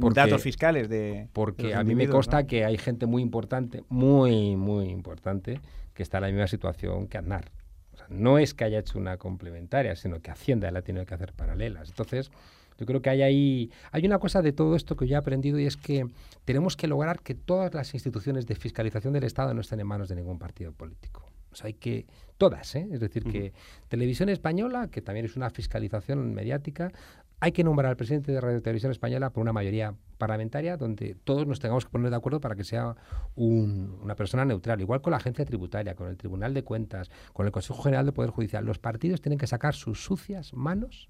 Porque- 0.00 0.20
datos 0.20 0.42
fiscales 0.42 0.88
de. 0.88 1.28
Porque 1.32 1.74
a 1.74 1.84
mí 1.84 1.94
me 1.94 2.08
consta 2.08 2.42
¿no? 2.42 2.46
que 2.46 2.64
hay 2.64 2.78
gente 2.78 3.06
muy 3.06 3.22
importante, 3.22 3.84
muy, 3.88 4.56
muy 4.56 4.86
importante, 4.88 5.60
que 5.92 6.02
está 6.02 6.18
en 6.18 6.22
la 6.22 6.28
misma 6.28 6.46
situación 6.48 7.06
que 7.06 7.18
Aznar. 7.18 7.50
O 7.92 7.96
sea, 7.96 8.06
no 8.08 8.38
es 8.38 8.54
que 8.54 8.64
haya 8.64 8.80
hecho 8.80 8.98
una 8.98 9.18
complementaria, 9.18 9.94
sino 9.94 10.20
que 10.20 10.30
Hacienda 10.30 10.70
la 10.72 10.82
tiene 10.82 11.04
que 11.06 11.14
hacer 11.14 11.32
paralelas. 11.32 11.90
Entonces, 11.90 12.30
yo 12.76 12.86
creo 12.86 13.00
que 13.02 13.10
hay 13.10 13.22
ahí. 13.22 13.70
Hay 13.92 14.04
una 14.04 14.18
cosa 14.18 14.42
de 14.42 14.52
todo 14.52 14.74
esto 14.74 14.96
que 14.96 15.06
yo 15.06 15.14
he 15.14 15.18
aprendido 15.18 15.60
y 15.60 15.66
es 15.66 15.76
que 15.76 16.06
tenemos 16.44 16.76
que 16.76 16.88
lograr 16.88 17.20
que 17.20 17.36
todas 17.36 17.72
las 17.72 17.94
instituciones 17.94 18.46
de 18.46 18.56
fiscalización 18.56 19.12
del 19.12 19.22
Estado 19.22 19.54
no 19.54 19.60
estén 19.60 19.78
en 19.78 19.86
manos 19.86 20.08
de 20.08 20.16
ningún 20.16 20.40
partido 20.40 20.72
político. 20.72 21.23
O 21.54 21.56
sea, 21.56 21.66
hay 21.68 21.74
que. 21.74 22.06
Todas, 22.36 22.74
¿eh? 22.74 22.88
Es 22.90 22.98
decir, 23.00 23.22
que 23.24 23.52
Televisión 23.88 24.28
Española, 24.28 24.88
que 24.88 25.00
también 25.00 25.24
es 25.24 25.36
una 25.36 25.50
fiscalización 25.50 26.34
mediática, 26.34 26.90
hay 27.38 27.52
que 27.52 27.62
nombrar 27.62 27.90
al 27.90 27.96
presidente 27.96 28.32
de 28.32 28.40
Radio 28.40 28.60
Televisión 28.60 28.90
Española 28.90 29.30
por 29.30 29.40
una 29.42 29.52
mayoría 29.52 29.94
parlamentaria 30.18 30.76
donde 30.76 31.14
todos 31.22 31.46
nos 31.46 31.60
tengamos 31.60 31.84
que 31.84 31.90
poner 31.92 32.10
de 32.10 32.16
acuerdo 32.16 32.40
para 32.40 32.56
que 32.56 32.64
sea 32.64 32.96
un- 33.36 33.98
una 34.02 34.16
persona 34.16 34.44
neutral. 34.44 34.80
Igual 34.80 35.00
con 35.00 35.12
la 35.12 35.18
agencia 35.18 35.44
tributaria, 35.44 35.94
con 35.94 36.08
el 36.08 36.16
Tribunal 36.16 36.54
de 36.54 36.64
Cuentas, 36.64 37.08
con 37.32 37.46
el 37.46 37.52
Consejo 37.52 37.82
General 37.82 38.04
de 38.04 38.12
Poder 38.12 38.30
Judicial. 38.30 38.64
Los 38.64 38.78
partidos 38.80 39.20
tienen 39.20 39.38
que 39.38 39.46
sacar 39.46 39.74
sus 39.74 40.02
sucias 40.02 40.54
manos 40.54 41.08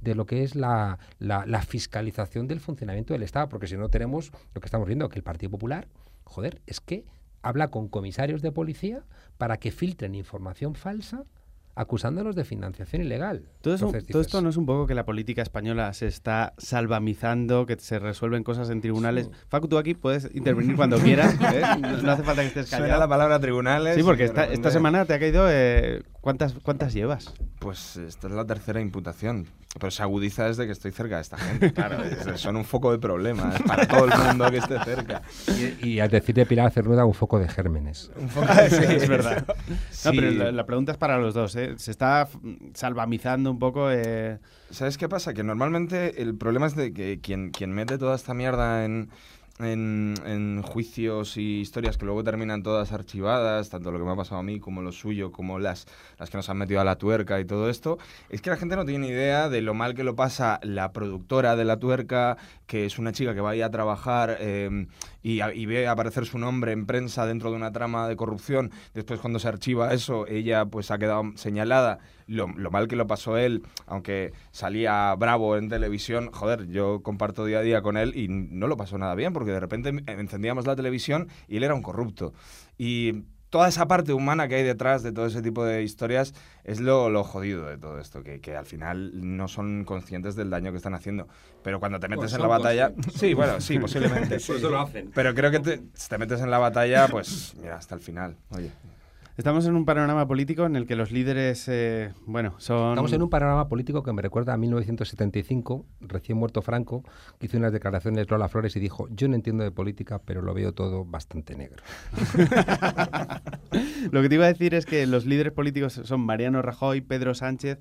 de 0.00 0.14
lo 0.14 0.24
que 0.26 0.44
es 0.44 0.54
la, 0.54 0.98
la- 1.18 1.46
la 1.46 1.62
fiscalización 1.62 2.46
del 2.46 2.60
funcionamiento 2.60 3.12
del 3.12 3.22
Estado, 3.24 3.48
porque 3.48 3.66
si 3.66 3.76
no 3.76 3.88
tenemos 3.88 4.30
lo 4.54 4.60
que 4.60 4.66
estamos 4.66 4.86
viendo, 4.86 5.08
que 5.08 5.18
el 5.18 5.24
Partido 5.24 5.50
Popular, 5.50 5.88
joder, 6.24 6.60
es 6.66 6.80
que 6.80 7.06
habla 7.42 7.68
con 7.68 7.88
comisarios 7.88 8.42
de 8.42 8.52
policía 8.52 9.02
para 9.38 9.56
que 9.58 9.70
filtren 9.70 10.14
información 10.14 10.74
falsa 10.74 11.24
acusándolos 11.76 12.34
de 12.36 12.44
financiación 12.44 13.00
ilegal. 13.02 13.44
Todo, 13.62 13.74
eso- 13.74 13.86
Entonces 13.86 14.06
todo 14.08 14.18
dices, 14.18 14.26
esto 14.26 14.42
no 14.42 14.50
es 14.50 14.56
un 14.58 14.66
poco 14.66 14.86
que 14.86 14.94
la 14.94 15.04
política 15.06 15.40
española 15.40 15.92
se 15.94 16.08
está 16.08 16.52
salvamizando, 16.58 17.64
que 17.64 17.76
se 17.78 17.98
resuelven 17.98 18.42
cosas 18.44 18.68
en 18.70 18.80
tribunales. 18.82 19.30
Facu, 19.48 19.68
tú 19.68 19.78
aquí 19.78 19.94
puedes 19.94 20.28
intervenir 20.34 20.76
cuando 20.76 20.98
quieras. 20.98 21.34
¿eh? 21.54 21.62
No, 21.80 22.02
no 22.02 22.10
hace 22.12 22.22
falta 22.22 22.42
que 22.42 22.48
estés 22.48 22.68
Suena 22.68 22.84
callado. 22.84 23.00
la 23.00 23.08
palabra 23.08 23.38
tribunales. 23.40 23.94
Sí, 23.96 24.02
porque 24.02 24.24
esta, 24.24 24.70
semana 24.70 25.06
te 25.06 25.14
ha 25.14 25.18
caído. 25.20 25.46
eh, 25.48 26.02
¿cuántas, 26.20 26.54
¿Cuántas 26.62 26.92
llevas? 26.92 27.32
Pues 27.58 27.96
esta 27.96 28.26
es 28.28 28.32
la 28.32 28.44
tercera 28.46 28.80
imputación. 28.80 29.46
Pero 29.78 29.92
se 29.92 30.02
agudiza 30.02 30.46
desde 30.46 30.66
que 30.66 30.72
estoy 30.72 30.90
cerca 30.90 31.16
de 31.16 31.22
esta 31.22 31.36
gente. 31.38 31.72
Claro, 31.74 32.02
es- 32.02 32.40
son 32.40 32.56
un 32.56 32.64
foco 32.64 32.90
de 32.90 32.98
problemas 32.98 33.60
para 33.62 33.86
todo 33.86 34.06
el 34.06 34.18
mundo 34.26 34.50
que 34.50 34.56
esté 34.58 34.82
cerca. 34.82 35.22
Y, 35.80 35.88
y 35.90 36.00
al 36.00 36.08
decir 36.10 36.34
de 36.34 36.44
Pilar 36.44 36.72
Cernuda, 36.72 37.04
un 37.04 37.14
foco 37.14 37.38
de 37.38 37.46
gérmenes. 37.48 38.10
Un 38.20 38.28
foco 38.28 38.48
sí, 38.68 38.82
es 38.88 39.08
verdad. 39.08 39.46
No, 40.04 40.10
pero 40.10 40.30
la, 40.32 40.50
la 40.50 40.66
pregunta 40.66 40.90
es 40.92 40.98
para 40.98 41.18
los 41.18 41.34
dos. 41.34 41.54
¿eh? 41.54 41.74
Se 41.76 41.92
está 41.92 42.28
salvamizando 42.74 43.50
un 43.50 43.58
poco. 43.58 43.90
eh, 43.90 44.38
¿Sabes 44.70 44.98
qué 44.98 45.08
pasa? 45.08 45.34
Que 45.34 45.42
normalmente 45.44 46.20
el 46.22 46.36
problema 46.36 46.66
es 46.66 46.74
de 46.76 46.92
que 46.92 47.20
quien, 47.20 47.50
quien 47.50 47.70
mete 47.72 47.98
toda 47.98 48.16
esta 48.16 48.34
mierda 48.34 48.84
en, 48.84 49.10
en, 49.62 50.14
en 50.24 50.62
juicios 50.62 51.36
y 51.36 51.60
historias 51.60 51.96
que 51.96 52.04
luego 52.04 52.24
terminan 52.24 52.62
todas 52.62 52.92
archivadas, 52.92 53.70
tanto 53.70 53.90
lo 53.90 53.98
que 53.98 54.04
me 54.04 54.12
ha 54.12 54.16
pasado 54.16 54.40
a 54.40 54.42
mí 54.42 54.60
como 54.60 54.82
lo 54.82 54.92
suyo, 54.92 55.32
como 55.32 55.58
las, 55.58 55.86
las 56.18 56.30
que 56.30 56.36
nos 56.36 56.48
han 56.48 56.58
metido 56.58 56.80
a 56.80 56.84
la 56.84 56.96
tuerca 56.96 57.40
y 57.40 57.44
todo 57.44 57.70
esto, 57.70 57.98
es 58.28 58.42
que 58.42 58.50
la 58.50 58.56
gente 58.56 58.76
no 58.76 58.84
tiene 58.84 59.06
ni 59.06 59.12
idea 59.12 59.48
de 59.48 59.62
lo 59.62 59.74
mal 59.74 59.94
que 59.94 60.04
lo 60.04 60.16
pasa 60.16 60.60
la 60.62 60.92
productora 60.92 61.56
de 61.56 61.64
la 61.64 61.78
tuerca, 61.78 62.36
que 62.66 62.86
es 62.86 62.98
una 62.98 63.12
chica 63.12 63.34
que 63.34 63.40
va 63.40 63.50
ahí 63.50 63.62
a 63.62 63.70
trabajar 63.70 64.36
eh, 64.40 64.86
y, 65.22 65.42
y 65.42 65.66
ve 65.66 65.86
aparecer 65.88 66.26
su 66.26 66.38
nombre 66.38 66.72
en 66.72 66.86
prensa 66.86 67.26
dentro 67.26 67.50
de 67.50 67.56
una 67.56 67.72
trama 67.72 68.08
de 68.08 68.16
corrupción. 68.16 68.70
Después, 68.94 69.20
cuando 69.20 69.38
se 69.38 69.48
archiva 69.48 69.92
eso, 69.92 70.26
ella 70.26 70.66
pues 70.66 70.90
ha 70.90 70.98
quedado 70.98 71.24
señalada. 71.36 71.98
Lo, 72.26 72.46
lo 72.46 72.70
mal 72.70 72.86
que 72.86 72.94
lo 72.94 73.08
pasó 73.08 73.36
él, 73.36 73.62
aunque 73.86 74.32
salía 74.52 75.12
bravo 75.16 75.56
en 75.56 75.68
televisión, 75.68 76.30
joder, 76.32 76.68
yo 76.68 77.02
comparto 77.02 77.44
día 77.44 77.58
a 77.58 77.62
día 77.62 77.82
con 77.82 77.96
él 77.96 78.16
y 78.16 78.28
no 78.28 78.68
lo 78.68 78.76
pasó 78.76 78.98
nada 78.98 79.16
bien, 79.16 79.32
porque 79.32 79.50
de 79.50 79.58
repente 79.58 79.92
encendíamos 80.06 80.66
la 80.66 80.76
televisión 80.76 81.28
y 81.48 81.56
él 81.56 81.64
era 81.64 81.74
un 81.74 81.82
corrupto. 81.82 82.32
Y 82.78 83.24
toda 83.50 83.68
esa 83.68 83.86
parte 83.86 84.12
humana 84.12 84.48
que 84.48 84.54
hay 84.54 84.62
detrás 84.62 85.02
de 85.02 85.12
todo 85.12 85.26
ese 85.26 85.42
tipo 85.42 85.64
de 85.64 85.82
historias 85.82 86.34
es 86.64 86.80
lo, 86.80 87.10
lo 87.10 87.24
jodido 87.24 87.66
de 87.66 87.76
todo 87.76 87.98
esto, 87.98 88.22
que, 88.22 88.40
que 88.40 88.56
al 88.56 88.64
final 88.64 89.10
no 89.14 89.48
son 89.48 89.84
conscientes 89.84 90.36
del 90.36 90.50
daño 90.50 90.70
que 90.70 90.76
están 90.76 90.94
haciendo. 90.94 91.28
Pero 91.62 91.80
cuando 91.80 92.00
te 92.00 92.08
metes 92.08 92.22
Pues 92.22 92.34
en 92.34 92.40
la 92.40 92.46
batalla... 92.46 92.92
Sí, 93.14 93.34
bueno, 93.34 93.60
sí, 93.60 93.78
posiblemente. 93.78 94.38
Por 94.46 94.56
eso 94.56 94.70
lo 94.70 94.80
hacen. 94.80 95.10
Pero 95.14 95.34
creo 95.34 95.50
que 95.50 95.60
te, 95.60 95.82
si 95.94 96.08
te 96.08 96.18
metes 96.18 96.40
en 96.40 96.50
la 96.50 96.58
batalla, 96.58 97.08
pues 97.08 97.54
mira, 97.60 97.76
hasta 97.76 97.94
el 97.94 98.00
final. 98.00 98.36
Oye. 98.50 98.70
Estamos 99.40 99.64
en 99.64 99.74
un 99.74 99.86
panorama 99.86 100.28
político 100.28 100.66
en 100.66 100.76
el 100.76 100.86
que 100.86 100.96
los 100.96 101.12
líderes, 101.12 101.66
eh, 101.66 102.12
bueno, 102.26 102.56
son... 102.58 102.90
Estamos 102.90 103.14
en 103.14 103.22
un 103.22 103.30
panorama 103.30 103.68
político 103.68 104.02
que 104.02 104.12
me 104.12 104.20
recuerda 104.20 104.52
a 104.52 104.58
1975, 104.58 105.86
recién 106.02 106.36
muerto 106.36 106.60
Franco, 106.60 107.04
que 107.38 107.46
hizo 107.46 107.56
unas 107.56 107.72
declaraciones 107.72 108.30
Lola 108.30 108.50
Flores 108.50 108.76
y 108.76 108.80
dijo, 108.80 109.08
yo 109.08 109.28
no 109.28 109.36
entiendo 109.36 109.64
de 109.64 109.70
política, 109.70 110.20
pero 110.22 110.42
lo 110.42 110.52
veo 110.52 110.74
todo 110.74 111.06
bastante 111.06 111.56
negro. 111.56 111.82
Lo 114.12 114.20
que 114.20 114.28
te 114.28 114.34
iba 114.34 114.44
a 114.44 114.48
decir 114.48 114.74
es 114.74 114.84
que 114.84 115.06
los 115.06 115.24
líderes 115.24 115.54
políticos 115.54 116.02
son 116.04 116.20
Mariano 116.20 116.60
Rajoy, 116.60 117.00
Pedro 117.00 117.32
Sánchez. 117.32 117.78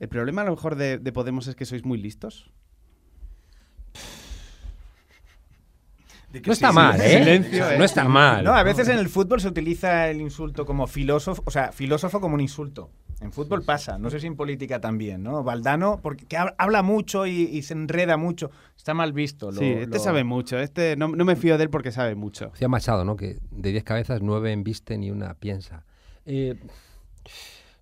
El 0.00 0.08
problema 0.08 0.40
a 0.40 0.44
lo 0.46 0.52
mejor 0.52 0.76
de, 0.76 0.96
de 0.96 1.12
Podemos 1.12 1.46
es 1.46 1.56
que 1.56 1.66
sois 1.66 1.84
muy 1.84 1.98
listos. 1.98 2.54
No 6.44 6.52
está 6.52 6.72
mal, 6.72 7.00
¿eh? 7.00 7.18
Silencio, 7.18 7.70
¿eh? 7.70 7.78
No 7.78 7.84
está 7.84 8.04
mal. 8.04 8.44
No, 8.44 8.52
a 8.54 8.62
veces 8.62 8.88
en 8.88 8.98
el 8.98 9.08
fútbol 9.08 9.40
se 9.40 9.48
utiliza 9.48 10.08
el 10.08 10.20
insulto 10.20 10.66
como 10.66 10.86
filósofo, 10.86 11.42
o 11.46 11.50
sea, 11.50 11.72
filósofo 11.72 12.20
como 12.20 12.34
un 12.34 12.40
insulto. 12.40 12.90
En 13.22 13.32
fútbol 13.32 13.62
pasa, 13.64 13.96
no 13.98 14.10
sé 14.10 14.20
si 14.20 14.26
en 14.26 14.36
política 14.36 14.78
también, 14.78 15.22
¿no? 15.22 15.42
Valdano, 15.42 16.00
porque 16.02 16.26
que 16.26 16.36
hab- 16.36 16.54
habla 16.58 16.82
mucho 16.82 17.26
y, 17.26 17.44
y 17.44 17.62
se 17.62 17.72
enreda 17.72 18.18
mucho, 18.18 18.50
está 18.76 18.92
mal 18.92 19.14
visto. 19.14 19.50
lo- 19.50 19.58
Sí, 19.58 19.64
este 19.64 19.96
lo- 19.96 20.02
sabe 20.04 20.22
mucho. 20.22 20.58
Este 20.58 20.96
no, 20.96 21.08
no 21.08 21.24
me 21.24 21.34
fío 21.34 21.56
de 21.56 21.64
él 21.64 21.70
porque 21.70 21.92
sabe 21.92 22.14
mucho. 22.14 22.50
Decía 22.50 22.68
Machado, 22.68 23.06
¿no? 23.06 23.16
Que 23.16 23.38
de 23.50 23.72
10 23.72 23.84
cabezas, 23.84 24.20
9 24.20 24.52
embisten 24.52 25.02
y 25.02 25.10
una 25.10 25.32
piensa. 25.32 25.84
Eh, 26.26 26.56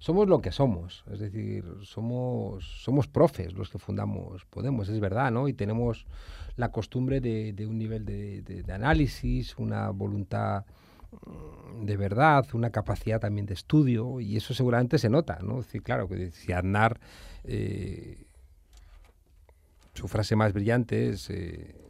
somos 0.04 0.28
lo 0.28 0.42
que 0.42 0.52
somos, 0.52 1.02
es 1.10 1.18
decir, 1.18 1.64
somos, 1.82 2.82
somos 2.82 3.08
profes 3.08 3.54
los 3.54 3.70
que 3.70 3.78
fundamos 3.78 4.44
Podemos, 4.44 4.90
es 4.90 5.00
verdad, 5.00 5.32
¿no? 5.32 5.48
Y 5.48 5.54
tenemos 5.54 6.04
la 6.56 6.70
costumbre 6.70 7.22
de, 7.22 7.66
un 7.66 7.78
nivel 7.78 8.04
de, 8.04 8.64
análisis, 8.70 9.56
una 9.56 9.88
voluntad 9.88 10.66
mm, 11.10 11.86
de 11.86 11.96
verdad, 11.96 12.44
una 12.52 12.68
capacidad 12.68 13.18
también 13.18 13.46
de 13.46 13.54
estudio, 13.54 14.20
y 14.20 14.36
eso 14.36 14.52
seguramente 14.52 14.98
se 14.98 15.08
nota, 15.08 15.38
¿no? 15.42 15.60
Es 15.60 15.68
decir, 15.68 15.82
claro, 15.82 16.06
que 16.06 16.32
si 16.32 16.52
Aznar, 16.52 17.00
eh, 17.44 18.26
su 19.94 20.06
frase 20.06 20.36
más 20.36 20.52
brillante 20.52 21.08
es... 21.08 21.30
eh, 21.30 21.80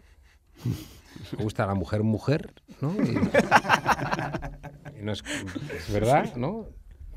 me 1.37 1.43
gusta 1.43 1.67
la 1.67 1.75
mujer 1.75 2.05
mujer, 2.05 2.55
¿no? 2.81 2.95
Es 5.03 5.93
verdad, 5.93 6.37
¿no? 6.37 6.69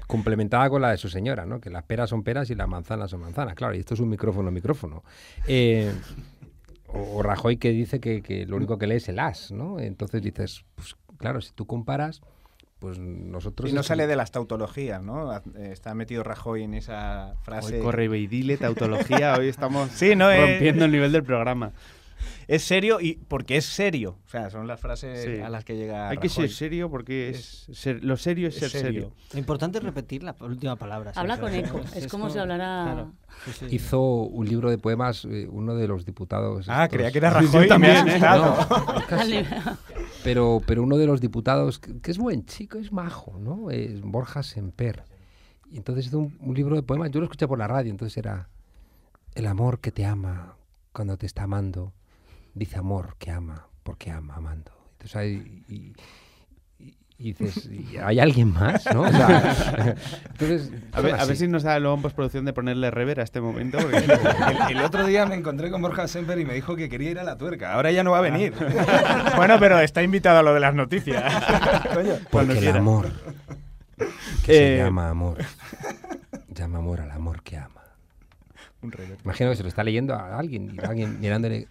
Complementada 0.08 0.70
con 0.70 0.82
la 0.82 0.92
de 0.92 0.98
su 0.98 1.10
señora, 1.10 1.46
¿no? 1.46 1.60
Que 1.60 1.70
las 1.70 1.84
peras 1.84 2.10
son 2.10 2.24
peras 2.24 2.50
y 2.50 2.56
las 2.56 2.68
manzanas 2.68 3.12
son 3.12 3.22
manzanas. 3.22 3.56
Claro, 3.56 3.76
y 3.76 3.80
esto 3.80 3.94
es 3.94 4.00
un 4.00 4.10
micrófono, 4.10 4.50
micrófono. 4.52 5.04
Eh, 5.48 5.92
o, 6.88 7.18
o 7.18 7.24
Rajoy 7.24 7.58
que 7.58 7.72
dice 7.72 8.00
que, 8.00 8.22
que 8.22 8.46
lo 8.46 8.56
único 8.56 8.78
que 8.78 8.88
lee 8.88 8.96
es 8.96 9.10
el 9.10 9.20
as, 9.20 9.52
¿no? 9.52 9.80
Entonces 9.80 10.22
dices, 10.22 10.64
pues 10.76 10.96
claro, 11.18 11.42
si 11.42 11.52
tú 11.52 11.66
comparas, 11.68 12.22
pues 12.80 13.00
nosotros... 13.00 13.70
Y 13.70 13.74
no 13.74 13.84
sale 13.84 14.08
de 14.08 14.16
las 14.16 14.32
tautologías, 14.32 15.02
¿no? 15.02 15.36
Eh, 15.36 15.42
Está 15.72 15.94
metido 15.96 16.24
Rajoy 16.24 16.64
en 16.64 16.76
esa 16.76 17.34
frase. 17.42 17.78
Hoy 17.78 17.82
corre 17.82 18.06
y 18.06 18.28
dile, 18.28 18.56
tautología, 18.58 19.36
hoy 19.38 19.48
estamos 19.50 19.90
Sí, 19.92 20.16
no, 20.16 20.32
eh, 20.32 20.40
rompiendo 20.40 20.86
el 20.86 20.92
nivel 20.92 21.12
del 21.12 21.24
programa. 21.24 21.74
Es 22.48 22.64
serio 22.64 23.00
y 23.02 23.14
porque 23.28 23.58
es 23.58 23.66
serio. 23.66 24.18
O 24.26 24.30
sea, 24.30 24.50
son 24.50 24.68
las 24.68 24.80
frases 24.80 25.24
Sí. 25.24 25.42
a 25.42 25.50
las 25.50 25.64
que 25.66 25.76
llega 25.76 26.10
Hay 26.10 26.18
que 26.18 26.30
ser 26.30 26.50
serio 26.50 26.90
porque 26.90 27.30
es, 27.30 27.68
ser- 27.74 28.04
lo 28.04 28.16
serio 28.18 28.48
es, 28.48 28.56
es 28.56 28.60
ser 28.62 28.70
serio. 28.70 28.86
serio. 28.88 29.12
Lo 29.34 29.40
importante 29.40 29.78
es 29.78 29.84
repetir 29.84 30.24
la 30.24 30.36
última 30.40 30.76
palabra. 30.78 31.12
Habla 31.16 31.40
con 31.40 31.54
eco, 31.54 31.82
es 31.96 32.08
como 32.08 32.30
si 32.30 32.38
hablara- 32.40 32.84
Claro, 32.84 33.12
sí, 33.46 33.52
sí. 33.70 33.76
Hizo 33.76 34.02
un 34.02 34.48
libro 34.48 34.70
de 34.70 34.78
poemas 34.78 35.26
eh, 35.26 35.48
uno 35.52 35.76
de 35.76 35.88
los 35.88 36.06
diputados. 36.06 36.68
Ah, 36.70 36.84
estos- 36.86 36.96
creía 36.98 37.12
que 37.12 37.18
era 37.18 37.30
Rajoy. 37.32 37.68
También, 37.68 38.08
¿eh? 38.08 38.12
asustado. 38.12 38.68
No, 38.96 39.06
casi. 39.08 39.44
pero, 40.24 40.62
pero 40.66 40.84
uno 40.84 40.98
de 40.98 41.06
los 41.06 41.22
diputados, 41.22 41.80
que, 41.80 42.00
que 42.00 42.12
es 42.12 42.18
buen 42.18 42.46
chico, 42.46 42.78
es 42.78 42.92
majo, 42.92 43.38
¿no? 43.40 43.72
Es 43.72 44.02
Borja 44.02 44.44
Semper. 44.44 45.04
Y 45.70 45.78
entonces 45.78 46.08
hizo 46.08 46.20
un, 46.20 46.38
un 46.40 46.56
libro 46.56 46.76
de 46.76 46.84
poemas, 46.84 47.12
yo 47.12 47.20
lo 47.20 47.26
escuché 47.26 47.48
por 47.48 47.60
la 47.60 47.68
radio, 47.68 47.92
entonces 47.92 48.18
era 48.18 48.48
El 49.36 49.46
amor 49.48 49.80
que 49.82 49.92
te 49.92 50.06
ama 50.06 50.56
cuando 50.94 51.18
te 51.18 51.26
está 51.26 51.44
amando, 51.44 51.94
dice 52.58 52.78
amor 52.80 53.16
que 53.20 53.32
ama 53.32 53.68
porque 53.84 54.12
ama 54.12 54.36
amando. 54.36 54.72
Entonces 54.94 55.16
hay, 55.16 55.64
y, 55.70 55.74
y- 55.74 55.94
y 57.20 57.34
dices, 57.34 57.66
¿y 57.66 57.98
¿hay 57.98 58.20
alguien 58.20 58.52
más? 58.54 58.86
¿no? 58.94 59.02
O 59.02 59.10
sea, 59.12 59.96
entonces, 60.30 60.72
A 60.92 61.02
ver, 61.02 61.16
a 61.16 61.26
ver 61.26 61.36
si 61.36 61.48
nos 61.48 61.64
da 61.64 61.80
luego 61.80 61.96
en 61.96 62.02
postproducción 62.04 62.46
de 62.46 62.54
ponerle 62.54 62.92
rever 62.92 63.20
a 63.20 63.24
este 63.24 63.42
momento. 63.42 63.80
Porque... 63.80 63.98
El, 64.70 64.78
el 64.78 64.84
otro 64.84 65.04
día 65.06 65.26
me 65.26 65.34
encontré 65.34 65.72
con 65.72 65.82
Borja 65.82 66.08
Semper 66.08 66.38
y 66.40 66.46
me 66.46 66.54
dijo 66.54 66.76
que 66.76 66.90
quería 66.90 67.10
ir 67.12 67.20
a 67.20 67.24
la 67.24 67.36
tuerca. 67.38 67.74
Ahora 67.74 67.90
ya 67.92 68.04
no 68.04 68.12
va 68.12 68.20
a 68.20 68.22
venir. 68.22 68.54
bueno, 69.36 69.58
pero 69.60 69.80
está 69.80 70.04
invitado 70.04 70.38
a 70.40 70.44
lo 70.44 70.54
de 70.54 70.60
las 70.60 70.76
noticias. 70.76 71.24
cuando 71.94 72.20
Porque 72.30 72.52
el 72.54 72.60
quiera. 72.60 72.78
amor 72.80 73.12
que 74.46 74.54
se 74.54 74.76
Eh, 74.76 74.78
llama 74.84 75.10
amor, 75.10 75.38
llama 76.54 76.78
amor 76.78 77.02
al 77.02 77.10
amor 77.12 77.42
que 77.42 77.58
ama. 77.58 77.82
Un. 78.84 78.94
Imagino 79.24 79.50
que 79.50 79.56
se 79.56 79.64
lo 79.64 79.70
está 79.70 79.84
leyendo 79.84 80.14
a 80.14 80.38
alguien 80.38 80.76
y 80.76 80.86
alguien 80.86 81.20
mirándole. 81.20 81.68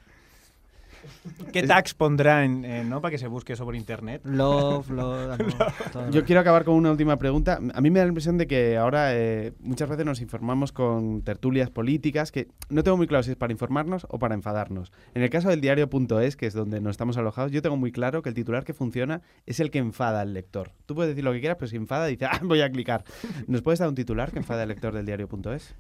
¿Qué 1.52 1.62
tags 1.62 1.94
pondrá 1.94 2.44
en, 2.44 2.64
eh, 2.64 2.84
¿no? 2.84 3.00
para 3.00 3.10
que 3.10 3.18
se 3.18 3.26
busque 3.26 3.56
sobre 3.56 3.78
internet? 3.78 4.22
Love, 4.24 4.90
love, 4.90 5.40
amor, 5.40 5.72
todo. 5.92 6.10
Yo 6.10 6.24
quiero 6.24 6.40
acabar 6.40 6.64
con 6.64 6.74
una 6.74 6.90
última 6.90 7.16
pregunta. 7.16 7.58
A 7.74 7.80
mí 7.80 7.90
me 7.90 7.98
da 7.98 8.04
la 8.04 8.10
impresión 8.10 8.38
de 8.38 8.46
que 8.46 8.76
ahora 8.76 9.14
eh, 9.14 9.52
muchas 9.60 9.88
veces 9.88 10.04
nos 10.04 10.20
informamos 10.20 10.72
con 10.72 11.22
tertulias 11.22 11.70
políticas 11.70 12.32
que 12.32 12.48
no 12.68 12.82
tengo 12.82 12.96
muy 12.96 13.06
claro 13.06 13.22
si 13.22 13.30
es 13.30 13.36
para 13.36 13.52
informarnos 13.52 14.06
o 14.10 14.18
para 14.18 14.34
enfadarnos. 14.34 14.92
En 15.14 15.22
el 15.22 15.30
caso 15.30 15.48
del 15.48 15.60
diario.es, 15.60 16.36
que 16.36 16.46
es 16.46 16.54
donde 16.54 16.80
nos 16.80 16.92
estamos 16.92 17.16
alojados, 17.16 17.52
yo 17.52 17.62
tengo 17.62 17.76
muy 17.76 17.92
claro 17.92 18.22
que 18.22 18.28
el 18.28 18.34
titular 18.34 18.64
que 18.64 18.74
funciona 18.74 19.22
es 19.46 19.60
el 19.60 19.70
que 19.70 19.78
enfada 19.78 20.20
al 20.20 20.34
lector. 20.34 20.72
Tú 20.86 20.94
puedes 20.94 21.10
decir 21.10 21.24
lo 21.24 21.32
que 21.32 21.40
quieras, 21.40 21.56
pero 21.58 21.68
si 21.68 21.76
enfada, 21.76 22.06
dice, 22.06 22.26
ah, 22.30 22.40
voy 22.42 22.60
a 22.60 22.70
clicar. 22.70 23.04
¿Nos 23.46 23.62
puedes 23.62 23.78
dar 23.78 23.88
un 23.88 23.94
titular 23.94 24.32
que 24.32 24.38
enfada 24.38 24.62
al 24.62 24.68
lector 24.68 24.94
del 24.94 25.06
diario.es? 25.06 25.74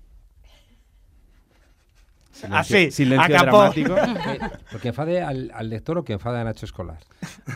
Así, 2.50 2.90
Silencio 2.90 3.34
dramático. 3.36 3.94
Eh, 4.26 4.38
¿Lo 4.72 4.80
que 4.80 4.88
enfade 4.88 5.22
al, 5.22 5.50
al 5.54 5.68
lector 5.70 5.98
o 5.98 6.04
que 6.04 6.14
enfade 6.14 6.40
a 6.40 6.44
Nacho 6.44 6.66
Escolar? 6.66 6.98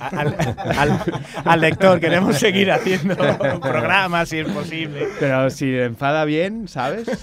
Al, 0.01 0.35
al- 0.79 1.03
al 1.45 1.61
lector, 1.61 1.99
queremos 2.01 2.37
seguir 2.39 2.71
haciendo 2.71 3.17
programas 3.61 4.29
si 4.29 4.39
es 4.39 4.49
posible. 4.49 5.09
Pero 5.19 5.51
si 5.51 5.77
enfada 5.77 6.25
bien, 6.25 6.69
¿sabes? 6.69 7.09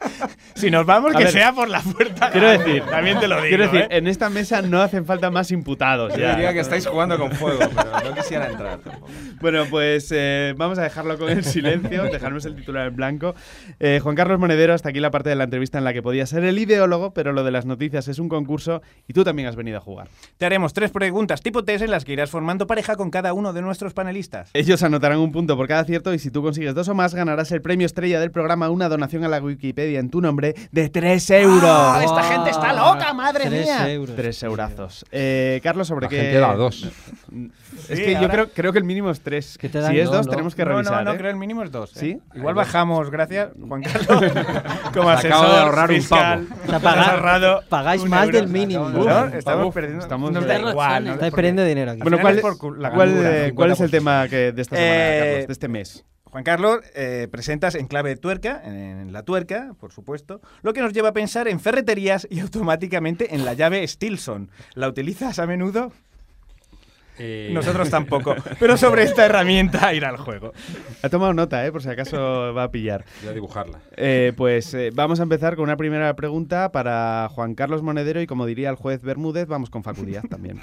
Si 0.54 0.70
nos 0.70 0.86
vamos, 0.86 1.14
A 1.14 1.18
que 1.18 1.24
ver, 1.24 1.32
sea 1.32 1.52
por 1.52 1.68
la 1.68 1.82
puerta. 1.82 2.30
Quiero 2.30 2.48
decir, 2.48 2.82
también 2.84 3.20
te 3.20 3.28
lo 3.28 3.36
digo. 3.36 3.48
Quiero 3.48 3.64
decir, 3.64 3.82
¿eh? 3.82 3.88
en 3.90 4.06
esta 4.06 4.30
mesa 4.30 4.62
no 4.62 4.80
hacen 4.80 5.04
falta 5.04 5.30
más 5.30 5.50
imputados. 5.50 6.14
Yo 6.14 6.20
ya. 6.20 6.30
diría 6.34 6.52
que 6.54 6.60
estáis 6.60 6.86
jugando 6.86 7.18
con 7.18 7.30
fuego, 7.32 7.60
pero 7.74 8.10
no 8.10 8.14
quisiera 8.16 8.48
entrar 8.50 8.78
tampoco. 8.78 9.12
Bueno, 9.40 9.64
pues 9.68 10.10
eh, 10.12 10.54
vamos 10.56 10.78
a 10.78 10.82
dejarlo 10.82 11.18
con 11.18 11.28
el 11.28 11.44
silencio, 11.44 12.04
dejarnos 12.10 12.46
el 12.46 12.56
titular 12.56 12.86
en 12.86 12.96
blanco. 12.96 13.34
Eh, 13.80 14.00
Juan 14.02 14.16
Carlos 14.16 14.38
Monedero, 14.38 14.72
hasta 14.72 14.88
aquí 14.88 15.00
la 15.00 15.10
parte 15.10 15.28
de 15.28 15.36
la 15.36 15.44
entrevista 15.44 15.76
en 15.76 15.84
la 15.84 15.92
que 15.92 16.02
podía 16.02 16.24
ser 16.24 16.42
el 16.44 16.58
ideólogo, 16.58 17.12
pero 17.12 17.32
lo 17.32 17.44
de 17.44 17.50
las 17.50 17.66
noticias 17.66 18.08
es 18.08 18.18
un 18.18 18.30
concurso 18.30 18.80
y 19.06 19.12
tú 19.12 19.24
también 19.24 19.48
has 19.48 19.56
venido 19.56 19.76
a 19.76 19.80
jugar. 19.82 20.08
Te 20.38 20.46
haremos 20.46 20.72
tres 20.72 20.90
preguntas 20.90 21.42
tipo 21.42 21.64
test 21.64 21.84
en 21.84 21.90
las 21.90 22.06
que 22.06 22.14
irás 22.14 22.30
formando 22.30 22.66
pareja 22.66 22.96
con 22.96 23.10
cada 23.10 23.34
uno 23.34 23.52
de 23.52 23.60
nuestros 23.60 23.92
panelistas. 23.92 24.50
Ellos 24.54 24.82
anotarán 24.82 25.18
un 25.18 25.32
punto 25.32 25.54
por 25.54 25.68
cada 25.68 25.82
acierto 25.82 26.14
y 26.14 26.18
si 26.18 26.30
tú 26.30 26.42
consigues 26.42 26.74
dos 26.74 26.88
o 26.88 26.94
más 26.94 27.14
ganarás 27.14 27.52
el 27.52 27.60
premio 27.60 27.84
estrella 27.84 28.20
del 28.20 28.30
programa, 28.30 28.70
una 28.70 28.88
donación 28.88 29.22
a 29.24 29.28
la 29.28 29.38
Wikipedia 29.38 29.85
en 29.94 30.10
tu 30.10 30.20
nombre 30.20 30.54
de 30.72 30.88
3 30.88 31.30
euros. 31.30 31.62
¡Ah, 31.64 32.00
esta 32.04 32.22
gente 32.24 32.50
está 32.50 32.72
loca, 32.72 33.12
madre 33.14 33.44
Tres 33.46 33.64
mía! 33.66 33.92
euros. 33.92 34.16
3 34.16 34.42
eurazos. 34.42 35.04
Eh, 35.12 35.60
Carlos, 35.62 35.86
¿sobre 35.86 36.06
La 36.06 36.08
qué...? 36.08 36.16
gente 36.20 36.38
da 36.40 36.54
dos. 36.54 36.88
Es 37.90 37.98
Sí, 37.98 38.04
que 38.04 38.12
yo 38.12 38.18
ahora- 38.20 38.32
creo, 38.32 38.48
creo 38.48 38.72
que 38.72 38.78
el 38.78 38.84
mínimo 38.84 39.10
es 39.10 39.20
3. 39.20 39.58
¿Qué 39.58 39.68
te 39.68 39.80
dan? 39.80 39.92
Si 39.92 39.98
es 40.00 40.06
No, 40.06 40.16
2 40.16 40.26
no. 40.26 40.30
tenemos 40.30 40.54
que 40.54 40.64
no, 40.64 40.70
revisar. 40.72 41.04
no, 41.04 41.10
no, 41.10 41.12
¿eh? 41.12 41.18
creo 41.18 41.30
el 41.30 41.36
mínimo 41.36 41.62
es 41.62 41.70
dos. 41.70 41.94
¿eh? 41.96 42.00
¿Sí? 42.00 42.18
Igual 42.34 42.54
bajamos, 42.54 43.10
gracias, 43.10 43.50
Juan 43.60 43.82
Carlos, 44.08 44.32
como 44.94 45.10
asesor 45.10 45.32
acabo 45.32 45.52
de 45.52 45.58
ahorrar 45.60 45.90
un 45.90 45.96
fiscal. 45.96 46.46
O 46.64 46.68
sea, 46.70 46.78
pagar- 46.80 47.10
ahorrado 47.10 47.60
pagáis 47.68 48.02
un 48.02 48.08
más 48.10 48.24
euro. 48.26 48.38
del 48.38 48.48
mínimo. 48.48 48.88
¿No? 48.88 49.00
Uf, 49.00 49.34
Estamos 49.34 49.74
perdiendo. 49.74 50.02
estamos 50.02 50.32
nos 50.32 50.46
da 50.46 50.58
igual. 50.58 51.04
¿no? 51.04 51.12
Estáis 51.14 51.34
perdiendo 51.34 51.64
dinero 51.64 51.90
aquí. 51.92 52.00
Bueno, 52.00 52.18
¿cuál, 52.18 52.38
es, 52.38 52.42
cuál, 52.42 53.12
eh, 53.24 53.52
cuál 53.54 53.70
es 53.72 53.80
el 53.80 53.88
50%? 53.88 53.90
tema 53.90 54.28
que 54.28 54.52
de 54.52 54.62
esta 54.62 54.76
semana, 54.76 54.94
Eh, 54.94 55.18
Carlos, 55.30 55.46
de 55.48 55.52
este 55.52 55.68
mes? 55.68 56.04
Juan 56.36 56.44
Carlos, 56.44 56.80
eh, 56.94 57.28
presentas 57.30 57.74
en 57.76 57.86
clave 57.86 58.10
de 58.10 58.16
tuerca, 58.16 58.60
en 58.62 59.10
la 59.10 59.22
tuerca, 59.22 59.74
por 59.80 59.90
supuesto, 59.90 60.42
lo 60.60 60.74
que 60.74 60.82
nos 60.82 60.92
lleva 60.92 61.08
a 61.08 61.12
pensar 61.14 61.48
en 61.48 61.60
ferreterías 61.60 62.28
y 62.30 62.40
automáticamente 62.40 63.34
en 63.34 63.46
la 63.46 63.54
llave 63.54 63.88
Stilson. 63.88 64.50
¿La 64.74 64.86
utilizas 64.86 65.38
a 65.38 65.46
menudo? 65.46 65.92
Eh, 67.18 67.50
Nosotros 67.52 67.88
tampoco. 67.90 68.34
Pero 68.60 68.76
sobre 68.76 69.02
esta 69.02 69.24
herramienta 69.24 69.92
irá 69.94 70.08
al 70.10 70.16
juego. 70.16 70.52
Ha 71.02 71.08
tomado 71.08 71.32
nota, 71.32 71.64
¿eh? 71.66 71.72
por 71.72 71.82
si 71.82 71.88
acaso 71.88 72.52
va 72.54 72.64
a 72.64 72.70
pillar. 72.70 73.04
Voy 73.22 73.30
a 73.30 73.32
dibujarla. 73.32 73.80
Eh, 73.96 74.32
pues 74.36 74.74
eh, 74.74 74.90
vamos 74.92 75.20
a 75.20 75.22
empezar 75.22 75.56
con 75.56 75.64
una 75.64 75.76
primera 75.76 76.14
pregunta 76.14 76.72
para 76.72 77.28
Juan 77.30 77.54
Carlos 77.54 77.82
Monedero 77.82 78.20
y 78.20 78.26
como 78.26 78.46
diría 78.46 78.70
el 78.70 78.76
juez 78.76 79.02
Bermúdez, 79.02 79.46
vamos 79.46 79.70
con 79.70 79.82
Facu 79.82 80.04
Díaz 80.04 80.24
también. 80.28 80.60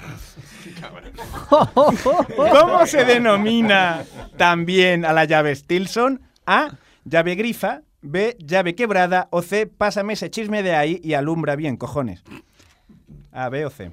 ¿Cómo 1.74 2.86
se 2.86 3.04
denomina 3.04 4.04
también 4.36 5.04
a 5.04 5.12
la 5.12 5.24
llave 5.24 5.54
Stilson? 5.54 6.20
A. 6.46 6.76
Llave 7.04 7.34
grifa. 7.34 7.82
B. 8.02 8.36
Llave 8.38 8.74
quebrada. 8.74 9.28
O 9.30 9.42
C. 9.42 9.66
Pásame 9.66 10.12
ese 10.12 10.30
chisme 10.30 10.62
de 10.62 10.74
ahí 10.74 11.00
y 11.02 11.14
alumbra 11.14 11.56
bien, 11.56 11.76
cojones. 11.76 12.22
A, 13.32 13.48
B 13.48 13.64
o 13.64 13.70
C. 13.70 13.90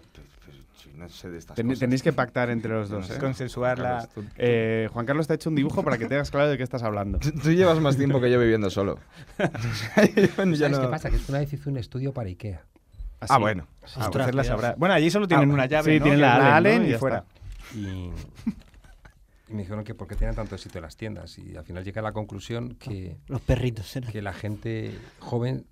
No 1.01 1.09
sé 1.09 1.29
de 1.29 1.37
estas 1.39 1.55
Ten- 1.55 1.67
cosas. 1.67 1.79
tenéis 1.79 2.03
que 2.03 2.13
pactar 2.13 2.49
entre 2.51 2.71
los 2.71 2.89
dos. 2.89 3.09
¿eh? 3.09 3.17
Consensuar 3.19 3.79
la... 3.79 3.89
Carlos, 4.07 4.09
tú, 4.13 4.23
Eh, 4.37 4.87
Juan 4.93 5.05
Carlos 5.05 5.27
te 5.27 5.33
ha 5.33 5.35
hecho 5.35 5.49
un 5.49 5.55
dibujo 5.55 5.83
para 5.83 5.97
que 5.97 6.05
tengas 6.05 6.29
claro 6.31 6.49
de 6.49 6.57
qué 6.57 6.63
estás 6.63 6.83
hablando. 6.83 7.17
tú- 7.19 7.31
tú 7.31 7.51
llevas 7.51 7.79
más 7.79 7.97
tiempo 7.97 8.21
que 8.21 8.29
yo 8.31 8.39
viviendo 8.39 8.69
solo. 8.69 8.99
Ya 9.37 9.49
¿Sabes 10.35 10.71
no- 10.71 10.81
qué 10.81 10.87
pasa? 10.87 11.09
Que 11.09 11.15
es 11.17 11.23
que 11.23 11.31
una 11.31 11.39
vez 11.39 11.51
hice 11.53 11.69
un 11.69 11.77
estudio 11.77 12.13
para 12.13 12.29
Ikea. 12.29 12.63
Así. 13.19 13.33
Ah, 13.33 13.37
bueno. 13.37 13.67
Ah, 13.95 14.05
Ostras, 14.07 14.33
la 14.33 14.43
sabrá. 14.43 14.75
Bueno, 14.77 14.95
allí 14.95 15.09
solo 15.11 15.27
tienen 15.27 15.49
Ah, 15.51 15.53
una 15.53 15.65
llave, 15.67 15.93
sí, 15.93 15.99
¿no? 15.99 16.03
tienen 16.03 16.21
la 16.21 16.27
es 16.37 16.43
Allen, 16.43 16.53
Allen 16.53 16.89
¿no? 16.89 16.95
y 16.95 16.99
fuera. 16.99 17.23
Y, 17.75 17.77
y 19.49 19.53
me 19.53 19.59
dijeron 19.59 19.83
que 19.83 19.93
por 19.93 20.07
qué 20.07 20.15
tenían 20.15 20.35
tanto 20.35 20.55
éxito 20.55 20.77
en 20.79 20.83
las 20.83 20.95
tiendas. 20.97 21.37
Y 21.37 21.55
al 21.55 21.63
final 21.63 21.83
llegué 21.83 21.99
a 21.99 22.03
la 22.03 22.13
conclusión 22.13 22.75
que, 22.75 23.17
Los 23.27 23.41
perritos 23.41 23.95
eran. 23.95 24.11
que 24.11 24.21
la 24.21 24.33
gente 24.33 24.97
joven 25.19 25.65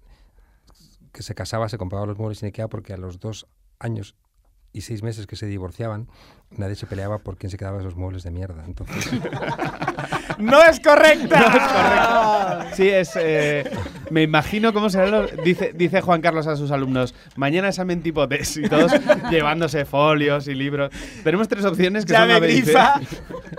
que 1.12 1.24
se 1.24 1.34
casaba 1.34 1.70
se 1.70 1.78
compraba 1.80 2.06
los 2.06 2.18
muebles 2.18 2.44
en 2.44 2.48
Ikea 2.48 2.68
porque 2.68 2.94
a 2.94 2.98
los 2.98 3.20
dos 3.20 3.48
años 3.80 4.16
y 4.74 4.82
seis 4.82 5.02
meses 5.04 5.26
que 5.28 5.36
se 5.36 5.46
divorciaban, 5.48 6.08
nadie 6.56 6.76
se 6.76 6.86
peleaba 6.86 7.20
por 7.20 7.38
quién 7.38 7.50
se 7.50 7.58
quedaba 7.58 7.80
esos 7.80 7.96
muebles 7.96 8.24
de 8.24 8.32
mierda. 8.32 8.64
Entonces, 8.66 9.10
¡No 10.38 10.64
es 10.64 10.80
correcta! 10.80 11.40
No 11.40 11.48
es 11.48 11.64
correcto. 11.64 12.76
Sí, 12.76 12.88
es. 12.90 13.12
eh, 13.20 13.70
me 14.10 14.22
imagino 14.24 14.72
cómo 14.74 14.90
será. 14.90 15.08
lo- 15.08 15.28
dice, 15.44 15.74
dice 15.76 16.02
Juan 16.02 16.22
Carlos 16.22 16.48
a 16.48 16.56
sus 16.56 16.72
alumnos: 16.72 17.14
mañana 17.36 17.70
examen 17.70 18.02
tipo 18.02 18.28
test 18.28 18.58
y 18.58 18.70
todos 18.70 18.92
llevándose 19.32 19.86
folios 19.86 20.48
y 20.48 20.54
libros. 20.56 20.92
Tenemos 21.24 21.48
tres 21.48 21.66
opciones 21.66 22.06
que 22.06 22.14
son 22.14 22.28
Llave 22.28 22.40
B 22.40 22.48
C. 22.54 22.62
grifa. 22.62 23.02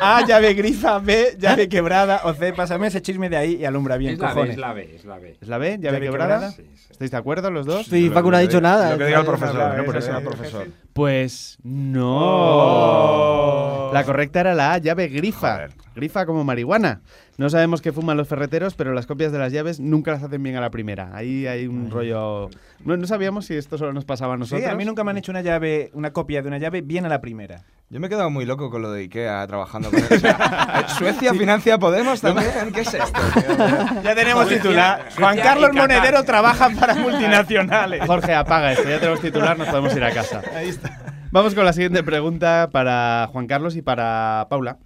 A, 0.01 0.25
llave 0.27 0.55
grifa. 0.55 0.99
B, 1.01 1.37
llave 1.39 1.69
quebrada. 1.69 2.21
O 2.25 2.33
C, 2.35 2.53
pásame 2.53 2.87
ese 2.87 3.03
chisme 3.03 3.29
de 3.29 3.37
ahí 3.37 3.55
y 3.57 3.65
alumbra 3.65 3.97
bien, 3.97 4.15
es 4.15 4.19
la 4.21 4.29
B, 4.29 4.33
cojones. 4.35 4.53
es 4.55 4.59
la 4.59 4.73
B, 4.73 4.95
es 4.95 5.05
la 5.05 5.19
B. 5.19 5.37
¿Es 5.41 5.49
la 5.49 5.59
B? 5.59 5.69
¿Llave, 5.73 5.81
¿Llave 5.83 6.01
quebrada? 6.01 6.53
quebrada? 6.53 6.71
¿Estáis 6.91 7.11
de 7.11 7.17
acuerdo 7.17 7.51
los 7.51 7.67
dos? 7.67 7.87
Sí, 7.87 8.09
Facu 8.11 8.31
no 8.31 8.37
ha 8.37 8.41
dicho 8.41 8.61
nada. 8.61 8.93
Lo 8.93 8.99
que 8.99 9.07
diga 9.07 9.21
el 9.21 9.27
profesor, 9.27 9.77
no 9.77 9.85
por 9.85 9.97
eso, 9.97 10.11
eso, 10.17 10.21
profesor. 10.23 10.67
Pues 11.01 11.57
no. 11.63 12.19
Oh. 12.21 13.91
La 13.95 14.05
correcta 14.05 14.41
era 14.41 14.55
la 14.55 14.75
A, 14.75 14.79
llave 14.79 15.09
grifa. 15.09 15.55
Joder. 15.55 15.71
Grifa 15.97 16.27
como 16.27 16.45
marihuana. 16.45 17.01
No 17.39 17.49
sabemos 17.49 17.81
qué 17.81 17.91
fuman 17.91 18.19
los 18.19 18.29
ferreteros, 18.29 18.75
pero 18.75 18.93
las 18.93 19.07
copias 19.07 19.33
de 19.33 19.39
las 19.39 19.51
llaves 19.51 19.81
nunca 19.81 20.11
las 20.13 20.23
hacen 20.23 20.43
bien 20.43 20.57
a 20.57 20.61
la 20.61 20.69
primera. 20.71 21.17
Ahí 21.17 21.47
hay 21.47 21.67
un 21.67 21.91
rollo. 21.91 22.51
No, 22.85 22.99
no 22.99 23.07
sabíamos 23.07 23.47
si 23.47 23.55
esto 23.55 23.79
solo 23.79 23.95
nos 23.95 24.05
pasaba 24.05 24.35
a 24.35 24.37
Sí, 24.37 24.41
nosotros. 24.41 24.69
a 24.71 24.75
mí 24.75 24.85
nunca 24.85 25.03
me 25.03 25.11
han 25.13 25.17
hecho 25.17 25.33
una 25.33 25.41
llave, 25.41 25.91
una 25.95 26.13
copia 26.13 26.43
de 26.43 26.49
una 26.49 26.59
llave 26.59 26.83
bien 26.83 27.07
a 27.07 27.09
la 27.09 27.23
primera. 27.23 27.63
Yo 27.93 27.99
me 27.99 28.07
he 28.07 28.11
quedado 28.11 28.31
muy 28.31 28.47
loco 28.47 28.71
con 28.71 28.83
lo 28.83 28.93
de 28.93 29.01
Ikea 29.01 29.45
trabajando 29.49 29.91
con 29.91 29.99
eso. 29.99 30.15
O 30.15 30.19
sea, 30.19 30.87
¿Suecia 30.97 31.35
financia 31.35 31.77
Podemos 31.77 32.21
también? 32.21 32.49
¿Qué 32.73 32.83
es 32.83 32.95
esto? 32.95 33.21
Ya 34.05 34.15
tenemos 34.15 34.49
titular. 34.49 35.09
Juan 35.19 35.37
Carlos. 35.39 35.73
Monedero 35.73 36.23
trabaja 36.23 36.71
para 36.79 36.95
multinacionales. 36.95 38.07
Jorge, 38.07 38.33
apaga 38.33 38.71
esto. 38.73 38.89
Ya 38.89 39.01
tenemos 39.01 39.21
titular, 39.21 39.59
nos 39.59 39.67
podemos 39.67 39.95
ir 39.97 40.05
a 40.05 40.13
casa. 40.13 40.41
Ahí 40.55 40.69
está. 40.69 41.01
Vamos 41.33 41.57
con 41.57 41.65
la 41.65 41.73
siguiente 41.73 42.05
pregunta 42.05 42.69
para 42.71 43.29
Juan 43.33 43.49
Carlos 43.49 43.75
y 43.75 43.83
para 43.83 44.47
Paula. 44.49 44.79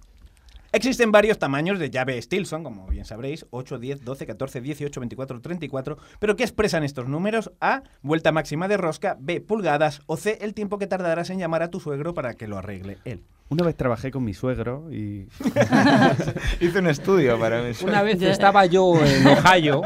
Existen 0.75 1.09
varios 1.09 1.39
tamaños 1.39 1.79
de 1.79 1.89
llave 1.89 2.21
Stilson, 2.21 2.61
como 2.61 2.85
bien 2.87 3.05
sabréis, 3.05 3.45
8, 3.49 3.79
10, 3.79 4.03
12, 4.03 4.25
14, 4.25 4.59
18, 4.59 4.99
24, 4.99 5.39
34, 5.39 5.97
pero 6.19 6.35
¿qué 6.35 6.43
expresan 6.43 6.83
estos 6.83 7.07
números? 7.07 7.53
A, 7.61 7.83
vuelta 8.01 8.33
máxima 8.33 8.67
de 8.67 8.75
rosca, 8.75 9.15
B, 9.17 9.39
pulgadas, 9.39 10.01
o 10.05 10.17
C, 10.17 10.37
el 10.41 10.53
tiempo 10.53 10.77
que 10.77 10.85
tardarás 10.85 11.29
en 11.29 11.39
llamar 11.39 11.63
a 11.63 11.69
tu 11.69 11.79
suegro 11.79 12.13
para 12.13 12.33
que 12.33 12.49
lo 12.49 12.57
arregle 12.57 12.97
él. 13.05 13.23
Una 13.47 13.63
vez 13.63 13.77
trabajé 13.77 14.11
con 14.11 14.25
mi 14.25 14.33
suegro 14.33 14.91
y. 14.91 15.29
Hice 16.59 16.79
un 16.79 16.87
estudio 16.87 17.39
para 17.39 17.61
mí. 17.61 17.71
Una 17.81 18.03
vez 18.03 18.21
estaba 18.21 18.65
yo 18.65 18.95
en 19.01 19.27
Ohio. 19.27 19.81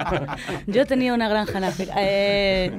Yo 0.68 0.86
tenía 0.86 1.12
una 1.12 1.28
granja 1.28 1.58
en 1.58 1.64
África. 1.64 1.94
Eh, 1.96 2.70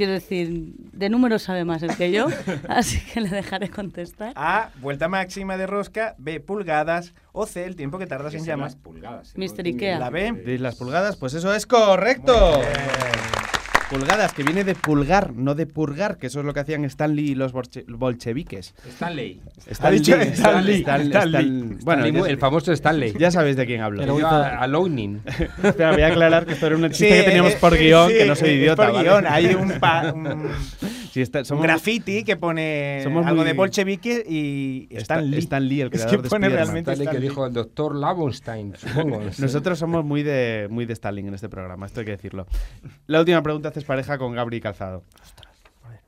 quiero 0.00 0.14
decir, 0.14 0.76
de 0.92 1.10
números 1.10 1.42
sabe 1.42 1.66
más 1.66 1.82
el 1.82 1.94
que 1.94 2.10
yo, 2.10 2.28
así 2.70 2.98
que 3.12 3.20
le 3.20 3.28
dejaré 3.28 3.68
contestar. 3.68 4.32
A, 4.34 4.70
vuelta 4.80 5.08
máxima 5.08 5.58
de 5.58 5.66
rosca, 5.66 6.14
B, 6.16 6.40
pulgadas, 6.40 7.12
o 7.32 7.44
C, 7.44 7.66
el 7.66 7.76
tiempo 7.76 7.98
que 7.98 8.06
tardas 8.06 8.32
en 8.32 8.46
llamar. 8.46 8.74
pulgadas. 8.82 9.34
Mr. 9.36 9.66
Ikea. 9.66 9.98
La 9.98 10.08
B. 10.08 10.32
¿De 10.32 10.58
las 10.58 10.76
pulgadas? 10.76 11.16
Pues 11.16 11.34
eso 11.34 11.52
es 11.52 11.66
correcto. 11.66 12.62
Pulgadas, 13.90 14.32
que 14.32 14.44
viene 14.44 14.62
de 14.62 14.74
pulgar, 14.76 15.32
no 15.34 15.56
de 15.56 15.66
purgar, 15.66 16.16
que 16.16 16.28
eso 16.28 16.38
es 16.40 16.46
lo 16.46 16.54
que 16.54 16.60
hacían 16.60 16.84
Stanley 16.84 17.30
y 17.30 17.34
los 17.34 17.52
bolche- 17.52 17.84
bolcheviques. 17.88 18.72
Stanley. 18.88 19.40
Stanley, 19.68 19.98
dicho 19.98 20.14
Stanley, 20.16 20.80
Stanley. 20.80 21.08
Stan- 21.08 21.78
bueno, 21.82 22.02
Stanley, 22.04 22.22
ya, 22.22 22.28
el 22.30 22.38
famoso 22.38 22.72
Stanley. 22.72 23.14
ya 23.18 23.30
sabéis 23.32 23.56
de 23.56 23.66
quién 23.66 23.80
hablo. 23.80 24.00
A. 24.00 24.04
Espera, 25.64 25.92
voy 25.92 26.02
a 26.02 26.06
aclarar 26.06 26.46
que 26.46 26.52
esto 26.52 26.66
era 26.68 26.76
un 26.76 26.88
chiste 26.90 27.08
que 27.08 27.22
teníamos 27.24 27.54
por 27.56 27.74
eh, 27.74 27.78
guion, 27.78 28.08
sí, 28.10 28.14
que 28.18 28.24
no 28.26 28.36
soy 28.36 28.50
idiota. 28.50 28.84
por 28.86 28.94
¿vale? 28.94 29.08
guion, 29.08 29.26
hay 29.26 29.46
un, 29.54 29.70
pa- 29.80 30.12
un- 30.12 30.48
Sí, 31.10 31.20
está- 31.22 31.40
un 31.40 31.44
somos- 31.44 31.62
graffiti 31.64 32.22
que 32.24 32.36
pone 32.36 33.00
Somos 33.02 33.26
algo 33.26 33.38
muy- 33.42 33.46
de 33.48 33.52
bolchevique 33.54 34.24
y 34.28 34.86
Stan 34.92 35.28
Lee. 35.28 35.38
Stan 35.38 35.68
Lee, 35.68 35.80
el 35.80 35.86
Es 35.92 35.92
que 35.92 35.98
creador 36.06 36.22
de 36.22 36.28
pone 36.28 36.46
Spiderman. 36.46 36.64
realmente 36.66 36.90
que 36.94 37.02
Stan 37.02 37.14
Lee. 37.16 37.20
dijo 37.28 37.46
el 37.46 37.52
doctor 37.52 37.96
Lavenstein, 37.96 38.74
supongo. 38.76 39.20
Nosotros 39.38 39.78
somos 39.78 40.04
muy 40.04 40.22
de, 40.22 40.68
muy 40.70 40.86
de 40.86 40.92
Stalin 40.92 41.26
en 41.28 41.34
este 41.34 41.48
programa, 41.48 41.86
esto 41.86 42.00
hay 42.00 42.06
que 42.06 42.12
decirlo. 42.12 42.46
La 43.06 43.18
última 43.20 43.42
pregunta 43.42 43.70
haces 43.70 43.84
pareja 43.84 44.18
con 44.18 44.34
Gabri 44.34 44.60
Calzado. 44.60 45.02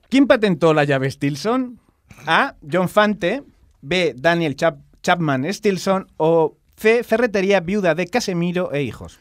¿Quién 0.09 0.27
patentó 0.27 0.75
la 0.75 0.85
llave 0.85 1.11
Stilson? 1.11 1.81
A. 2.27 2.55
John 2.71 2.89
Fante. 2.89 3.43
B. 3.81 4.15
Daniel 4.17 4.55
Chap- 4.57 4.79
Chapman 5.03 5.53
Stilson. 5.53 6.07
O 6.19 6.57
C. 6.77 7.03
Ferretería 7.03 7.61
viuda 7.61 7.95
de 7.95 8.07
Casemiro 8.07 8.73
e 8.73 8.83
hijos. 8.83 9.19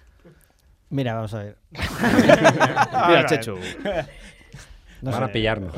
Mira, 0.90 1.14
vamos 1.16 1.34
a 1.34 1.40
ver. 1.44 1.58
Mira, 3.08 3.26
Chechu. 3.26 3.56
No 5.02 5.12
Van 5.12 5.20
sé. 5.20 5.26
a 5.26 5.32
pillarnos. 5.32 5.74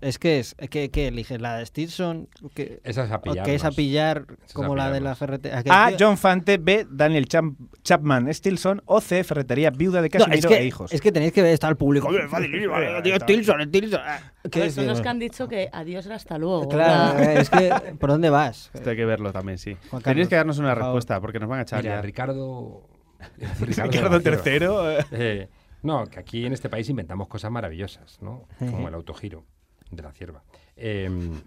Es, 0.00 0.18
que 0.18 0.38
es. 0.40 0.54
¿Qué, 0.70 0.90
qué 0.90 1.08
eliges? 1.08 1.40
¿La 1.40 1.58
de 1.58 1.66
Stilson? 1.66 2.28
¿Qué, 2.54 2.80
Esa 2.84 3.04
es 3.04 3.10
a 3.10 3.16
o 3.16 3.20
pillarnos. 3.22 3.44
que 3.46 3.54
es 3.54 3.64
a 3.64 3.70
pillar 3.70 4.24
es 4.46 4.52
como 4.54 4.72
a 4.72 4.76
la 4.76 4.90
de 4.90 5.00
la 5.00 5.14
ferretería? 5.14 5.62
A. 5.66 5.92
John 5.98 6.16
Fante. 6.16 6.56
B. 6.58 6.86
Daniel 6.90 7.26
Chap- 7.28 7.54
Chapman 7.82 8.32
Stilson. 8.32 8.80
O 8.86 9.00
C. 9.00 9.22
Ferretería 9.24 9.70
viuda 9.70 10.00
de 10.00 10.08
No, 10.18 10.26
es, 10.32 10.46
que, 10.46 10.54
e 10.56 10.64
hijos. 10.64 10.92
es 10.92 11.00
que 11.00 11.12
tenéis 11.12 11.32
que 11.32 11.42
ver, 11.42 11.52
está 11.52 11.68
el 11.68 11.76
público. 11.76 12.08
"Oye, 12.08 12.26
facilísimo, 12.28 12.74
Ahí 12.74 13.02
tío, 13.02 13.12
está. 13.14 13.26
Stilson, 13.26 13.62
Stilson". 13.68 14.00
Ah, 14.02 14.20
¿Qué 14.50 14.70
son 14.70 14.86
los 14.86 15.00
que 15.00 15.08
han 15.08 15.18
dicho 15.18 15.46
que 15.46 15.68
adiós 15.72 16.06
hasta 16.06 16.38
luego. 16.38 16.68
Claro, 16.68 17.14
¿verdad? 17.18 17.36
eh, 17.36 17.40
es 17.40 17.50
que 17.50 17.94
¿por 17.98 18.10
dónde 18.10 18.30
vas? 18.30 18.70
Esto 18.72 18.90
hay 18.90 18.96
que 18.96 19.04
verlo 19.04 19.32
también, 19.32 19.58
sí. 19.58 19.76
Tenéis 20.02 20.28
que 20.28 20.36
darnos 20.36 20.58
una 20.58 20.74
respuesta, 20.74 21.20
porque 21.20 21.38
nos 21.38 21.48
van 21.48 21.58
a 21.60 21.62
echar 21.62 21.82
Mira, 21.82 21.96
ya. 21.96 22.02
Ricardo. 22.02 22.88
Ricardo 23.60 24.20
Cierva. 24.20 24.94
III. 25.00 25.04
Eh, 25.12 25.48
no, 25.84 26.06
que 26.06 26.18
aquí 26.18 26.44
en 26.46 26.52
este 26.52 26.68
país 26.68 26.88
inventamos 26.88 27.28
cosas 27.28 27.50
maravillosas, 27.52 28.18
¿no? 28.20 28.48
Como 28.58 28.88
el 28.88 28.94
autogiro 28.94 29.44
de 29.90 30.02
la 30.02 30.10
cierva. 30.12 30.42
Em, 30.76 31.40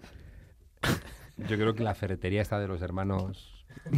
yo 1.36 1.56
creo 1.56 1.74
que 1.74 1.82
la 1.82 1.94
ferretería 1.94 2.40
está 2.40 2.58
de 2.58 2.68
los 2.68 2.80
hermanos. 2.82 3.54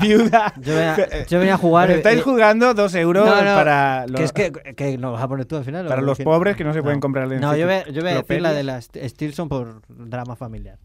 viuda. 0.00 0.52
Yo 0.60 0.74
venía, 0.74 1.24
yo 1.26 1.38
venía 1.38 1.54
a 1.54 1.58
jugar. 1.58 1.90
Estáis 1.90 2.18
eh, 2.20 2.22
jugando 2.22 2.74
dos 2.74 2.94
euros 2.94 3.24
no, 3.26 3.36
no, 3.36 3.42
para, 3.56 4.04
que 4.06 4.12
los- 4.12 4.20
es 4.20 4.32
que, 4.32 4.52
que 4.52 4.98
nos 4.98 5.12
vas 5.14 5.22
a 5.22 5.28
poner 5.28 5.46
tú 5.46 5.56
al 5.56 5.64
final. 5.64 5.86
¿o 5.86 5.88
para 5.88 6.02
los 6.02 6.18
pobres 6.20 6.56
que 6.56 6.64
no 6.64 6.72
se 6.72 6.82
pueden 6.82 7.00
comprar 7.00 7.32
el 7.32 7.40
No, 7.40 7.56
yo 7.56 7.66
voy, 7.66 7.74
a- 7.76 7.88
yo 7.88 8.02
voy 8.02 8.10
a 8.10 8.14
decir 8.16 8.40
la 8.40 8.52
de 8.52 8.62
la 8.62 8.78
St- 8.78 9.08
Stilson 9.08 9.48
por 9.48 9.82
drama 9.88 10.36
familiar. 10.36 10.78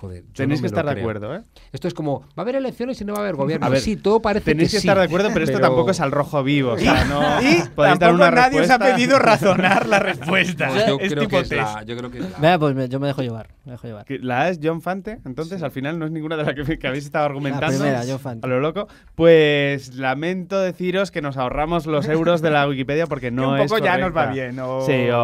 Joder, 0.00 0.22
yo 0.26 0.32
Tenéis 0.32 0.60
no 0.60 0.62
que 0.62 0.66
estar 0.68 0.84
de 0.84 1.00
acuerdo, 1.00 1.34
¿eh? 1.34 1.42
Esto 1.72 1.88
es 1.88 1.94
como, 1.94 2.20
va 2.20 2.26
a 2.36 2.40
haber 2.42 2.54
elecciones 2.54 3.00
y 3.00 3.04
no 3.04 3.14
va 3.14 3.18
a 3.18 3.22
haber 3.22 3.34
gobierno. 3.34 3.66
A 3.66 3.68
ver, 3.68 3.80
sí, 3.80 3.96
todo 3.96 4.22
parece 4.22 4.44
Tenéis 4.52 4.70
que, 4.70 4.76
que 4.76 4.80
sí, 4.82 4.86
estar 4.86 4.96
de 4.96 5.04
acuerdo, 5.04 5.30
pero 5.32 5.44
esto 5.44 5.58
tampoco 5.58 5.90
es 5.90 6.00
al 6.00 6.12
rojo 6.12 6.44
vivo. 6.44 6.74
O 6.74 6.78
sea, 6.78 7.04
no 7.04 7.20
Y 7.42 7.62
podéis 7.74 7.98
dar 7.98 8.10
tampoco 8.10 8.14
una 8.14 8.30
nadie 8.30 8.60
os 8.60 8.70
ha 8.70 8.78
pedido 8.78 9.18
razonar 9.18 9.88
la 9.88 9.98
respuesta. 9.98 10.68
Yo, 10.86 10.98
es 11.00 11.12
creo 11.12 11.24
tipo 11.24 11.36
que 11.38 11.42
es 11.42 11.50
la, 11.50 11.82
yo 11.82 11.96
creo 11.96 12.10
que 12.12 12.18
es 12.18 12.30
la- 12.30 12.38
Venga, 12.38 12.58
pues 12.60 12.74
me- 12.76 12.88
yo 12.88 13.00
me 13.00 13.08
dejo 13.08 13.22
llevar. 13.22 13.48
Me 13.64 13.72
dejo 13.72 13.88
llevar. 13.88 14.04
La 14.08 14.42
A 14.42 14.48
es 14.50 14.60
John 14.62 14.82
Fante, 14.82 15.18
entonces 15.26 15.62
al 15.64 15.72
final 15.72 15.98
no 15.98 16.04
es 16.06 16.12
ninguna 16.12 16.36
de 16.36 16.44
las 16.44 16.54
que, 16.54 16.78
que 16.78 16.86
habéis 16.86 17.04
estado 17.04 17.24
argumentando. 17.24 17.76
primera, 17.76 18.02
John 18.06 18.20
Fante. 18.20 18.46
A 18.46 18.50
lo 18.50 18.60
loco. 18.60 18.86
Pues 19.16 19.94
lamento 19.96 20.60
deciros 20.60 21.10
que 21.10 21.22
nos 21.22 21.36
ahorramos 21.36 21.86
los 21.86 22.06
euros 22.06 22.40
de 22.40 22.50
la 22.50 22.68
Wikipedia 22.68 23.08
porque 23.08 23.26
Que 23.26 23.30
no 23.32 23.50
un 23.50 23.58
es 23.58 23.68
poco 23.70 23.84
ya 23.84 23.98
nos 23.98 24.16
va 24.16 24.26
bien. 24.26 24.58
o- 24.60 24.80
Sí, 24.82 24.92
Te 24.92 25.12
o... 25.12 25.16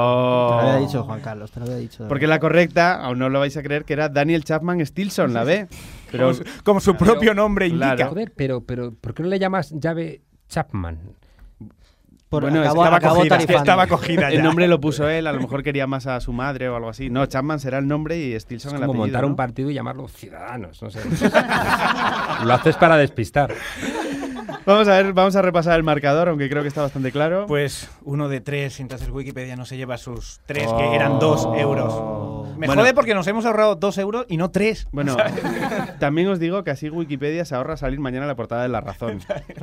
lo 0.50 0.58
había 0.58 0.76
dicho 0.84 1.04
Juan 1.04 1.20
Carlos, 1.20 1.52
te 1.52 1.60
lo 1.60 1.66
había 1.66 1.76
dicho. 1.78 2.08
Porque 2.08 2.26
la 2.26 2.40
correcta, 2.40 2.94
aún 3.00 3.20
no 3.20 3.28
lo 3.28 3.38
vais 3.38 3.56
a 3.56 3.62
creer, 3.62 3.84
que 3.84 3.92
era 3.92 4.08
Daniel 4.08 4.42
Chapman 4.42 4.63
Stilson, 4.84 5.32
la 5.32 5.44
B. 5.44 5.66
Pero 6.10 6.24
como, 6.26 6.34
su, 6.34 6.44
como 6.64 6.80
su 6.80 6.94
Claro. 6.94 7.12
propio 7.14 7.34
nombre 7.34 7.66
indica. 7.68 7.96
Claro. 7.96 8.10
Joder, 8.10 8.32
pero, 8.36 8.60
pero 8.64 8.92
¿por 8.94 9.14
qué 9.14 9.22
no 9.22 9.28
le 9.28 9.38
llamas 9.38 9.72
llave 9.78 10.22
Chapman? 10.48 10.98
Por- 12.28 12.42
bueno, 12.42 12.60
acabó, 12.62 12.82
estaba, 12.82 12.96
acabó 12.96 13.14
cogida, 13.16 13.34
tarifando. 13.36 13.58
estaba 13.58 13.86
cogida 13.86 14.20
ya. 14.30 14.36
el 14.36 14.42
nombre 14.42 14.66
lo 14.66 14.80
puso 14.80 15.08
él, 15.08 15.26
a 15.28 15.32
lo 15.32 15.40
mejor 15.40 15.62
quería 15.62 15.86
más 15.86 16.06
a 16.08 16.18
su 16.20 16.32
madre 16.32 16.68
o 16.68 16.74
algo 16.74 16.88
así. 16.88 17.08
No, 17.08 17.24
Chapman 17.26 17.60
será 17.60 17.78
el 17.78 17.86
nombre 17.86 18.16
y 18.18 18.38
Stilson 18.40 18.70
Es 18.70 18.80
el 18.80 18.86
como 18.86 19.02
apellido. 19.02 19.06
montar 19.06 19.22
¿no? 19.22 19.28
un 19.28 19.36
partido 19.36 19.70
y 19.70 19.74
llamarlo 19.74 20.08
Ciudadanos, 20.08 20.82
no 20.82 20.90
sé. 20.90 20.98
lo 22.44 22.52
haces 22.54 22.76
para 22.76 22.96
despistar. 22.96 23.54
Vamos 24.66 24.88
a 24.88 24.92
ver, 24.92 25.12
vamos 25.12 25.36
a 25.36 25.42
repasar 25.42 25.76
el 25.76 25.82
marcador, 25.82 26.30
aunque 26.30 26.48
creo 26.48 26.62
que 26.62 26.68
está 26.68 26.80
bastante 26.80 27.12
claro. 27.12 27.44
Pues 27.46 27.90
uno 28.02 28.30
de 28.30 28.40
tres, 28.40 28.80
entonces 28.80 29.10
Wikipedia 29.10 29.56
no 29.56 29.66
se 29.66 29.76
lleva 29.76 29.98
sus 29.98 30.40
tres, 30.46 30.66
Oh. 30.70 30.78
que 30.78 30.94
eran 30.94 31.18
dos 31.18 31.46
euros. 31.58 32.48
Me 32.56 32.66
Bueno. 32.66 32.80
jode 32.80 32.94
porque 32.94 33.14
nos 33.14 33.26
hemos 33.26 33.44
ahorrado 33.44 33.74
dos 33.74 33.98
euros 33.98 34.24
y 34.28 34.38
no 34.38 34.50
tres. 34.50 34.86
Bueno, 34.90 35.16
también 36.00 36.28
os 36.28 36.38
digo 36.38 36.64
que 36.64 36.70
así 36.70 36.88
Wikipedia 36.88 37.44
se 37.44 37.54
ahorra 37.54 37.76
salir 37.76 38.00
mañana 38.00 38.24
en 38.24 38.28
la 38.28 38.36
portada 38.36 38.62
de 38.62 38.70
La 38.70 38.80
Razón. 38.80 39.20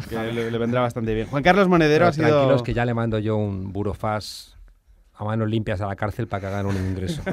que 0.08 0.16
le, 0.34 0.52
le 0.52 0.58
vendrá 0.60 0.82
bastante 0.82 1.16
bien. 1.16 1.26
Juan 1.28 1.42
Carlos 1.42 1.68
Monedero 1.68 2.06
Pero 2.06 2.10
ha 2.10 2.14
sido... 2.14 2.28
Tranquilos 2.28 2.62
que 2.64 2.74
ya 2.76 2.86
le 2.86 2.94
mando 2.94 3.18
yo 3.18 3.38
un 3.38 3.74
burofax 3.74 4.56
a 5.22 5.26
manos 5.26 5.48
limpias 5.50 5.80
a 5.82 5.88
la 5.88 5.96
cárcel 5.96 6.28
para 6.28 6.42
que 6.42 6.48
hagan 6.48 6.66
un 6.66 6.76
ingreso. 6.76 7.22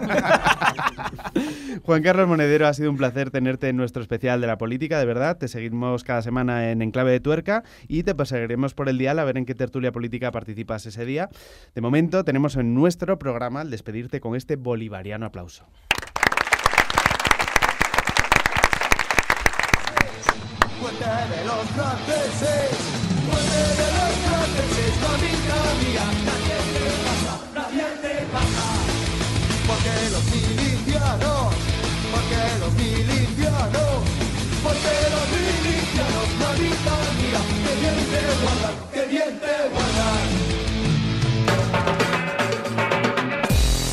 Juan 1.85 2.03
Carlos 2.03 2.29
Monedero, 2.29 2.67
ha 2.67 2.75
sido 2.75 2.91
un 2.91 2.99
placer 2.99 3.31
tenerte 3.31 3.69
en 3.69 3.77
nuestro 3.77 4.03
especial 4.03 4.43
de 4.43 4.47
la 4.47 4.59
política, 4.59 4.99
de 4.99 5.07
verdad. 5.07 5.39
Te 5.39 5.49
seguimos 5.49 6.05
cada 6.05 6.21
semana 6.21 6.71
en 6.71 6.83
Enclave 6.83 7.13
de 7.13 7.21
Tuerca 7.21 7.65
y 7.87 8.03
te 8.03 8.15
perseguiremos 8.15 8.75
por 8.75 8.91
el 8.91 8.99
dial 8.99 9.19
a 9.19 9.25
ver 9.25 9.39
en 9.39 9.47
qué 9.47 9.55
tertulia 9.55 9.91
política 9.91 10.31
participas 10.31 10.85
ese 10.85 11.07
día. 11.07 11.31
De 11.75 11.81
momento, 11.81 12.25
tenemos 12.25 12.57
en 12.57 12.75
nuestro 12.75 13.19
programa 13.19 13.63
el 13.63 13.71
despedirte 13.71 14.21
con 14.21 14.37
este 14.37 14.57
bolivariano 14.57 15.25
aplauso. 15.25 15.65
Porque 20.81 21.07
los 21.47 23.08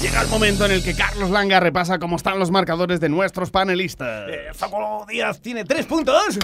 Llega 0.01 0.21
el 0.21 0.27
momento 0.27 0.65
en 0.65 0.71
el 0.71 0.83
que 0.83 0.95
Carlos 0.95 1.29
Langa 1.31 1.59
repasa 1.59 1.97
cómo 1.99 2.15
están 2.15 2.37
los 2.39 2.51
marcadores 2.51 2.99
de 2.99 3.09
nuestros 3.09 3.49
panelistas. 3.49 4.29
Eh, 4.29 4.51
Díaz 5.09 5.41
tiene 5.41 5.65
tres 5.65 5.85
puntos. 5.85 6.37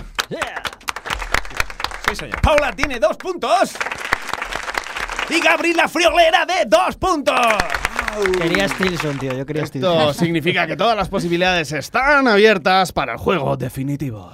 Sí, 2.09 2.15
señor. 2.15 2.41
Paula 2.41 2.71
tiene 2.73 2.99
dos 2.99 3.17
puntos. 3.17 3.71
Y 5.29 5.39
Gabriela 5.39 5.87
Friolera 5.87 6.45
de 6.45 6.65
dos 6.65 6.95
puntos. 6.97 7.35
Quería 8.37 8.67
Stilson, 8.67 9.17
tío. 9.19 9.33
Yo 9.33 9.45
quería 9.45 9.63
Esto 9.63 9.77
Stilson. 9.79 10.13
significa 10.15 10.67
que 10.67 10.75
todas 10.75 10.97
las 10.97 11.07
posibilidades 11.07 11.71
están 11.71 12.27
abiertas 12.27 12.91
para 12.91 13.13
el 13.13 13.17
juego 13.19 13.55
definitivo. 13.55 14.29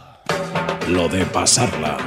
Lo 0.88 1.08
de 1.10 1.26
pasarla. 1.26 1.98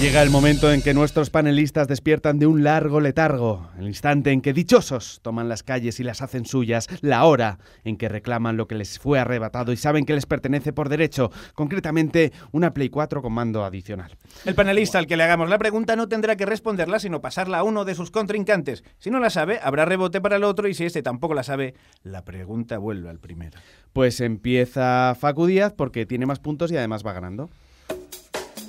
Llega 0.00 0.22
el 0.22 0.28
momento 0.28 0.70
en 0.70 0.82
que 0.82 0.92
nuestros 0.92 1.30
panelistas 1.30 1.88
despiertan 1.88 2.38
de 2.38 2.46
un 2.46 2.62
largo 2.62 3.00
letargo, 3.00 3.70
el 3.78 3.86
instante 3.86 4.32
en 4.32 4.42
que 4.42 4.52
dichosos 4.52 5.20
toman 5.22 5.48
las 5.48 5.62
calles 5.62 5.98
y 5.98 6.04
las 6.04 6.20
hacen 6.20 6.44
suyas, 6.44 6.88
la 7.00 7.24
hora 7.24 7.58
en 7.84 7.96
que 7.96 8.10
reclaman 8.10 8.58
lo 8.58 8.66
que 8.66 8.74
les 8.74 8.98
fue 8.98 9.18
arrebatado 9.18 9.72
y 9.72 9.78
saben 9.78 10.04
que 10.04 10.12
les 10.14 10.26
pertenece 10.26 10.74
por 10.74 10.90
derecho, 10.90 11.30
concretamente 11.54 12.32
una 12.52 12.74
Play 12.74 12.90
4 12.90 13.22
con 13.22 13.32
mando 13.32 13.64
adicional. 13.64 14.16
El 14.44 14.54
panelista 14.54 14.98
al 14.98 15.06
que 15.06 15.16
le 15.16 15.22
hagamos 15.22 15.48
la 15.48 15.58
pregunta 15.58 15.96
no 15.96 16.06
tendrá 16.06 16.36
que 16.36 16.44
responderla, 16.44 16.98
sino 16.98 17.22
pasarla 17.22 17.58
a 17.58 17.62
uno 17.62 17.86
de 17.86 17.94
sus 17.94 18.10
contrincantes. 18.10 18.84
Si 18.98 19.10
no 19.10 19.20
la 19.20 19.30
sabe, 19.30 19.58
habrá 19.62 19.86
rebote 19.86 20.20
para 20.20 20.36
el 20.36 20.44
otro 20.44 20.68
y 20.68 20.74
si 20.74 20.84
este 20.84 21.02
tampoco 21.02 21.32
la 21.32 21.44
sabe, 21.44 21.74
la 22.02 22.24
pregunta 22.24 22.76
vuelve 22.76 23.08
al 23.08 23.20
primero. 23.20 23.58
Pues 23.94 24.20
empieza 24.20 25.16
Facu 25.18 25.46
Díaz 25.46 25.72
porque 25.72 26.04
tiene 26.04 26.26
más 26.26 26.40
puntos 26.40 26.70
y 26.72 26.76
además 26.76 27.06
va 27.06 27.14
ganando. 27.14 27.48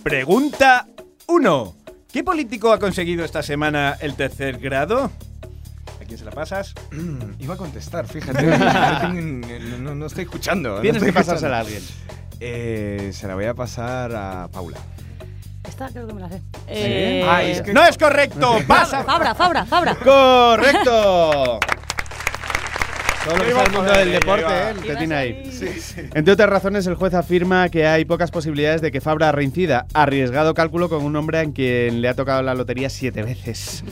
Pregunta 0.03 0.87
1. 1.27 1.75
¿Qué 2.11 2.23
político 2.23 2.71
ha 2.71 2.79
conseguido 2.79 3.25
esta 3.25 3.43
semana 3.43 3.97
el 3.99 4.15
tercer 4.15 4.57
grado? 4.59 5.11
¿A 6.01 6.05
quién 6.05 6.17
se 6.17 6.25
la 6.25 6.31
pasas? 6.31 6.73
Iba 7.39 7.55
a 7.55 7.57
contestar, 7.57 8.07
fíjate. 8.07 8.45
no, 8.57 9.77
no- 9.79 9.95
no 9.95 10.05
estoy 10.05 10.23
escuchando. 10.25 10.75
no 10.75 10.81
Tienes 10.81 11.01
estoy 11.01 11.11
que 11.13 11.19
pasársela 11.19 11.57
a 11.57 11.59
alguien. 11.61 11.81
Eh, 12.39 13.11
se 13.13 13.27
la 13.27 13.35
voy 13.35 13.45
a 13.45 13.53
pasar 13.53 14.13
a 14.15 14.47
Paula. 14.51 14.77
Esta 15.67 15.89
creo 15.89 16.05
que 16.07 16.13
me 16.13 16.21
la 16.21 16.29
sé. 16.29 16.41
Eh, 16.67 17.25
Ah, 17.27 17.41
es 17.43 17.61
que- 17.61 17.73
¡No 17.73 17.83
es 17.85 17.97
correcto! 17.97 18.59
¡Pasa! 18.67 19.03
Fabra, 19.05 19.33
Fabra, 19.33 19.65
Fabra. 19.65 19.95
¡Correcto! 19.95 21.59
Todo 23.25 23.37
lo 23.37 23.43
que 23.43 23.49
el 23.49 23.71
mundo 23.71 23.91
del 23.91 24.11
deporte, 24.11 24.45
¿eh? 24.45 24.73
Te 24.85 24.95
tiene 24.97 25.15
ahí. 25.15 25.51
ahí. 25.61 26.09
Entre 26.13 26.31
otras 26.31 26.47
razones, 26.47 26.85
el 26.85 26.93
juez 26.93 27.15
afirma 27.15 27.69
que 27.69 27.87
hay 27.87 28.05
pocas 28.05 28.29
posibilidades 28.29 28.81
de 28.81 28.91
que 28.91 29.01
Fabra 29.01 29.31
reincida. 29.31 29.87
Arriesgado 29.95 30.53
cálculo 30.53 30.89
con 30.89 31.03
un 31.03 31.15
hombre 31.15 31.39
a 31.39 31.45
quien 31.51 32.01
le 32.01 32.07
ha 32.07 32.13
tocado 32.13 32.43
la 32.43 32.53
lotería 32.53 32.87
siete 32.91 33.23
veces. 33.23 33.83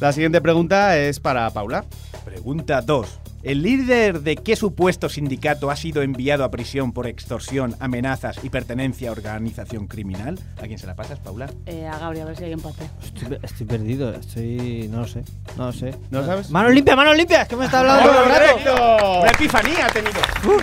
La 0.00 0.12
siguiente 0.12 0.40
pregunta 0.40 0.98
es 0.98 1.20
para 1.20 1.48
Paula. 1.50 1.84
Pregunta 2.24 2.80
2. 2.80 3.20
¿El 3.42 3.62
líder 3.62 4.20
de 4.20 4.36
qué 4.36 4.54
supuesto 4.54 5.08
sindicato 5.08 5.68
ha 5.70 5.74
sido 5.74 6.02
enviado 6.02 6.44
a 6.44 6.50
prisión 6.52 6.92
por 6.92 7.08
extorsión, 7.08 7.74
amenazas 7.80 8.36
y 8.44 8.50
pertenencia 8.50 9.08
a 9.08 9.12
organización 9.12 9.88
criminal? 9.88 10.38
¿A 10.58 10.66
quién 10.68 10.78
se 10.78 10.86
la 10.86 10.94
pasas, 10.94 11.18
Paula? 11.18 11.50
Eh, 11.66 11.84
a 11.88 11.98
Gabriel, 11.98 12.22
a 12.22 12.26
ver 12.28 12.36
si 12.36 12.44
hay 12.44 12.52
empate. 12.52 12.84
Estoy, 13.04 13.38
estoy 13.42 13.66
perdido. 13.66 14.12
Estoy. 14.14 14.88
No 14.92 15.00
lo 15.00 15.08
sé. 15.08 15.24
No 15.56 15.66
lo 15.66 15.72
sé. 15.72 15.92
¿No 16.12 16.24
sabes? 16.24 16.50
¡Manos 16.50 16.72
limpias, 16.72 16.96
manos 16.96 17.16
limpias! 17.16 17.48
¿Qué 17.48 17.56
me 17.56 17.64
está 17.64 17.80
hablando 17.80 18.10
todo 18.12 18.22
el 18.22 18.28
rato? 18.30 18.52
¡Correcto! 18.52 19.20
¡Una 19.22 19.30
epifanía 19.32 19.86
ha 19.86 19.90
tenido! 19.90 20.20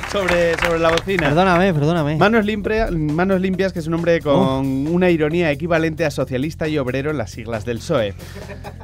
Sobre, 0.09 0.57
sobre 0.59 0.79
la 0.79 0.89
bocina. 0.91 1.27
Perdóname, 1.27 1.73
perdóname. 1.73 2.15
Manos, 2.15 2.45
limpia- 2.45 2.89
manos 2.91 3.41
limpias, 3.41 3.73
que 3.73 3.79
es 3.79 3.87
un 3.87 3.91
nombre 3.91 4.21
con 4.21 4.87
una 4.87 5.09
ironía 5.09 5.51
equivalente 5.51 6.05
a 6.05 6.11
socialista 6.11 6.69
y 6.69 6.77
obrero 6.77 7.11
en 7.11 7.17
las 7.17 7.31
siglas 7.31 7.65
del 7.65 7.79
PSOE. 7.79 8.13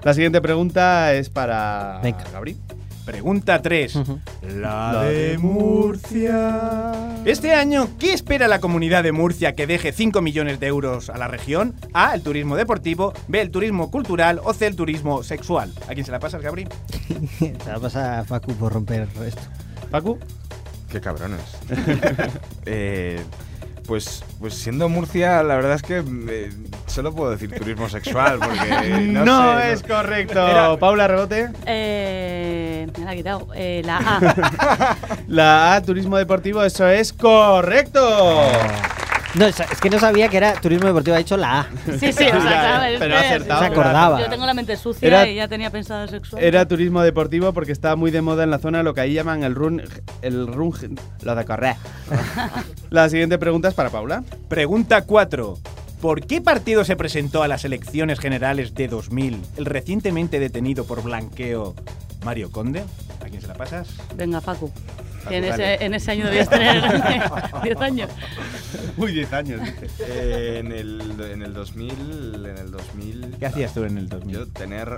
La 0.04 0.14
siguiente 0.14 0.42
pregunta 0.42 1.14
es 1.14 1.30
para 1.30 2.02
Venga. 2.04 2.26
Gabri. 2.34 2.58
Pregunta 3.06 3.62
3. 3.62 3.96
Ujú. 3.98 4.20
La 4.58 5.04
de 5.04 5.38
Murcia. 5.38 6.92
Este 7.24 7.54
año, 7.54 7.90
¿qué 8.00 8.14
espera 8.14 8.48
la 8.48 8.60
comunidad 8.60 9.04
de 9.04 9.12
Murcia 9.12 9.54
que 9.54 9.68
deje 9.68 9.92
5 9.92 10.22
millones 10.22 10.60
de 10.60 10.68
euros 10.68 11.10
a 11.12 11.18
la 11.18 11.28
región? 11.28 11.76
A. 11.94 12.16
El 12.16 12.24
turismo 12.24 12.56
deportivo. 12.56 13.14
B. 13.28 13.42
El 13.42 13.52
turismo 13.52 13.92
cultural. 13.92 14.42
O 14.44 14.54
C. 14.54 14.66
El 14.66 14.76
turismo 14.76 15.22
sexual. 15.24 15.72
¿A 15.88 15.94
quién 15.94 16.06
se 16.06 16.12
la 16.12 16.20
pasas, 16.20 16.42
Gabri? 16.42 16.68
Se 17.40 17.72
la 17.72 17.80
pasa 17.80 18.20
a 18.20 18.24
Facu 18.24 18.54
por 18.56 18.74
romper 18.74 19.08
esto. 19.26 19.42
Facu. 19.92 20.18
Qué 20.90 21.00
cabrones. 21.00 21.42
Eh, 22.68 23.22
pues, 23.88 24.24
pues 24.40 24.54
siendo 24.56 24.90
Murcia, 24.90 25.42
la 25.44 25.56
verdad 25.56 25.74
es 25.74 25.82
que 25.82 26.04
eh, 26.30 26.52
solo 26.88 27.14
puedo 27.14 27.32
decir 27.32 27.52
turismo 27.58 27.88
sexual, 27.90 28.40
porque 28.40 29.00
no, 29.08 29.26
No, 29.26 29.60
sé, 29.62 29.72
es 29.74 29.84
correcto. 29.84 30.46
Era- 30.48 30.78
Paula 30.78 31.08
Rebote. 31.08 31.50
Eh, 31.66 32.88
me 32.98 33.06
la 33.06 33.12
ha 33.12 33.16
quitado. 33.16 33.48
Eh, 33.56 33.82
la 33.86 33.98
A. 33.98 34.98
La 35.28 35.76
A, 35.76 35.82
turismo 35.82 36.18
deportivo, 36.18 36.64
eso 36.64 36.88
es 36.88 37.12
correcto. 37.14 38.02
No, 39.38 39.46
es 39.48 39.56
que 39.82 39.90
no 39.90 40.00
sabía 40.00 40.30
que 40.30 40.38
era 40.38 40.54
turismo 40.54 40.88
deportivo. 40.88 41.16
Ha 41.16 41.20
dicho 41.20 41.36
la 41.36 41.62
A. 41.62 41.68
Sí, 42.00 42.12
sí, 42.14 42.24
o 42.26 42.42
sea, 42.42 42.42
¿sabes? 42.42 43.00
Pero 43.00 43.18
acertado. 43.18 43.60
Se 43.62 43.66
acordaba. 43.68 44.20
Yo 44.22 44.30
tengo 44.30 44.46
la 44.46 44.54
mente 44.54 44.78
sucia 44.78 45.06
Era- 45.08 45.28
y 45.28 45.36
ya 45.36 45.48
tenía 45.48 45.70
pensado 45.70 46.08
sexual. 46.08 46.42
Era 46.44 46.68
turismo 46.68 47.02
deportivo 47.02 47.52
porque 47.54 47.72
está 47.74 47.96
muy 47.96 48.12
de 48.12 48.22
moda 48.22 48.44
en 48.44 48.52
la 48.52 48.60
zona 48.60 48.82
lo 48.84 48.94
que 48.94 49.02
ahí 49.02 49.14
llaman 49.14 49.44
el 49.44 49.56
run, 49.56 49.82
el 50.22 50.48
run, 50.48 51.00
lo 51.24 51.36
de 51.36 51.46
correr. 51.46 51.76
La 52.90 53.10
siguiente 53.10 53.38
pregunta 53.38 53.68
es 53.68 53.74
para 53.74 53.90
Paula. 53.90 54.24
Pregunta 54.48 55.02
4. 55.02 55.58
¿Por 56.02 56.26
qué 56.26 56.40
partido 56.40 56.86
se 56.86 56.96
presentó 56.96 57.42
a 57.44 57.48
las 57.48 57.66
elecciones 57.66 58.20
generales 58.20 58.74
de 58.76 58.88
2000 58.88 59.42
el 59.58 59.66
recientemente 59.66 60.40
detenido 60.40 60.86
por 60.86 61.02
blanqueo 61.04 61.74
Mario 62.24 62.52
Conde? 62.52 62.84
¿A 63.22 63.26
quién 63.30 63.42
se 63.42 63.48
la 63.48 63.56
pasas? 63.56 63.88
Venga, 64.16 64.40
Facu. 64.40 64.72
En, 65.30 65.44
ese, 65.44 65.84
en 65.84 65.94
ese 65.94 66.12
año 66.12 66.26
debías 66.26 66.50
tener 66.50 66.82
10 67.64 67.78
años. 67.82 68.10
Uy, 68.98 69.12
10 69.14 69.34
años, 69.34 69.62
dice. 69.62 69.88
Eh, 70.00 70.58
en, 70.60 70.72
el, 70.72 71.16
en 71.32 71.42
el 71.42 71.54
2000, 71.54 72.46
en 72.46 72.58
el 72.58 72.72
2000... 72.72 73.36
¿Qué 73.40 73.46
hacías 73.46 73.74
tú 73.74 73.84
en 73.84 73.98
el 73.98 74.08
2000? 74.10 74.36
Yo 74.36 74.48
tener 74.48 74.98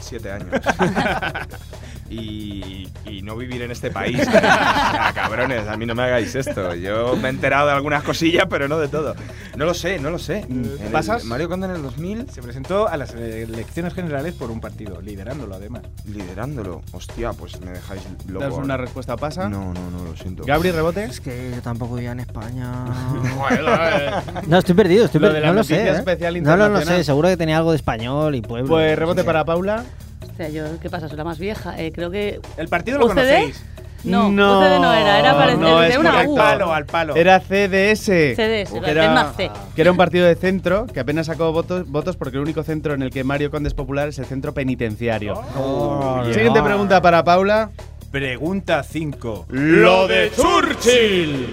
7 0.00 0.32
años. 0.32 0.50
y, 2.10 2.88
y 3.04 3.22
no 3.22 3.36
vivir 3.36 3.62
en 3.62 3.70
este 3.70 3.90
país. 3.90 4.16
O 4.26 4.30
sea, 4.30 5.12
cabrones, 5.14 5.66
a 5.66 5.76
mí 5.76 5.86
no 5.86 5.94
me 5.94 6.02
hagáis 6.04 6.34
esto. 6.34 6.74
Yo 6.74 7.16
me 7.16 7.28
he 7.28 7.30
enterado 7.30 7.68
de 7.68 7.74
algunas 7.74 8.02
cosillas, 8.02 8.46
pero 8.48 8.68
no 8.68 8.78
de 8.78 8.88
todo. 8.88 9.14
No 9.56 9.64
lo 9.64 9.74
sé, 9.74 9.98
no 9.98 10.10
lo 10.10 10.18
sé. 10.18 10.40
En 10.40 10.64
el- 10.82 10.92
¿Pasas? 10.92 11.24
Mario 11.24 11.48
Conde 11.48 11.66
en 11.66 11.72
el 11.74 11.82
2000, 11.82 12.30
Se 12.30 12.42
presentó 12.42 12.88
a 12.88 12.96
las 12.96 13.12
elecciones 13.14 13.94
generales 13.94 14.34
por 14.34 14.50
un 14.50 14.60
partido, 14.60 15.00
liderándolo 15.00 15.54
además. 15.54 15.82
liderándolo. 16.06 16.82
Hostia, 16.92 17.32
pues 17.32 17.60
me 17.60 17.70
dejáis 17.72 18.02
loco. 18.28 18.44
¿Das 18.44 18.54
una 18.54 18.76
respuesta 18.76 19.16
pasa? 19.16 19.48
No, 19.48 19.65
no, 19.72 19.90
no, 19.90 20.04
lo 20.04 20.16
siento. 20.16 20.44
Gabri 20.44 20.70
Rebote. 20.70 21.04
Es 21.04 21.20
que 21.20 21.52
yo 21.54 21.62
tampoco 21.62 21.94
vivía 21.96 22.12
en 22.12 22.20
España. 22.20 22.72
Eh. 23.50 24.10
No, 24.46 24.58
estoy 24.58 24.74
perdido, 24.74 25.04
estoy 25.06 25.20
perdido. 25.20 25.46
No 25.46 25.52
lo 25.54 25.64
sé. 25.64 25.76
¿eh? 25.88 25.90
especial 25.90 26.42
No, 26.42 26.56
no, 26.56 26.68
no 26.68 26.80
sé. 26.82 27.04
Seguro 27.04 27.28
que 27.28 27.36
tenía 27.36 27.58
algo 27.58 27.70
de 27.70 27.76
español 27.76 28.34
y 28.34 28.40
pueblo. 28.42 28.68
Pues 28.68 28.90
no 28.90 28.96
rebote 28.96 29.20
sé. 29.20 29.26
para 29.26 29.44
Paula. 29.44 29.84
Hostia, 30.22 30.48
yo, 30.48 30.64
¿qué 30.80 30.90
pasa? 30.90 31.08
Soy 31.08 31.16
la 31.16 31.24
más 31.24 31.38
vieja. 31.38 31.80
Eh, 31.80 31.92
creo 31.92 32.10
que. 32.10 32.40
¿El 32.56 32.68
partido 32.68 32.98
lo 32.98 33.06
¿UCD? 33.06 33.10
conocéis? 33.14 33.64
No, 34.04 34.30
No, 34.30 34.58
UCD 34.60 34.80
no 34.80 34.92
era, 34.92 35.18
era 35.18 35.34
para 35.36 35.54
no 35.54 35.80
de 35.80 35.98
una 35.98 36.10
correcto. 36.12 36.32
U. 36.32 36.38
Al 36.38 36.44
palo, 36.58 36.72
al 36.74 36.86
palo. 36.86 37.16
Era 37.16 37.40
CDS. 37.40 38.04
CDS, 38.36 38.80
que 38.80 38.90
era 38.90 39.32
C. 39.36 39.50
que 39.74 39.80
era 39.80 39.90
un 39.90 39.96
partido 39.96 40.26
de 40.26 40.34
centro 40.36 40.86
que 40.86 41.00
apenas 41.00 41.26
sacó 41.26 41.52
votos, 41.52 41.88
votos 41.90 42.16
porque 42.16 42.36
el 42.36 42.42
único 42.42 42.62
centro 42.62 42.94
en 42.94 43.02
el 43.02 43.10
que 43.10 43.24
Mario 43.24 43.50
Conde 43.50 43.68
es 43.68 43.74
popular 43.74 44.08
es 44.08 44.18
el 44.18 44.26
centro 44.26 44.54
penitenciario. 44.54 45.34
Oh, 45.58 46.22
Siguiente 46.32 46.62
pregunta 46.62 47.00
para 47.02 47.24
Paula. 47.24 47.70
Pregunta 48.16 48.82
5. 48.82 49.48
Lo 49.50 50.08
de 50.08 50.32
Churchill. 50.34 51.48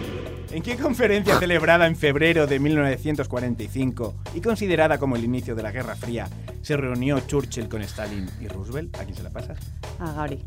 ¿En 0.49 0.63
qué 0.63 0.77
conferencia 0.77 1.37
celebrada 1.37 1.87
en 1.87 1.97
febrero 1.97 2.47
de 2.47 2.57
1945 2.57 4.13
y 4.33 4.39
considerada 4.39 4.97
como 4.97 5.17
el 5.17 5.25
inicio 5.25 5.55
de 5.55 5.63
la 5.63 5.73
Guerra 5.73 5.97
Fría 5.97 6.29
se 6.61 6.77
reunió 6.77 7.19
Churchill 7.19 7.67
con 7.67 7.81
Stalin 7.81 8.29
y 8.39 8.47
Roosevelt? 8.47 8.97
¿A 8.97 9.03
quién 9.03 9.17
se 9.17 9.23
la 9.23 9.29
pasas? 9.29 9.57
A 9.99 10.13
Gabri. 10.13 10.41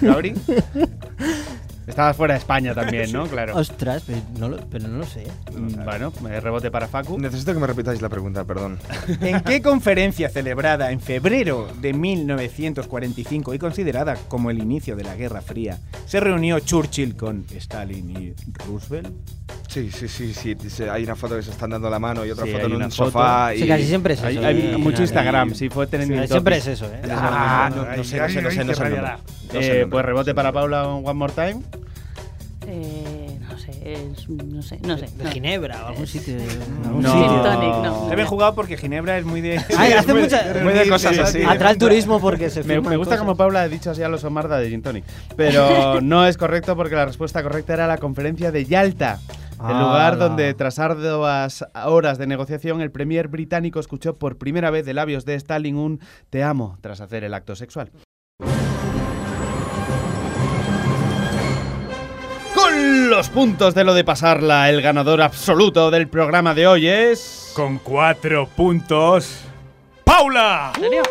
Gabri. 0.00 0.32
Estabas 1.90 2.16
fuera 2.16 2.34
de 2.34 2.38
España 2.40 2.74
también, 2.74 3.12
¿no? 3.12 3.26
Claro. 3.26 3.56
Ostras, 3.56 4.02
pero 4.06 4.18
no 4.38 4.48
lo, 4.48 4.56
pero 4.68 4.88
no 4.88 4.98
lo 4.98 5.04
sé. 5.06 5.26
Mm, 5.54 5.84
Bueno, 5.84 6.12
eh, 6.30 6.40
rebote 6.40 6.70
para 6.70 6.88
Facu. 6.88 7.18
Necesito 7.18 7.52
que 7.52 7.58
me 7.60 7.66
repitáis 7.66 8.00
la 8.00 8.08
pregunta, 8.08 8.44
perdón. 8.44 8.78
¿En 9.20 9.40
qué 9.42 9.60
conferencia 9.60 10.28
celebrada 10.30 10.90
en 10.92 11.00
febrero 11.00 11.68
de 11.80 11.92
1945 11.92 13.54
y 13.54 13.58
considerada 13.58 14.16
como 14.28 14.50
el 14.50 14.58
inicio 14.58 14.96
de 14.96 15.04
la 15.04 15.14
Guerra 15.16 15.40
Fría 15.42 15.78
se 16.06 16.20
reunió 16.20 16.60
Churchill 16.60 17.16
con 17.16 17.44
Stalin 17.54 18.10
y 18.10 18.34
Roosevelt? 18.66 19.08
Sí, 19.68 19.90
sí, 19.92 20.08
sí, 20.08 20.32
sí. 20.34 20.82
Hay 20.84 21.04
una 21.04 21.14
foto 21.14 21.36
que 21.36 21.42
se 21.42 21.50
están 21.50 21.70
dando 21.70 21.88
la 21.88 21.98
mano 22.00 22.24
y 22.26 22.30
otra 22.30 22.44
Sí, 22.44 22.50
foto 22.52 22.66
hay 22.66 22.72
en 22.72 22.82
un 22.82 22.90
foto. 22.90 23.04
sofá. 23.10 23.50
Sí, 23.54 23.64
y... 23.64 23.68
casi 23.68 23.84
siempre 23.84 24.14
es 24.14 24.22
Hay, 24.24 24.36
eso. 24.36 24.46
hay 24.46 24.72
y- 24.74 24.78
mucho 24.78 24.98
y- 24.98 25.02
Instagram, 25.04 25.54
sí, 25.54 25.68
fue 25.68 25.86
trending 25.86 26.26
Siempre 26.26 26.56
topic. 26.56 26.58
es 26.58 26.66
eso, 26.66 26.86
¿eh? 26.86 27.00
Ah, 27.10 27.70
no, 27.74 27.84
no 27.96 28.04
sé, 28.04 28.18
no 28.18 28.28
sé, 28.28 28.42
no 28.42 28.50
sé, 28.50 28.64
no 28.64 28.74
sé 28.74 28.82
nombre. 28.82 29.00
da. 29.00 29.18
No 29.54 29.60
sé 29.60 29.80
Eh, 29.82 29.86
pues 29.86 30.02
no 30.02 30.06
rebote 30.06 30.30
sé 30.30 30.34
para. 30.34 30.50
Paula, 30.52 30.88
one 30.88 31.14
more 31.14 31.32
time. 31.32 31.62
Eh, 32.66 33.38
no 33.48 33.58
sé, 33.58 33.70
es- 33.84 34.28
no 34.28 34.62
sé, 34.62 34.78
no 34.86 34.98
sé. 34.98 35.06
De 35.16 35.24
no. 35.24 35.30
Ginebra 35.30 35.84
o 35.84 35.88
algún 35.88 36.06
sitio. 36.06 36.34
No. 36.36 36.88
algún 36.88 37.02
Gin 37.04 37.12
sitio. 37.22 37.42
tonic, 37.42 37.74
no. 37.84 38.12
He 38.12 38.14
bien 38.16 38.26
jugado 38.28 38.54
porque 38.54 38.76
Ginebra 38.76 39.16
es 39.18 39.24
muy 39.24 39.40
de. 39.40 39.58
Ay, 39.78 39.92
hace 39.98 40.12
muy- 40.12 40.22
mucha- 40.22 40.42
de 40.52 40.62
muy 40.62 40.72
de 40.74 40.88
cosas 40.88 41.18
así. 41.18 41.38
sí. 41.40 41.44
Atrae 41.48 41.72
el 41.72 41.78
turismo 41.78 42.20
porque 42.20 42.50
se 42.50 42.60
Me, 42.60 42.74
firman 42.74 42.90
me 42.90 42.96
gusta 42.96 43.14
cosas. 43.14 43.20
como 43.26 43.36
Paula 43.36 43.62
ha 43.62 43.68
dicho 43.68 43.90
así 43.90 44.02
a 44.02 44.08
los 44.08 44.22
Omarda 44.24 44.58
de 44.58 44.68
Gin 44.68 44.82
Tonic. 44.82 45.04
Pero 45.36 46.00
no 46.02 46.26
es 46.26 46.36
correcto 46.36 46.76
porque 46.76 46.94
la 46.94 47.06
respuesta 47.06 47.42
correcta 47.42 47.72
era 47.74 47.86
la 47.86 47.98
conferencia 47.98 48.52
de 48.52 48.64
Yalta. 48.66 49.18
El 49.62 49.78
lugar 49.78 50.14
¡Hala! 50.14 50.16
donde, 50.28 50.54
tras 50.54 50.78
arduas 50.78 51.66
horas 51.84 52.16
de 52.16 52.26
negociación, 52.26 52.80
el 52.80 52.90
premier 52.90 53.28
británico 53.28 53.78
escuchó 53.78 54.16
por 54.16 54.38
primera 54.38 54.70
vez 54.70 54.86
de 54.86 54.94
labios 54.94 55.26
de 55.26 55.34
Stalin 55.34 55.76
un 55.76 56.00
te 56.30 56.42
amo 56.42 56.78
tras 56.80 57.02
hacer 57.02 57.24
el 57.24 57.34
acto 57.34 57.54
sexual. 57.54 57.90
Con 62.80 63.10
los 63.10 63.28
puntos 63.28 63.74
de 63.74 63.84
lo 63.84 63.92
de 63.92 64.04
pasarla, 64.04 64.70
el 64.70 64.80
ganador 64.80 65.20
absoluto 65.20 65.90
del 65.90 66.08
programa 66.08 66.54
de 66.54 66.66
hoy 66.66 66.88
es... 66.88 67.52
Con 67.54 67.76
cuatro 67.78 68.48
puntos. 68.48 69.42
¡Paula! 70.02 70.72
¿En 70.76 70.82
serio? 70.82 71.02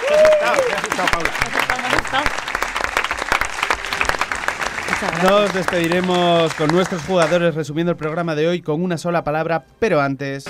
Muchas 0.00 0.22
gracias. 4.90 5.22
Nos 5.22 5.52
despediremos 5.52 6.54
con 6.54 6.68
nuestros 6.68 7.02
jugadores 7.02 7.54
resumiendo 7.54 7.92
el 7.92 7.98
programa 7.98 8.34
de 8.34 8.48
hoy 8.48 8.62
con 8.62 8.82
una 8.82 8.96
sola 8.96 9.22
palabra, 9.22 9.64
pero 9.78 10.00
antes... 10.00 10.46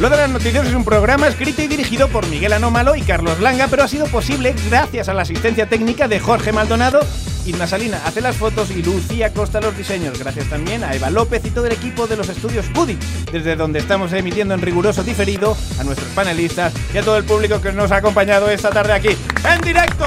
Lo 0.00 0.10
de 0.10 0.16
las 0.16 0.30
noticias 0.30 0.66
es 0.66 0.74
un 0.74 0.84
programa 0.84 1.28
escrito 1.28 1.62
y 1.62 1.68
dirigido 1.68 2.08
por 2.08 2.26
Miguel 2.26 2.54
Anómalo 2.54 2.96
y 2.96 3.02
Carlos 3.02 3.38
Langa, 3.38 3.68
pero 3.68 3.84
ha 3.84 3.88
sido 3.88 4.06
posible 4.06 4.56
gracias 4.68 5.08
a 5.08 5.14
la 5.14 5.22
asistencia 5.22 5.66
técnica 5.66 6.08
de 6.08 6.18
Jorge 6.18 6.52
Maldonado, 6.52 7.00
Inma 7.46 7.66
Salina 7.66 8.00
hace 8.04 8.20
las 8.20 8.36
fotos 8.36 8.70
y 8.70 8.82
Lucía 8.82 9.32
Costa 9.32 9.60
los 9.60 9.76
diseños. 9.76 10.18
Gracias 10.18 10.48
también 10.48 10.84
a 10.84 10.94
Eva 10.94 11.10
López 11.10 11.44
y 11.44 11.50
todo 11.50 11.66
el 11.66 11.72
equipo 11.72 12.06
de 12.06 12.16
los 12.16 12.28
estudios 12.28 12.72
Buddy, 12.72 12.98
desde 13.32 13.56
donde 13.56 13.78
estamos 13.78 14.12
emitiendo 14.12 14.54
en 14.54 14.60
riguroso 14.60 15.02
diferido 15.02 15.56
a 15.78 15.84
nuestros 15.84 16.08
panelistas 16.10 16.72
y 16.94 16.98
a 16.98 17.02
todo 17.02 17.16
el 17.16 17.24
público 17.24 17.60
que 17.60 17.72
nos 17.72 17.92
ha 17.92 17.96
acompañado 17.96 18.50
esta 18.50 18.70
tarde 18.70 18.92
aquí 18.92 19.08
en 19.08 19.60
directo. 19.62 20.06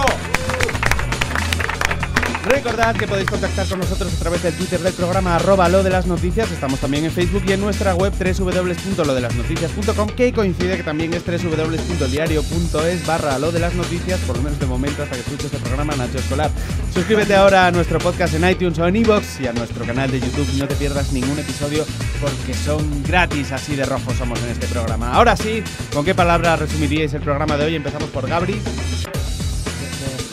Recordad 2.43 2.95
que 2.95 3.07
podéis 3.07 3.29
contactar 3.29 3.65
con 3.67 3.79
nosotros 3.79 4.13
a 4.13 4.17
través 4.19 4.43
del 4.43 4.53
Twitter 4.53 4.79
del 4.81 4.93
programa 4.93 5.37
arroba 5.37 5.69
lo 5.69 5.81
de 5.81 5.89
las 5.89 6.05
noticias. 6.05 6.51
Estamos 6.51 6.79
también 6.79 7.05
en 7.05 7.11
Facebook 7.11 7.43
y 7.47 7.53
en 7.53 7.61
nuestra 7.61 7.95
web 7.95 8.11
www.lodelasnoticias.com 8.11 10.09
que 10.09 10.33
coincide 10.33 10.75
que 10.75 10.83
también 10.83 11.13
es 11.13 11.23
www.diario.es 11.25 13.05
barra 13.05 13.39
lo 13.39 13.51
de 13.53 13.59
las 13.59 13.75
noticias, 13.75 14.19
por 14.21 14.35
lo 14.37 14.43
menos 14.43 14.59
de 14.59 14.65
momento 14.65 15.03
hasta 15.03 15.15
que 15.15 15.21
escuches 15.21 15.45
este 15.45 15.59
programa 15.59 15.95
Nacho 15.95 16.17
Escolar. 16.17 16.51
Suscríbete 16.93 17.33
ahora 17.33 17.67
a 17.67 17.71
nuestro 17.71 17.99
podcast 17.99 18.33
en 18.33 18.49
iTunes 18.49 18.77
o 18.77 18.87
en 18.87 18.97
iVoox 18.97 19.39
y 19.39 19.47
a 19.47 19.53
nuestro 19.53 19.85
canal 19.85 20.11
de 20.11 20.19
YouTube 20.19 20.47
no 20.57 20.67
te 20.67 20.75
pierdas 20.75 21.13
ningún 21.13 21.39
episodio 21.39 21.85
porque 22.19 22.53
son 22.53 23.03
gratis, 23.03 23.53
así 23.53 23.77
de 23.77 23.85
rojos 23.85 24.15
somos 24.17 24.41
en 24.43 24.49
este 24.49 24.67
programa. 24.67 25.13
Ahora 25.13 25.37
sí, 25.37 25.63
¿con 25.93 26.03
qué 26.03 26.13
palabras 26.13 26.59
resumiríais 26.59 27.13
el 27.13 27.21
programa 27.21 27.55
de 27.55 27.65
hoy? 27.65 27.75
Empezamos 27.75 28.09
por 28.09 28.27
Gabri. 28.27 28.59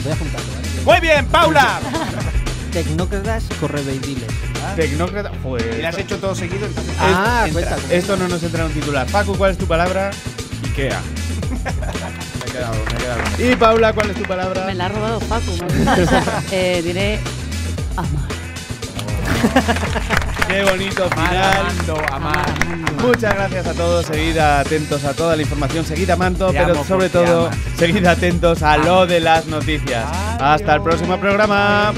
Voy 0.03 0.13
a 0.13 0.17
juntarlo, 0.17 0.53
¿vale? 0.57 0.70
Muy 0.85 1.01
bien, 1.01 1.27
Paula. 1.27 1.81
Tecnócratas 2.73 3.45
correveidiles. 3.59 4.29
Tecnócrata. 4.77 5.31
Joder. 5.43 5.79
Y 5.79 5.83
lo 5.83 5.89
has 5.89 5.99
hecho 5.99 6.19
todo 6.19 6.35
seguido, 6.35 6.67
entonces. 6.67 6.95
Ah, 6.99 7.47
cuenta. 7.53 7.77
Esto 7.91 8.17
no 8.17 8.29
nos 8.29 8.43
entra 8.43 8.61
en 8.63 8.67
un 8.69 8.73
titular. 8.73 9.07
Paco, 9.09 9.35
¿cuál 9.37 9.53
es 9.53 9.59
tu 9.59 9.67
palabra? 9.67 10.11
Ikea. 10.65 11.01
me 11.51 12.47
he 12.47 12.53
quedado, 12.53 12.75
me 12.75 12.81
he 12.81 12.97
quedado. 12.97 13.53
Y 13.53 13.57
Paula, 13.57 13.93
¿cuál 13.93 14.11
es 14.11 14.17
tu 14.17 14.23
palabra? 14.23 14.65
Me 14.67 14.75
la 14.75 14.87
ha 14.87 14.89
robado 14.89 15.19
Paco. 15.21 15.53
madre. 15.85 16.07
eh, 16.53 16.83
diré 16.85 17.19
amar. 17.97 18.31
Qué 20.51 20.65
bonito 20.65 21.09
final. 21.11 21.67
Amando, 21.67 22.03
amando. 22.13 23.07
Muchas 23.07 23.35
gracias 23.35 23.67
a 23.69 23.73
todos. 23.75 24.07
Seguid 24.07 24.37
atentos 24.39 25.05
a 25.05 25.15
toda 25.15 25.37
la 25.37 25.43
información. 25.43 25.85
Seguid 25.85 26.11
amando, 26.11 26.49
Te 26.51 26.59
pero 26.59 26.73
amo 26.73 26.85
sobre 26.85 27.09
todo, 27.09 27.51
seguid 27.77 28.05
atentos 28.05 28.63
a 28.63 28.77
lo 28.77 29.07
de 29.07 29.21
las 29.21 29.47
noticias. 29.47 30.05
Hasta 30.41 30.75
el 30.75 30.83
próximo 30.83 31.19
programa. 31.19 31.93